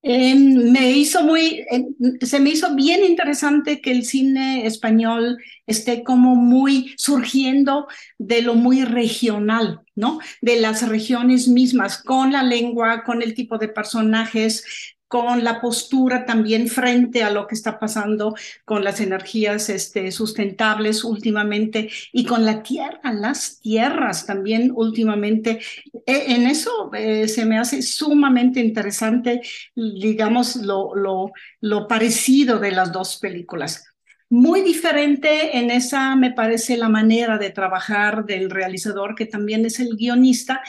Eh, 0.03 0.35
me 0.37 0.93
hizo 0.93 1.25
muy, 1.25 1.65
eh, 1.71 1.89
se 2.25 2.39
me 2.39 2.51
hizo 2.51 2.75
bien 2.77 3.05
interesante 3.05 3.81
que 3.81 3.91
el 3.91 4.05
cine 4.05 4.65
español 4.65 5.39
esté 5.67 6.05
como 6.05 6.37
muy 6.37 6.95
surgiendo 6.97 7.89
de 8.17 8.43
lo 8.43 8.55
muy 8.55 8.85
regional, 8.85 9.81
¿no? 9.97 10.21
De 10.41 10.61
las 10.61 10.89
regiones 10.89 11.49
mismas, 11.49 12.01
con 12.03 12.33
la 12.33 12.45
lengua, 12.45 13.03
con 13.03 13.23
el 13.23 13.35
tipo 13.35 13.59
de 13.59 13.69
personajes, 13.69 14.65
con 15.09 15.43
la 15.43 15.61
postura 15.61 16.27
también 16.27 16.69
frente 16.69 17.25
a 17.25 17.31
lo 17.31 17.47
que 17.47 17.55
está 17.55 17.79
pasando 17.79 18.35
con 18.65 18.85
las 18.85 19.01
energías 19.01 19.71
este, 19.71 20.13
sustentables 20.13 21.03
últimamente 21.03 21.91
y 22.13 22.25
con 22.25 22.45
la 22.45 22.63
tierra, 22.63 23.13
las 23.13 23.59
tierras 23.61 24.27
también 24.27 24.71
últimamente. 24.75 25.61
E, 26.07 26.35
en 26.35 26.47
eso 26.47 26.91
eh, 26.95 27.27
se 27.27 27.47
me 27.47 27.59
hace 27.59 27.83
sumamente 27.83 28.61
interesante, 28.61 29.41
digamos, 29.75 30.57
lo, 30.57 30.95
lo, 30.95 31.33
lo 31.61 31.89
parecido 31.89 32.59
de 32.59 32.73
las 32.73 32.93
dos 32.93 33.19
películas. 33.19 33.85
Muy 34.31 34.61
diferente 34.61 35.57
en 35.57 35.71
esa, 35.71 36.15
me 36.15 36.33
parece, 36.33 36.77
la 36.77 36.91
manera 36.91 37.39
de 37.39 37.51
trabajar 37.51 38.27
del 38.27 38.51
realizador, 38.51 39.15
que 39.15 39.25
también 39.25 39.65
es 39.65 39.81
el 39.81 39.97
guionista, 39.97 40.63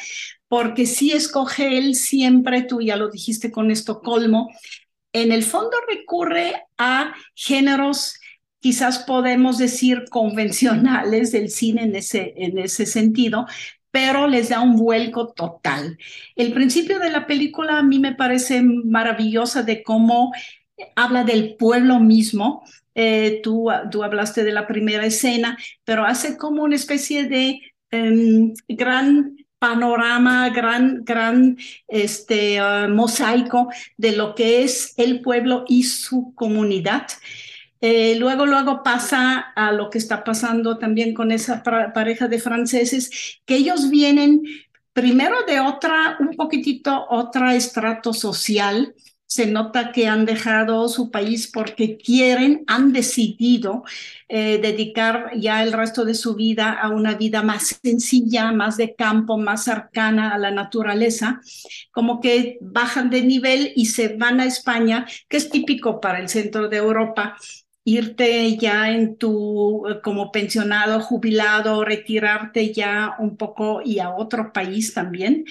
porque 0.48 0.86
sí 0.86 1.12
escoge 1.12 1.78
él 1.78 1.96
siempre, 1.96 2.64
tú 2.64 2.82
ya 2.82 2.96
lo 2.96 3.10
dijiste 3.10 3.52
con 3.52 3.70
Estocolmo, 3.70 4.50
en 5.12 5.32
el 5.32 5.44
fondo 5.44 5.72
recurre 5.90 6.64
a 6.78 7.14
géneros 7.36 8.20
quizás 8.60 9.00
podemos 9.00 9.58
decir 9.58 10.06
convencionales 10.10 11.32
del 11.32 11.50
cine 11.50 11.84
en 11.84 11.96
ese, 11.96 12.34
en 12.38 12.58
ese 12.58 12.86
sentido, 12.86 13.46
pero 13.92 14.28
les 14.28 14.50
da 14.50 14.62
un 14.62 14.76
vuelco 14.76 15.34
total. 15.34 15.98
El 16.36 16.54
principio 16.54 17.00
de 17.00 17.10
la 17.10 17.26
película 17.26 17.80
a 17.80 17.84
mí 17.84 18.00
me 18.00 18.16
parece 18.16 18.62
maravillosa 18.62 19.64
de 19.64 19.82
cómo 19.82 20.32
habla 20.96 21.24
del 21.24 21.56
pueblo 21.56 22.00
mismo. 22.00 22.64
Eh, 22.96 23.40
tú, 23.44 23.68
tú 23.92 24.04
hablaste 24.04 24.44
de 24.44 24.52
la 24.52 24.68
primera 24.68 25.06
escena, 25.06 25.58
pero 25.86 26.06
hace 26.06 26.38
como 26.38 26.64
una 26.64 26.76
especie 26.76 27.28
de 27.28 27.62
um, 27.92 28.54
gran 28.68 29.38
panorama, 29.60 30.50
gran, 30.50 31.04
gran 31.04 31.58
este, 31.88 32.62
uh, 32.62 32.90
mosaico 32.90 33.70
de 33.98 34.14
lo 34.14 34.34
que 34.34 34.64
es 34.64 34.94
el 34.98 35.22
pueblo 35.22 35.66
y 35.68 35.84
su 35.84 36.34
comunidad. 36.34 37.08
Eh, 37.82 38.16
luego, 38.18 38.46
luego 38.46 38.84
pasa 38.84 39.40
a 39.56 39.72
lo 39.72 39.90
que 39.90 40.00
está 40.00 40.24
pasando 40.24 40.78
también 40.78 41.14
con 41.14 41.32
esa 41.32 41.64
pareja 41.64 42.28
de 42.28 42.40
franceses, 42.40 43.40
que 43.46 43.56
ellos 43.56 43.90
vienen 43.90 44.42
primero 44.92 45.44
de 45.44 45.62
otra, 45.62 46.18
un 46.20 46.36
poquitito 46.36 47.06
otra 47.10 47.56
estrato 47.56 48.14
social, 48.14 48.94
se 49.30 49.46
nota 49.46 49.92
que 49.92 50.08
han 50.08 50.26
dejado 50.26 50.90
su 50.90 51.12
país 51.12 51.52
porque 51.54 51.98
quieren, 51.98 52.64
han 52.66 52.92
decidido 52.94 53.84
eh, 54.28 54.58
dedicar 54.60 55.30
ya 55.38 55.62
el 55.62 55.72
resto 55.72 56.04
de 56.04 56.16
su 56.16 56.34
vida 56.34 56.72
a 56.72 56.90
una 56.90 57.14
vida 57.14 57.44
más 57.44 57.80
sencilla, 57.84 58.52
más 58.52 58.76
de 58.76 58.96
campo, 58.96 59.38
más 59.38 59.66
cercana 59.66 60.34
a 60.34 60.40
la 60.40 60.50
naturaleza, 60.50 61.42
como 61.92 62.20
que 62.22 62.58
bajan 62.60 63.12
de 63.12 63.22
nivel 63.22 63.72
y 63.76 63.86
se 63.86 64.18
van 64.18 64.40
a 64.40 64.46
España, 64.46 65.06
que 65.28 65.38
es 65.38 65.52
típico 65.52 66.02
para 66.02 66.20
el 66.20 66.28
centro 66.28 66.68
de 66.68 66.78
Europa, 66.78 67.38
irte 67.84 68.58
ya 68.58 68.90
en 68.92 69.16
tu 69.18 69.84
como 70.04 70.32
pensionado, 70.32 71.02
jubilado, 71.02 71.86
retirarte 71.86 72.74
ya 72.74 73.16
un 73.20 73.38
poco 73.38 73.82
y 73.86 74.00
a 74.00 74.10
otro 74.10 74.52
país 74.54 74.94
también. 74.96 75.46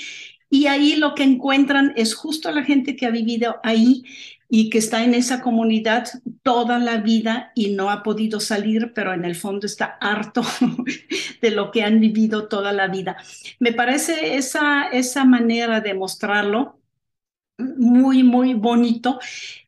Y 0.50 0.66
ahí 0.66 0.96
lo 0.96 1.14
que 1.14 1.24
encuentran 1.24 1.92
es 1.96 2.14
justo 2.14 2.50
la 2.50 2.64
gente 2.64 2.96
que 2.96 3.06
ha 3.06 3.10
vivido 3.10 3.56
ahí 3.62 4.02
y 4.48 4.70
que 4.70 4.78
está 4.78 5.04
en 5.04 5.14
esa 5.14 5.42
comunidad 5.42 6.08
toda 6.42 6.78
la 6.78 6.98
vida 6.98 7.52
y 7.54 7.70
no 7.70 7.90
ha 7.90 8.02
podido 8.02 8.40
salir, 8.40 8.92
pero 8.94 9.12
en 9.12 9.24
el 9.24 9.34
fondo 9.34 9.66
está 9.66 9.98
harto 10.00 10.42
de 11.42 11.50
lo 11.50 11.70
que 11.70 11.82
han 11.82 12.00
vivido 12.00 12.48
toda 12.48 12.72
la 12.72 12.88
vida. 12.88 13.16
Me 13.60 13.72
parece 13.72 14.36
esa, 14.36 14.88
esa 14.88 15.24
manera 15.24 15.80
de 15.80 15.94
mostrarlo 15.94 16.78
muy, 17.58 18.22
muy 18.22 18.54
bonito. 18.54 19.18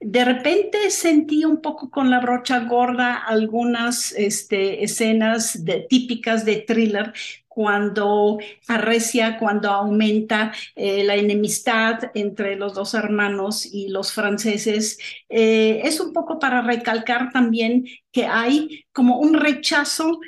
De 0.01 0.25
repente 0.25 0.91
sentí 0.91 1.45
un 1.45 1.61
poco 1.61 1.91
con 1.91 2.09
la 2.11 2.21
brocha 2.21 2.61
gorda 2.61 3.17
algunas 3.17 4.13
este, 4.13 4.85
escenas 4.85 5.63
típicas 5.89 6.45
de 6.45 6.57
thriller, 6.57 7.13
cuando 7.61 8.39
arrecia, 8.69 9.39
cuando 9.39 9.69
aumenta 9.69 10.51
eh, 10.75 11.05
la 11.05 11.17
enemistad 11.17 12.11
entre 12.15 12.57
los 12.57 12.73
dos 12.73 12.95
hermanos 12.95 13.67
y 13.67 13.89
los 13.89 14.15
franceses. 14.15 14.97
Eh, 15.29 15.83
es 15.85 16.01
un 16.01 16.15
poco 16.15 16.39
para 16.39 16.63
recalcar 16.63 17.31
también 17.33 17.85
que 18.11 18.25
hay 18.25 18.87
como 18.93 19.19
un 19.19 19.35
rechazo 19.35 20.21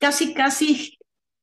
casi, 0.00 0.34
casi 0.34 0.98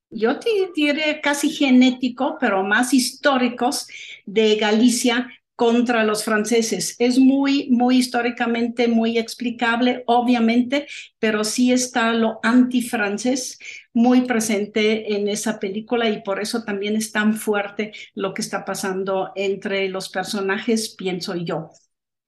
yo 0.09 0.39
te 0.39 0.49
diría 0.75 1.21
casi 1.21 1.51
genético, 1.51 2.35
pero 2.37 2.61
más 2.65 2.93
históricos 2.93 3.87
de 4.25 4.57
Galicia 4.57 5.29
contra 5.59 6.05
los 6.05 6.23
franceses. 6.23 6.95
Es 6.99 7.19
muy, 7.19 7.67
muy 7.69 7.97
históricamente 7.97 8.87
muy 8.87 9.17
explicable, 9.17 10.05
obviamente, 10.07 10.87
pero 11.19 11.43
sí 11.43 11.73
está 11.73 12.13
lo 12.13 12.39
antifrancés 12.43 13.59
muy 13.93 14.21
presente 14.21 15.17
en 15.17 15.27
esa 15.27 15.59
película 15.59 16.09
y 16.09 16.23
por 16.23 16.41
eso 16.41 16.63
también 16.63 16.95
es 16.95 17.11
tan 17.11 17.33
fuerte 17.33 17.91
lo 18.15 18.33
que 18.33 18.41
está 18.41 18.63
pasando 18.63 19.33
entre 19.35 19.89
los 19.89 20.07
personajes, 20.07 20.95
pienso 20.95 21.35
yo. 21.35 21.71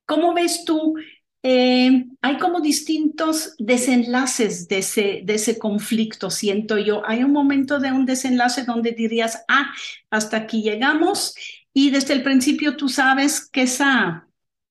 ¿Cómo 0.05 0.33
ves 0.33 0.65
tú? 0.65 0.95
Eh, 1.41 2.07
hay 2.21 2.37
como 2.37 2.59
distintos 2.59 3.55
desenlaces 3.57 4.67
de 4.67 4.79
ese, 4.79 5.21
de 5.23 5.35
ese 5.35 5.57
conflicto, 5.57 6.29
siento 6.29 6.77
yo. 6.77 7.01
Hay 7.05 7.23
un 7.23 7.31
momento 7.31 7.79
de 7.79 7.93
un 7.93 8.05
desenlace 8.05 8.65
donde 8.65 8.91
dirías, 8.91 9.45
ah, 9.47 9.71
hasta 10.09 10.35
aquí 10.35 10.63
llegamos 10.63 11.33
y 11.73 11.89
desde 11.91 12.13
el 12.13 12.23
principio 12.23 12.75
tú 12.75 12.89
sabes 12.89 13.49
que 13.49 13.63
esa, 13.63 14.27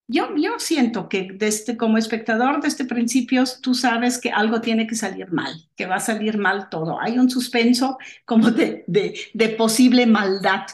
yo, 0.06 0.34
yo 0.36 0.58
siento 0.58 1.08
que 1.08 1.28
desde, 1.32 1.76
como 1.76 1.98
espectador 1.98 2.60
desde 2.60 2.84
principio 2.84 3.44
tú 3.62 3.74
sabes 3.74 4.18
que 4.18 4.30
algo 4.30 4.60
tiene 4.60 4.86
que 4.86 4.94
salir 4.94 5.30
mal, 5.32 5.52
que 5.76 5.86
va 5.86 5.96
a 5.96 6.00
salir 6.00 6.36
mal 6.36 6.68
todo. 6.68 7.00
Hay 7.00 7.18
un 7.18 7.30
suspenso 7.30 7.98
como 8.24 8.50
de, 8.50 8.84
de, 8.86 9.18
de 9.34 9.48
posible 9.50 10.06
maldad, 10.06 10.66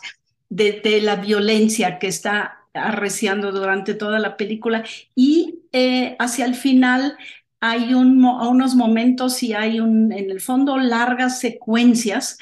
de, 0.49 0.81
de, 0.83 1.01
la 1.01 1.17
violencia 1.17 1.99
que 1.99 2.07
está 2.09 2.67
arreciando 2.73 3.53
durante 3.53 3.95
toda 3.95 4.19
la 4.19 4.37
película 4.37 4.85
y 5.15 5.61
eh, 5.73 6.17
hacia 6.19 6.45
el 6.45 6.55
final 6.55 7.17
hay 7.61 7.95
un, 7.95 8.25
unos 8.25 8.75
momentos 8.75 9.43
y 9.43 9.55
hay 9.55 9.81
un, 9.81 10.13
en 10.13 10.31
el 10.31 10.41
fondo 10.41 10.79
largas 10.79 11.41
secuencias 11.41 12.39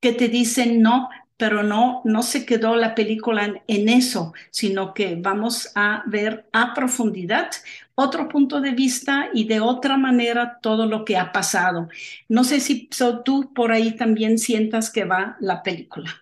que 0.00 0.12
te 0.12 0.28
dicen, 0.28 0.82
no, 0.82 1.08
pero 1.38 1.62
no, 1.62 2.02
no 2.04 2.22
se 2.22 2.44
quedó 2.44 2.74
la 2.74 2.94
película 2.94 3.62
en, 3.66 3.88
eso, 3.88 4.34
sino 4.50 4.92
que 4.92 5.14
vamos 5.14 5.70
a 5.74 6.02
ver 6.06 6.48
a 6.52 6.74
profundidad 6.74 7.50
otro 7.94 8.28
punto 8.28 8.60
de 8.60 8.72
vista 8.72 9.30
y 9.32 9.44
de 9.44 9.60
otra 9.60 9.96
manera 9.96 10.58
todo 10.60 10.86
lo 10.86 11.04
que 11.04 11.16
ha 11.16 11.32
pasado. 11.32 11.88
No 12.28 12.44
sé 12.44 12.60
si 12.60 12.90
tú 13.24 13.52
por 13.54 13.72
ahí 13.72 13.96
también 13.96 14.38
sientas 14.38 14.90
que 14.90 15.04
va 15.04 15.36
la 15.40 15.62
película. 15.62 16.12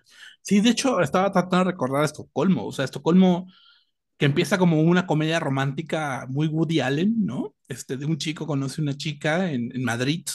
Sí, 0.41 0.61
de 0.61 0.69
hecho, 0.69 1.01
estaba 1.01 1.31
tratando 1.31 1.65
de 1.65 1.71
recordar 1.71 2.05
Estocolmo, 2.05 2.65
o 2.65 2.71
sea, 2.71 2.85
Estocolmo 2.85 3.47
que 4.17 4.25
empieza 4.25 4.57
como 4.57 4.81
una 4.81 5.05
comedia 5.05 5.39
romántica 5.39 6.25
muy 6.29 6.47
Woody 6.47 6.79
Allen, 6.79 7.25
¿no? 7.25 7.55
Este, 7.67 7.97
de 7.97 8.05
un 8.05 8.17
chico 8.17 8.47
conoce 8.47 8.81
una 8.81 8.95
chica 8.95 9.51
en 9.51 9.83
Madrid, 9.83 10.25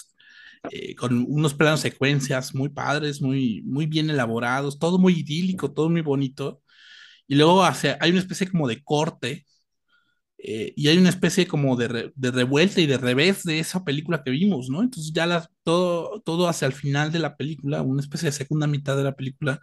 eh, 0.70 0.94
con 0.94 1.26
unos 1.28 1.54
planos 1.54 1.80
secuencias 1.80 2.54
muy 2.54 2.68
padres, 2.68 3.20
muy, 3.22 3.62
muy 3.64 3.86
bien 3.86 4.10
elaborados, 4.10 4.78
todo 4.78 4.98
muy 4.98 5.14
idílico, 5.20 5.72
todo 5.72 5.90
muy 5.90 6.02
bonito. 6.02 6.62
Y 7.26 7.36
luego 7.36 7.64
hace, 7.64 7.96
hay 8.00 8.10
una 8.10 8.20
especie 8.20 8.48
como 8.50 8.68
de 8.68 8.82
corte 8.84 9.46
eh, 10.38 10.72
y 10.76 10.88
hay 10.88 10.98
una 10.98 11.08
especie 11.10 11.46
como 11.46 11.76
de, 11.76 12.12
de, 12.14 12.30
revuelta 12.32 12.80
y 12.80 12.86
de 12.86 12.98
revés 12.98 13.44
de 13.44 13.60
esa 13.60 13.84
película 13.84 14.24
que 14.24 14.30
vimos, 14.32 14.68
¿no? 14.70 14.82
Entonces 14.82 15.12
ya 15.12 15.26
la, 15.26 15.48
todo, 15.62 16.20
todo 16.22 16.48
hacia 16.48 16.66
el 16.66 16.72
final 16.72 17.12
de 17.12 17.20
la 17.20 17.36
película, 17.36 17.82
una 17.82 18.00
especie 18.02 18.26
de 18.26 18.32
segunda 18.32 18.66
mitad 18.66 18.96
de 18.96 19.04
la 19.04 19.14
película, 19.14 19.60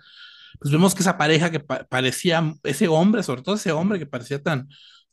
pues 0.59 0.71
vemos 0.71 0.95
que 0.95 1.01
esa 1.01 1.17
pareja 1.17 1.51
que 1.51 1.59
parecía, 1.59 2.55
ese 2.63 2.87
hombre, 2.87 3.23
sobre 3.23 3.41
todo 3.41 3.55
ese 3.55 3.71
hombre 3.73 3.99
que 3.99 4.05
parecía 4.05 4.41
tan, 4.41 4.69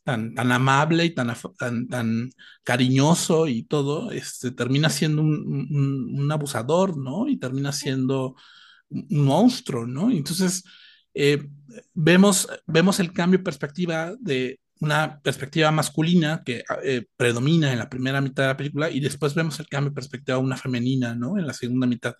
tan, 0.07 0.33
tan 0.33 0.53
amable 0.53 1.03
y 1.03 1.09
tan, 1.13 1.35
tan, 1.57 1.89
tan 1.89 2.29
cariñoso 2.63 3.45
y 3.49 3.63
todo, 3.63 4.11
este, 4.11 4.51
termina 4.51 4.89
siendo 4.89 5.21
un, 5.21 5.67
un, 6.15 6.31
abusador, 6.31 6.95
¿no? 6.97 7.27
Y 7.27 7.35
termina 7.37 7.73
siendo 7.73 8.35
un 8.89 9.25
monstruo, 9.25 9.85
¿no? 9.85 10.09
entonces 10.09 10.63
eh, 11.13 11.45
vemos, 11.93 12.47
vemos 12.65 13.01
el 13.01 13.11
cambio 13.11 13.39
de 13.39 13.43
perspectiva 13.43 14.15
de 14.17 14.61
una 14.79 15.19
perspectiva 15.21 15.71
masculina 15.71 16.41
que 16.45 16.63
eh, 16.83 17.05
predomina 17.17 17.73
en 17.73 17.79
la 17.79 17.89
primera 17.89 18.21
mitad 18.21 18.43
de 18.43 18.49
la 18.49 18.57
película 18.57 18.89
y 18.89 19.01
después 19.01 19.35
vemos 19.35 19.59
el 19.59 19.67
cambio 19.67 19.89
de 19.89 19.95
perspectiva 19.95 20.37
a 20.37 20.39
una 20.39 20.55
femenina, 20.55 21.15
¿no? 21.15 21.37
En 21.37 21.45
la 21.47 21.53
segunda 21.53 21.85
mitad, 21.85 22.15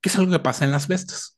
que 0.00 0.08
es 0.08 0.16
algo 0.16 0.32
que 0.32 0.38
pasa 0.38 0.64
en 0.64 0.70
las 0.72 0.88
bestas. 0.88 1.37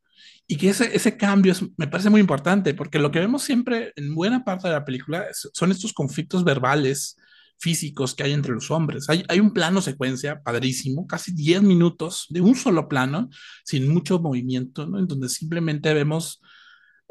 Y 0.50 0.56
que 0.56 0.70
ese, 0.70 0.96
ese 0.96 1.16
cambio 1.16 1.54
me 1.76 1.86
parece 1.86 2.10
muy 2.10 2.20
importante, 2.20 2.74
porque 2.74 2.98
lo 2.98 3.12
que 3.12 3.20
vemos 3.20 3.44
siempre 3.44 3.92
en 3.94 4.16
buena 4.16 4.42
parte 4.42 4.66
de 4.66 4.74
la 4.74 4.84
película 4.84 5.24
son 5.32 5.70
estos 5.70 5.92
conflictos 5.92 6.42
verbales, 6.42 7.16
físicos 7.56 8.16
que 8.16 8.24
hay 8.24 8.32
entre 8.32 8.54
los 8.54 8.68
hombres. 8.72 9.08
Hay, 9.08 9.22
hay 9.28 9.38
un 9.38 9.52
plano 9.52 9.80
secuencia 9.80 10.42
padrísimo, 10.42 11.06
casi 11.06 11.30
10 11.32 11.62
minutos 11.62 12.26
de 12.30 12.40
un 12.40 12.56
solo 12.56 12.88
plano, 12.88 13.30
sin 13.64 13.86
mucho 13.86 14.18
movimiento, 14.18 14.88
¿no? 14.88 14.98
en 14.98 15.06
donde 15.06 15.28
simplemente 15.28 15.94
vemos 15.94 16.42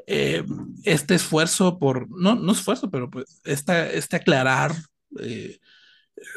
eh, 0.06 0.44
este 0.84 1.16
esfuerzo 1.16 1.80
por, 1.80 2.10
no, 2.10 2.36
no 2.36 2.52
esfuerzo, 2.52 2.92
pero 2.92 3.10
pues 3.10 3.40
esta, 3.46 3.90
este 3.90 4.18
aclarar 4.18 4.76
eh, 5.18 5.60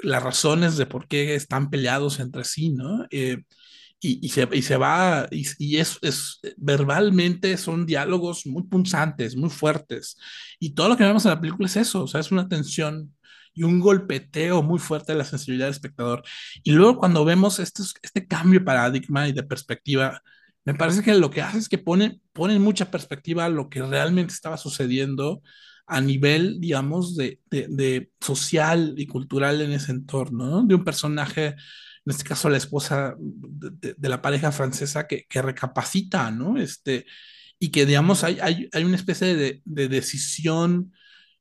las 0.05 0.23
razones 0.23 0.77
de 0.77 0.87
por 0.87 1.09
qué 1.09 1.35
están 1.35 1.69
peleados 1.69 2.21
entre 2.21 2.45
sí, 2.45 2.71
¿no? 2.71 3.09
Eh, 3.11 3.43
y, 4.05 4.29
se, 4.31 4.49
y 4.53 4.63
se 4.63 4.77
va, 4.77 5.29
y, 5.31 5.77
es, 5.77 5.99
es, 6.03 6.41
verbalmente 6.57 7.57
son 7.57 7.87
diálogos 7.87 8.47
muy 8.47 8.65
punzantes, 8.65 9.37
muy 9.37 9.49
fuertes. 9.49 10.17
Y 10.59 10.75
todo 10.75 10.89
lo 10.89 10.97
que 10.97 11.05
vemos 11.05 11.25
en 11.25 11.31
la 11.31 11.41
película 11.41 11.67
es 11.67 11.77
eso, 11.77 12.03
o 12.03 12.09
sea, 12.09 12.21
es 12.21 12.33
una 12.33 12.49
tensión 12.49 13.15
y 13.55 13.63
un 13.63 13.79
golpeteo 13.79 14.63
muy 14.63 14.81
fuerte 14.81 15.13
de 15.13 15.19
la 15.19 15.25
sensibilidad 15.25 15.67
del 15.67 15.75
espectador. 15.75 16.25
Y 16.65 16.73
luego 16.73 16.99
cuando 16.99 17.25
vemos 17.25 17.61
este, 17.61 17.83
este 18.03 18.27
cambio 18.27 18.59
de 18.61 18.67
paradigma 18.67 19.29
y 19.29 19.33
de 19.33 19.45
perspectiva, 19.45 20.21
me 20.65 20.75
parece 20.75 21.03
que 21.03 21.15
lo 21.15 21.31
que 21.31 21.43
hace 21.43 21.59
es 21.59 21.69
que 21.69 21.79
pone, 21.79 22.21
pone 22.33 22.59
mucha 22.59 22.91
perspectiva 22.91 23.49
lo 23.49 23.69
que 23.69 23.83
realmente 23.83 24.35
estaba 24.35 24.57
sucediendo 24.57 25.43
a 25.87 26.01
nivel, 26.01 26.61
digamos, 26.61 27.17
de, 27.17 27.41
de, 27.51 28.11
social 28.21 28.95
y 28.97 29.07
cultural 29.07 29.61
en 29.61 29.73
ese 29.73 29.93
entorno, 29.93 30.47
¿no? 30.47 30.63
De 30.65 30.75
un 30.75 30.85
personaje, 30.85 31.57
en 32.05 32.11
este 32.11 32.25
caso 32.25 32.49
la 32.49 32.57
esposa 32.57 33.15
de, 33.19 34.09
la 34.09 34.21
pareja 34.23 34.53
francesa 34.53 35.07
que, 35.07 35.27
recapacita, 35.31 36.31
¿no? 36.31 36.59
Este, 36.59 37.07
y 37.59 37.71
que, 37.71 37.87
digamos, 37.87 38.25
hay, 38.25 38.39
hay, 38.41 38.69
hay 38.73 38.85
una 38.85 38.97
especie 38.97 39.37
de, 39.37 39.63
de 39.65 39.89
decisión 39.89 40.93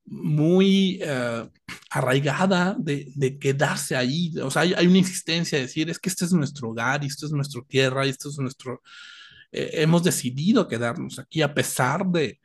muy 0.06 1.02
uh, 1.04 1.50
arraigada 1.90 2.76
de, 2.78 3.38
quedarse 3.40 3.96
ahí. 3.96 4.34
O 4.40 4.52
sea, 4.52 4.64
hay, 4.64 4.74
hay, 4.74 4.88
una 4.88 4.98
insistencia 4.98 5.58
de 5.58 5.66
decir, 5.66 5.90
es 5.90 6.00
que 6.00 6.10
este 6.10 6.26
es 6.26 6.34
nuestro 6.34 6.70
hogar 6.70 7.04
y 7.04 7.08
esto 7.08 7.26
es 7.26 7.32
nuestra 7.32 7.62
tierra 7.68 8.06
y 8.06 8.10
esto 8.10 8.30
es 8.30 8.38
nuestro... 8.38 8.82
Eh, 9.52 9.70
hemos 9.82 10.04
decidido 10.04 10.68
quedarnos 10.68 11.20
aquí 11.20 11.42
a 11.42 11.54
pesar 11.54 12.06
de 12.06 12.40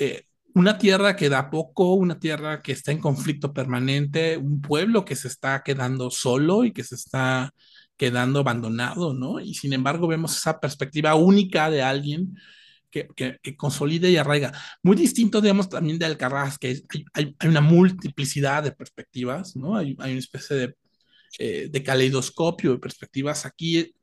eh, 0.00 0.24
una 0.58 0.78
tierra 0.78 1.16
que 1.16 1.28
da 1.28 1.50
poco, 1.50 1.94
una 1.94 2.18
tierra 2.18 2.62
que 2.62 2.72
está 2.72 2.92
en 2.92 3.00
conflicto 3.00 3.52
permanente, 3.52 4.36
un 4.36 4.60
pueblo 4.60 5.04
que 5.04 5.16
se 5.16 5.28
está 5.28 5.62
quedando 5.62 6.10
solo 6.10 6.64
y 6.64 6.72
que 6.72 6.84
se 6.84 6.96
está 6.96 7.52
quedando 7.96 8.40
abandonado, 8.40 9.14
¿no? 9.14 9.40
Y 9.40 9.54
sin 9.54 9.72
embargo 9.72 10.08
vemos 10.08 10.36
esa 10.36 10.60
perspectiva 10.60 11.14
única 11.14 11.70
de 11.70 11.82
alguien 11.82 12.36
que, 12.90 13.08
que, 13.14 13.38
que, 13.42 13.56
y 14.08 14.16
arraiga. 14.16 14.52
Muy 14.82 14.96
distinto, 14.96 15.40
digamos, 15.40 15.68
también 15.68 15.98
de 15.98 16.06
Alcaraz, 16.06 16.58
que 16.58 16.68
hay, 16.68 16.82
hay, 17.12 17.36
hay, 17.38 17.48
una 17.48 17.60
multiplicidad 17.60 18.62
de 18.62 18.72
perspectivas, 18.72 19.56
¿no? 19.56 19.76
Hay, 19.76 19.96
hay 20.00 20.12
una 20.12 20.20
especie 20.20 20.56
de, 20.56 20.74
eh, 21.38 21.68
de, 21.70 21.82
caleidoscopio 21.82 22.72
de 22.72 22.78
perspectivas. 22.78 23.46
Aquí, 23.46 23.94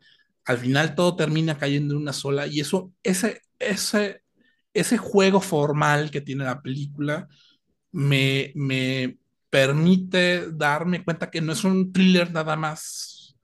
al 0.45 0.57
final, 0.57 0.95
todo 0.95 1.15
termina 1.15 1.57
cayendo 1.57 1.95
en 1.95 2.01
una 2.01 2.13
sola, 2.13 2.47
y 2.47 2.59
eso, 2.59 2.93
ese, 3.03 3.41
ese, 3.59 4.21
ese 4.75 4.97
juego 4.97 5.41
formal 5.41 6.11
que 6.11 6.21
tiene 6.21 6.43
la 6.43 6.61
película 6.61 7.27
me, 7.91 8.51
me 8.55 9.17
permite 9.49 10.51
darme 10.51 11.03
cuenta 11.03 11.31
que 11.31 11.41
no 11.41 11.53
es 11.53 11.63
un 11.63 11.93
thriller 11.93 12.31
nada 12.31 12.55
más 12.57 13.35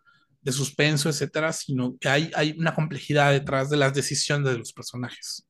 de 0.41 0.51
suspenso, 0.51 1.07
etcétera, 1.09 1.53
sino 1.53 1.97
que 1.97 2.09
hay, 2.09 2.31
hay 2.35 2.55
una 2.57 2.75
complejidad 2.75 3.31
detrás 3.31 3.69
de 3.69 3.77
las 3.77 3.93
decisiones 3.93 4.51
de 4.51 4.57
los 4.57 4.73
personajes. 4.73 5.47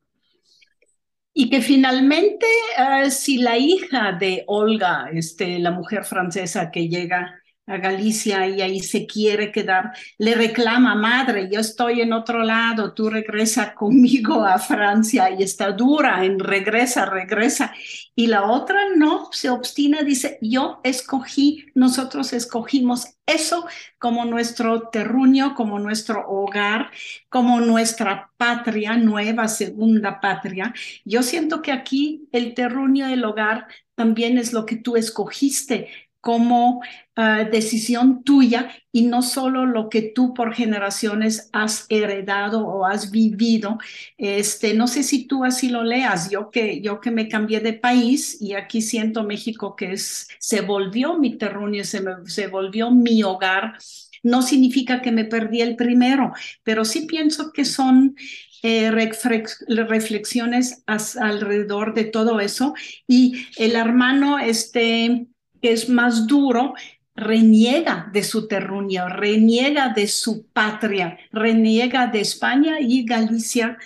Y 1.33 1.49
que 1.49 1.61
finalmente, 1.61 2.45
uh, 2.77 3.09
si 3.09 3.37
la 3.37 3.57
hija 3.57 4.11
de 4.11 4.43
Olga, 4.47 5.09
este, 5.13 5.59
la 5.59 5.71
mujer 5.71 6.03
francesa 6.03 6.69
que 6.69 6.89
llega 6.89 7.40
a 7.67 7.77
Galicia 7.77 8.47
y 8.47 8.61
ahí 8.61 8.79
se 8.79 9.05
quiere 9.05 9.51
quedar, 9.51 9.91
le 10.17 10.35
reclama, 10.35 10.95
madre, 10.95 11.49
yo 11.51 11.59
estoy 11.59 12.01
en 12.01 12.11
otro 12.11 12.43
lado, 12.43 12.93
tú 12.93 13.09
regresa 13.09 13.73
conmigo 13.75 14.43
a 14.45 14.57
Francia 14.57 15.29
y 15.29 15.43
está 15.43 15.71
dura 15.71 16.25
en 16.25 16.39
regresa, 16.39 17.05
regresa. 17.05 17.73
Y 18.15 18.27
la 18.27 18.43
otra 18.43 18.79
no, 18.95 19.29
se 19.31 19.49
obstina, 19.49 20.03
dice, 20.03 20.37
yo 20.41 20.81
escogí, 20.83 21.65
nosotros 21.75 22.33
escogimos 22.33 23.15
eso 23.25 23.65
como 23.97 24.25
nuestro 24.25 24.89
terruño, 24.89 25.55
como 25.55 25.79
nuestro 25.79 26.27
hogar, 26.27 26.91
como 27.29 27.61
nuestra 27.61 28.31
patria, 28.37 28.97
nueva 28.97 29.47
segunda 29.47 30.19
patria. 30.19 30.73
Yo 31.05 31.23
siento 31.23 31.61
que 31.61 31.71
aquí 31.71 32.27
el 32.31 32.53
terruño 32.53 33.07
del 33.07 33.23
hogar 33.23 33.67
también 33.95 34.37
es 34.37 34.51
lo 34.51 34.65
que 34.65 34.75
tú 34.75 34.97
escogiste 34.97 35.87
como 36.21 36.81
uh, 37.17 37.51
decisión 37.51 38.23
tuya 38.23 38.69
y 38.91 39.03
no 39.07 39.23
solo 39.23 39.65
lo 39.65 39.89
que 39.89 40.01
tú 40.03 40.33
por 40.33 40.53
generaciones 40.53 41.49
has 41.51 41.85
heredado 41.89 42.65
o 42.65 42.85
has 42.85 43.11
vivido. 43.11 43.79
Este, 44.17 44.73
no 44.75 44.87
sé 44.87 45.03
si 45.03 45.25
tú 45.27 45.43
así 45.43 45.69
lo 45.69 45.83
leas. 45.83 46.29
Yo 46.29 46.51
que, 46.51 46.81
yo 46.81 47.01
que 47.01 47.11
me 47.11 47.27
cambié 47.27 47.59
de 47.59 47.73
país 47.73 48.37
y 48.39 48.53
aquí 48.53 48.81
siento 48.81 49.23
México 49.23 49.75
que 49.75 49.93
es, 49.93 50.27
se 50.39 50.61
volvió 50.61 51.17
mi 51.17 51.37
terruño, 51.37 51.83
se, 51.83 52.01
me, 52.01 52.13
se 52.25 52.47
volvió 52.47 52.91
mi 52.91 53.23
hogar. 53.23 53.77
No 54.23 54.43
significa 54.43 55.01
que 55.01 55.11
me 55.11 55.25
perdí 55.25 55.61
el 55.61 55.75
primero, 55.75 56.33
pero 56.63 56.85
sí 56.85 57.07
pienso 57.07 57.51
que 57.51 57.65
son 57.65 58.15
eh, 58.63 58.91
reflexiones 58.91 60.83
alrededor 60.85 61.95
de 61.95 62.03
todo 62.03 62.39
eso. 62.39 62.75
Y 63.07 63.47
el 63.57 63.75
hermano, 63.75 64.37
este, 64.37 65.27
que 65.61 65.71
es 65.71 65.89
más 65.89 66.27
duro, 66.27 66.73
reniega 67.15 68.09
de 68.11 68.23
su 68.23 68.47
terruño, 68.47 69.07
reniega 69.09 69.89
de 69.89 70.07
su 70.07 70.47
patria, 70.47 71.17
reniega 71.31 72.07
de 72.07 72.21
España 72.21 72.79
y 72.79 73.05
Galicia 73.05 73.77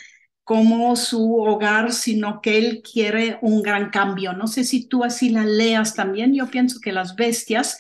como 0.44 0.96
su 0.96 1.42
hogar, 1.42 1.92
sino 1.92 2.40
que 2.42 2.58
él 2.60 2.84
quiere 2.84 3.40
un 3.42 3.64
gran 3.64 3.90
cambio. 3.90 4.34
No 4.34 4.48
sé 4.48 4.64
si 4.64 4.86
tú 4.88 5.04
así 5.04 5.30
la 5.30 5.44
leas 5.44 5.96
también. 5.96 6.36
Yo 6.36 6.48
pienso 6.48 6.80
que 6.80 6.92
las 6.92 7.16
bestias 7.16 7.80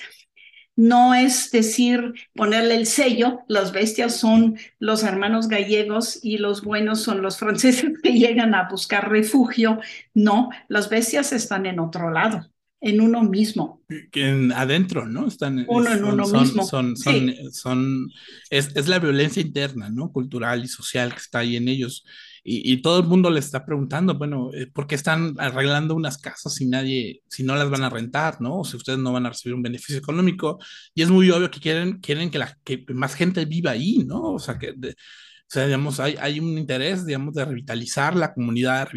no 0.75 1.13
es 1.13 1.51
decir 1.51 2.13
ponerle 2.33 2.75
el 2.75 2.85
sello, 2.85 3.41
las 3.47 3.71
bestias 3.71 4.17
son 4.17 4.57
los 4.79 5.03
hermanos 5.03 5.47
gallegos 5.47 6.19
y 6.21 6.37
los 6.37 6.63
buenos 6.63 7.01
son 7.01 7.21
los 7.21 7.37
franceses 7.37 7.93
que 8.03 8.13
llegan 8.13 8.55
a 8.55 8.67
buscar 8.67 9.09
refugio. 9.09 9.79
No, 10.13 10.49
las 10.67 10.89
bestias 10.89 11.31
están 11.33 11.65
en 11.67 11.79
otro 11.79 12.09
lado 12.09 12.49
en 12.85 13.01
uno 13.01 13.23
mismo. 13.23 13.81
En, 14.13 14.51
adentro, 14.51 15.07
¿no? 15.07 15.27
Están, 15.27 15.65
uno 15.67 15.91
en 15.91 15.99
son, 15.99 16.13
uno 16.13 16.25
son, 16.25 16.39
mismo. 16.39 16.63
Son, 16.65 16.95
son, 16.95 17.27
sí. 17.29 17.35
son, 17.51 18.11
es, 18.51 18.75
es, 18.75 18.87
la 18.87 18.99
violencia 18.99 19.41
interna, 19.41 19.89
¿no? 19.89 20.11
Cultural 20.11 20.63
y 20.63 20.67
social 20.67 21.11
que 21.11 21.19
está 21.19 21.39
ahí 21.39 21.55
en 21.55 21.67
ellos. 21.67 22.05
Y, 22.43 22.71
y, 22.71 22.83
todo 22.83 22.99
el 22.99 23.07
mundo 23.07 23.31
les 23.31 23.45
está 23.45 23.65
preguntando, 23.65 24.19
bueno, 24.19 24.51
eh, 24.53 24.67
¿por 24.67 24.85
qué 24.85 24.93
están 24.93 25.33
arreglando 25.39 25.95
unas 25.95 26.19
casas 26.19 26.53
si 26.53 26.67
nadie, 26.67 27.23
si 27.27 27.41
no 27.41 27.55
las 27.55 27.71
van 27.71 27.81
a 27.81 27.89
rentar, 27.89 28.39
¿no? 28.39 28.59
O 28.59 28.63
si 28.63 28.77
ustedes 28.77 28.99
no 28.99 29.11
van 29.11 29.25
a 29.25 29.29
recibir 29.29 29.55
un 29.55 29.63
beneficio 29.63 29.97
económico. 29.97 30.59
Y 30.93 31.01
es 31.01 31.09
muy 31.09 31.31
obvio 31.31 31.49
que 31.49 31.59
quieren, 31.59 31.99
quieren 32.01 32.29
que, 32.29 32.37
la, 32.37 32.55
que 32.63 32.85
más 32.93 33.15
gente 33.15 33.45
viva 33.45 33.71
ahí, 33.71 34.03
¿no? 34.05 34.33
O 34.33 34.39
sea, 34.39 34.59
que... 34.59 34.73
De, 34.77 34.91
o 34.91 35.53
sea, 35.55 35.65
digamos, 35.65 35.99
hay, 35.99 36.15
hay 36.19 36.39
un 36.39 36.57
interés, 36.57 37.05
digamos, 37.05 37.35
de 37.35 37.45
revitalizar 37.45 38.15
la 38.15 38.33
comunidad, 38.33 38.89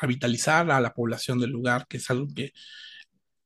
revitalizar 0.00 0.70
a 0.70 0.80
la 0.80 0.94
población 0.94 1.40
del 1.40 1.50
lugar, 1.50 1.86
que 1.88 1.96
es 1.96 2.08
algo 2.08 2.28
que, 2.32 2.52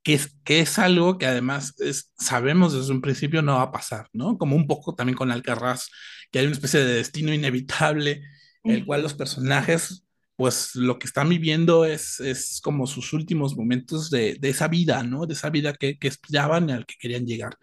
que 0.03 0.15
es, 0.15 0.37
que 0.45 0.61
es 0.61 0.79
algo 0.79 1.19
que 1.19 1.27
además 1.27 1.75
es, 1.79 2.13
sabemos 2.19 2.73
desde 2.75 2.93
un 2.93 3.01
principio 3.01 3.43
no 3.43 3.57
va 3.57 3.63
a 3.63 3.73
pasar, 3.73 4.09
¿no? 4.13 4.39
Como 4.39 4.57
un 4.57 4.67
poco 4.67 4.95
también 4.95 5.17
con 5.17 5.31
Alcarraz, 5.31 5.89
que 6.31 6.39
hay 6.41 6.47
una 6.47 6.55
especie 6.55 6.81
de 6.81 6.95
destino 6.95 7.33
inevitable, 7.33 8.23
el 8.65 8.85
cual 8.87 9.03
los 9.03 9.15
personajes, 9.15 10.05
pues 10.37 10.75
lo 10.75 10.99
que 10.99 11.07
están 11.07 11.29
viviendo 11.29 11.85
es, 11.85 12.21
es 12.21 12.61
como 12.63 12.87
sus 12.87 13.13
últimos 13.13 13.57
momentos 13.57 14.11
de, 14.11 14.37
de 14.41 14.49
esa 14.51 14.69
vida, 14.69 15.03
¿no? 15.03 15.27
De 15.27 15.35
esa 15.35 15.51
vida 15.51 15.75
que, 15.75 15.99
que 15.99 16.09
esperaban 16.09 16.69
y 16.69 16.73
al 16.73 16.87
que 16.87 16.97
querían 16.99 17.27
llegar. 17.27 17.57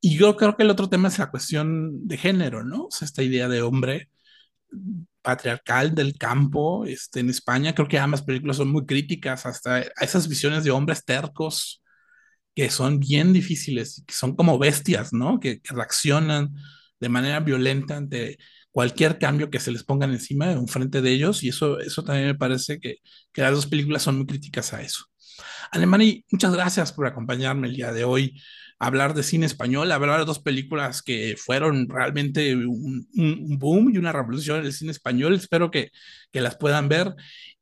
Y 0.00 0.16
yo 0.16 0.36
creo 0.36 0.56
que 0.56 0.62
el 0.62 0.70
otro 0.70 0.88
tema 0.88 1.08
es 1.08 1.18
la 1.18 1.30
cuestión 1.30 2.06
de 2.06 2.16
género, 2.16 2.64
¿no? 2.64 2.84
O 2.86 2.90
sea, 2.90 3.06
esta 3.06 3.22
idea 3.22 3.48
de 3.48 3.62
hombre 3.62 4.08
patriarcal 5.28 5.94
del 5.94 6.16
campo 6.16 6.86
este, 6.86 7.20
en 7.20 7.28
España. 7.28 7.74
Creo 7.74 7.86
que 7.86 7.98
ambas 7.98 8.22
películas 8.22 8.56
son 8.56 8.72
muy 8.72 8.86
críticas 8.86 9.44
hasta 9.44 9.76
a 9.76 10.04
esas 10.04 10.26
visiones 10.26 10.64
de 10.64 10.70
hombres 10.70 11.04
tercos 11.04 11.82
que 12.54 12.70
son 12.70 12.98
bien 12.98 13.34
difíciles, 13.34 14.02
que 14.06 14.14
son 14.14 14.34
como 14.34 14.58
bestias, 14.58 15.12
¿no? 15.12 15.38
Que, 15.38 15.60
reaccionan 15.64 16.54
de 16.98 17.08
manera 17.10 17.40
violenta 17.40 17.98
ante 17.98 18.38
cualquier 18.70 19.18
cambio 19.18 19.50
que 19.50 19.60
se 19.60 19.70
les 19.70 19.84
pongan 19.84 20.12
encima, 20.12 20.50
en 20.50 20.66
frente 20.66 21.02
de 21.02 21.10
ellos, 21.12 21.42
y 21.44 21.50
eso, 21.50 21.78
eso 21.78 22.02
también 22.02 22.28
me 22.28 22.34
parece 22.34 22.80
que, 22.80 22.96
que 23.30 23.42
las 23.42 23.52
dos 23.52 23.66
películas 23.66 24.02
son 24.02 24.16
muy 24.16 24.26
críticas 24.26 24.72
a 24.72 24.80
eso. 24.80 25.04
Alemani, 25.72 26.24
muchas 26.30 26.54
gracias 26.54 26.90
por 26.94 27.06
acompañarme 27.06 27.68
el 27.68 27.74
día 27.74 27.92
de 27.92 28.04
hoy 28.04 28.40
hablar 28.78 29.14
de 29.14 29.22
cine 29.22 29.46
español, 29.46 29.90
hablar 29.90 30.20
de 30.20 30.26
dos 30.26 30.38
películas 30.38 31.02
que 31.02 31.36
fueron 31.36 31.88
realmente 31.88 32.54
un, 32.54 33.08
un 33.14 33.58
boom 33.58 33.90
y 33.92 33.98
una 33.98 34.12
revolución 34.12 34.60
en 34.60 34.66
el 34.66 34.72
cine 34.72 34.92
español. 34.92 35.34
Espero 35.34 35.70
que, 35.70 35.90
que 36.32 36.40
las 36.40 36.56
puedan 36.56 36.88
ver 36.88 37.14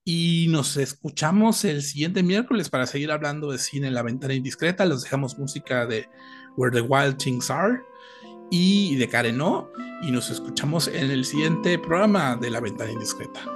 y 0.05 0.47
nos 0.51 0.77
escuchamos 0.77 1.65
el 1.65 1.83
siguiente 1.83 2.23
miércoles 2.23 2.71
para 2.71 2.87
seguir 2.87 3.11
hablando 3.11 3.51
de 3.51 3.59
cine 3.59 3.89
en 3.89 3.95
la 3.95 4.03
ventana 4.03 4.35
indiscreta. 4.35 4.85
Los 4.85 5.03
dejamos 5.03 5.39
música 5.39 5.85
de 5.87 6.09
Where 6.57 6.75
the 6.75 6.83
Wild 6.83 7.17
Things 7.17 7.51
Are 7.51 7.81
y 8.51 8.95
de 8.97 9.09
Karenó 9.09 9.73
y 10.03 10.13
nos 10.13 10.31
escuchamos 10.31 10.87
en 10.89 11.11
el 11.11 11.25
siguiente 11.25 11.79
programa 11.79 12.37
de 12.37 12.51
la 12.51 12.61
ventana 12.61 12.93
indiscreta. 12.93 13.56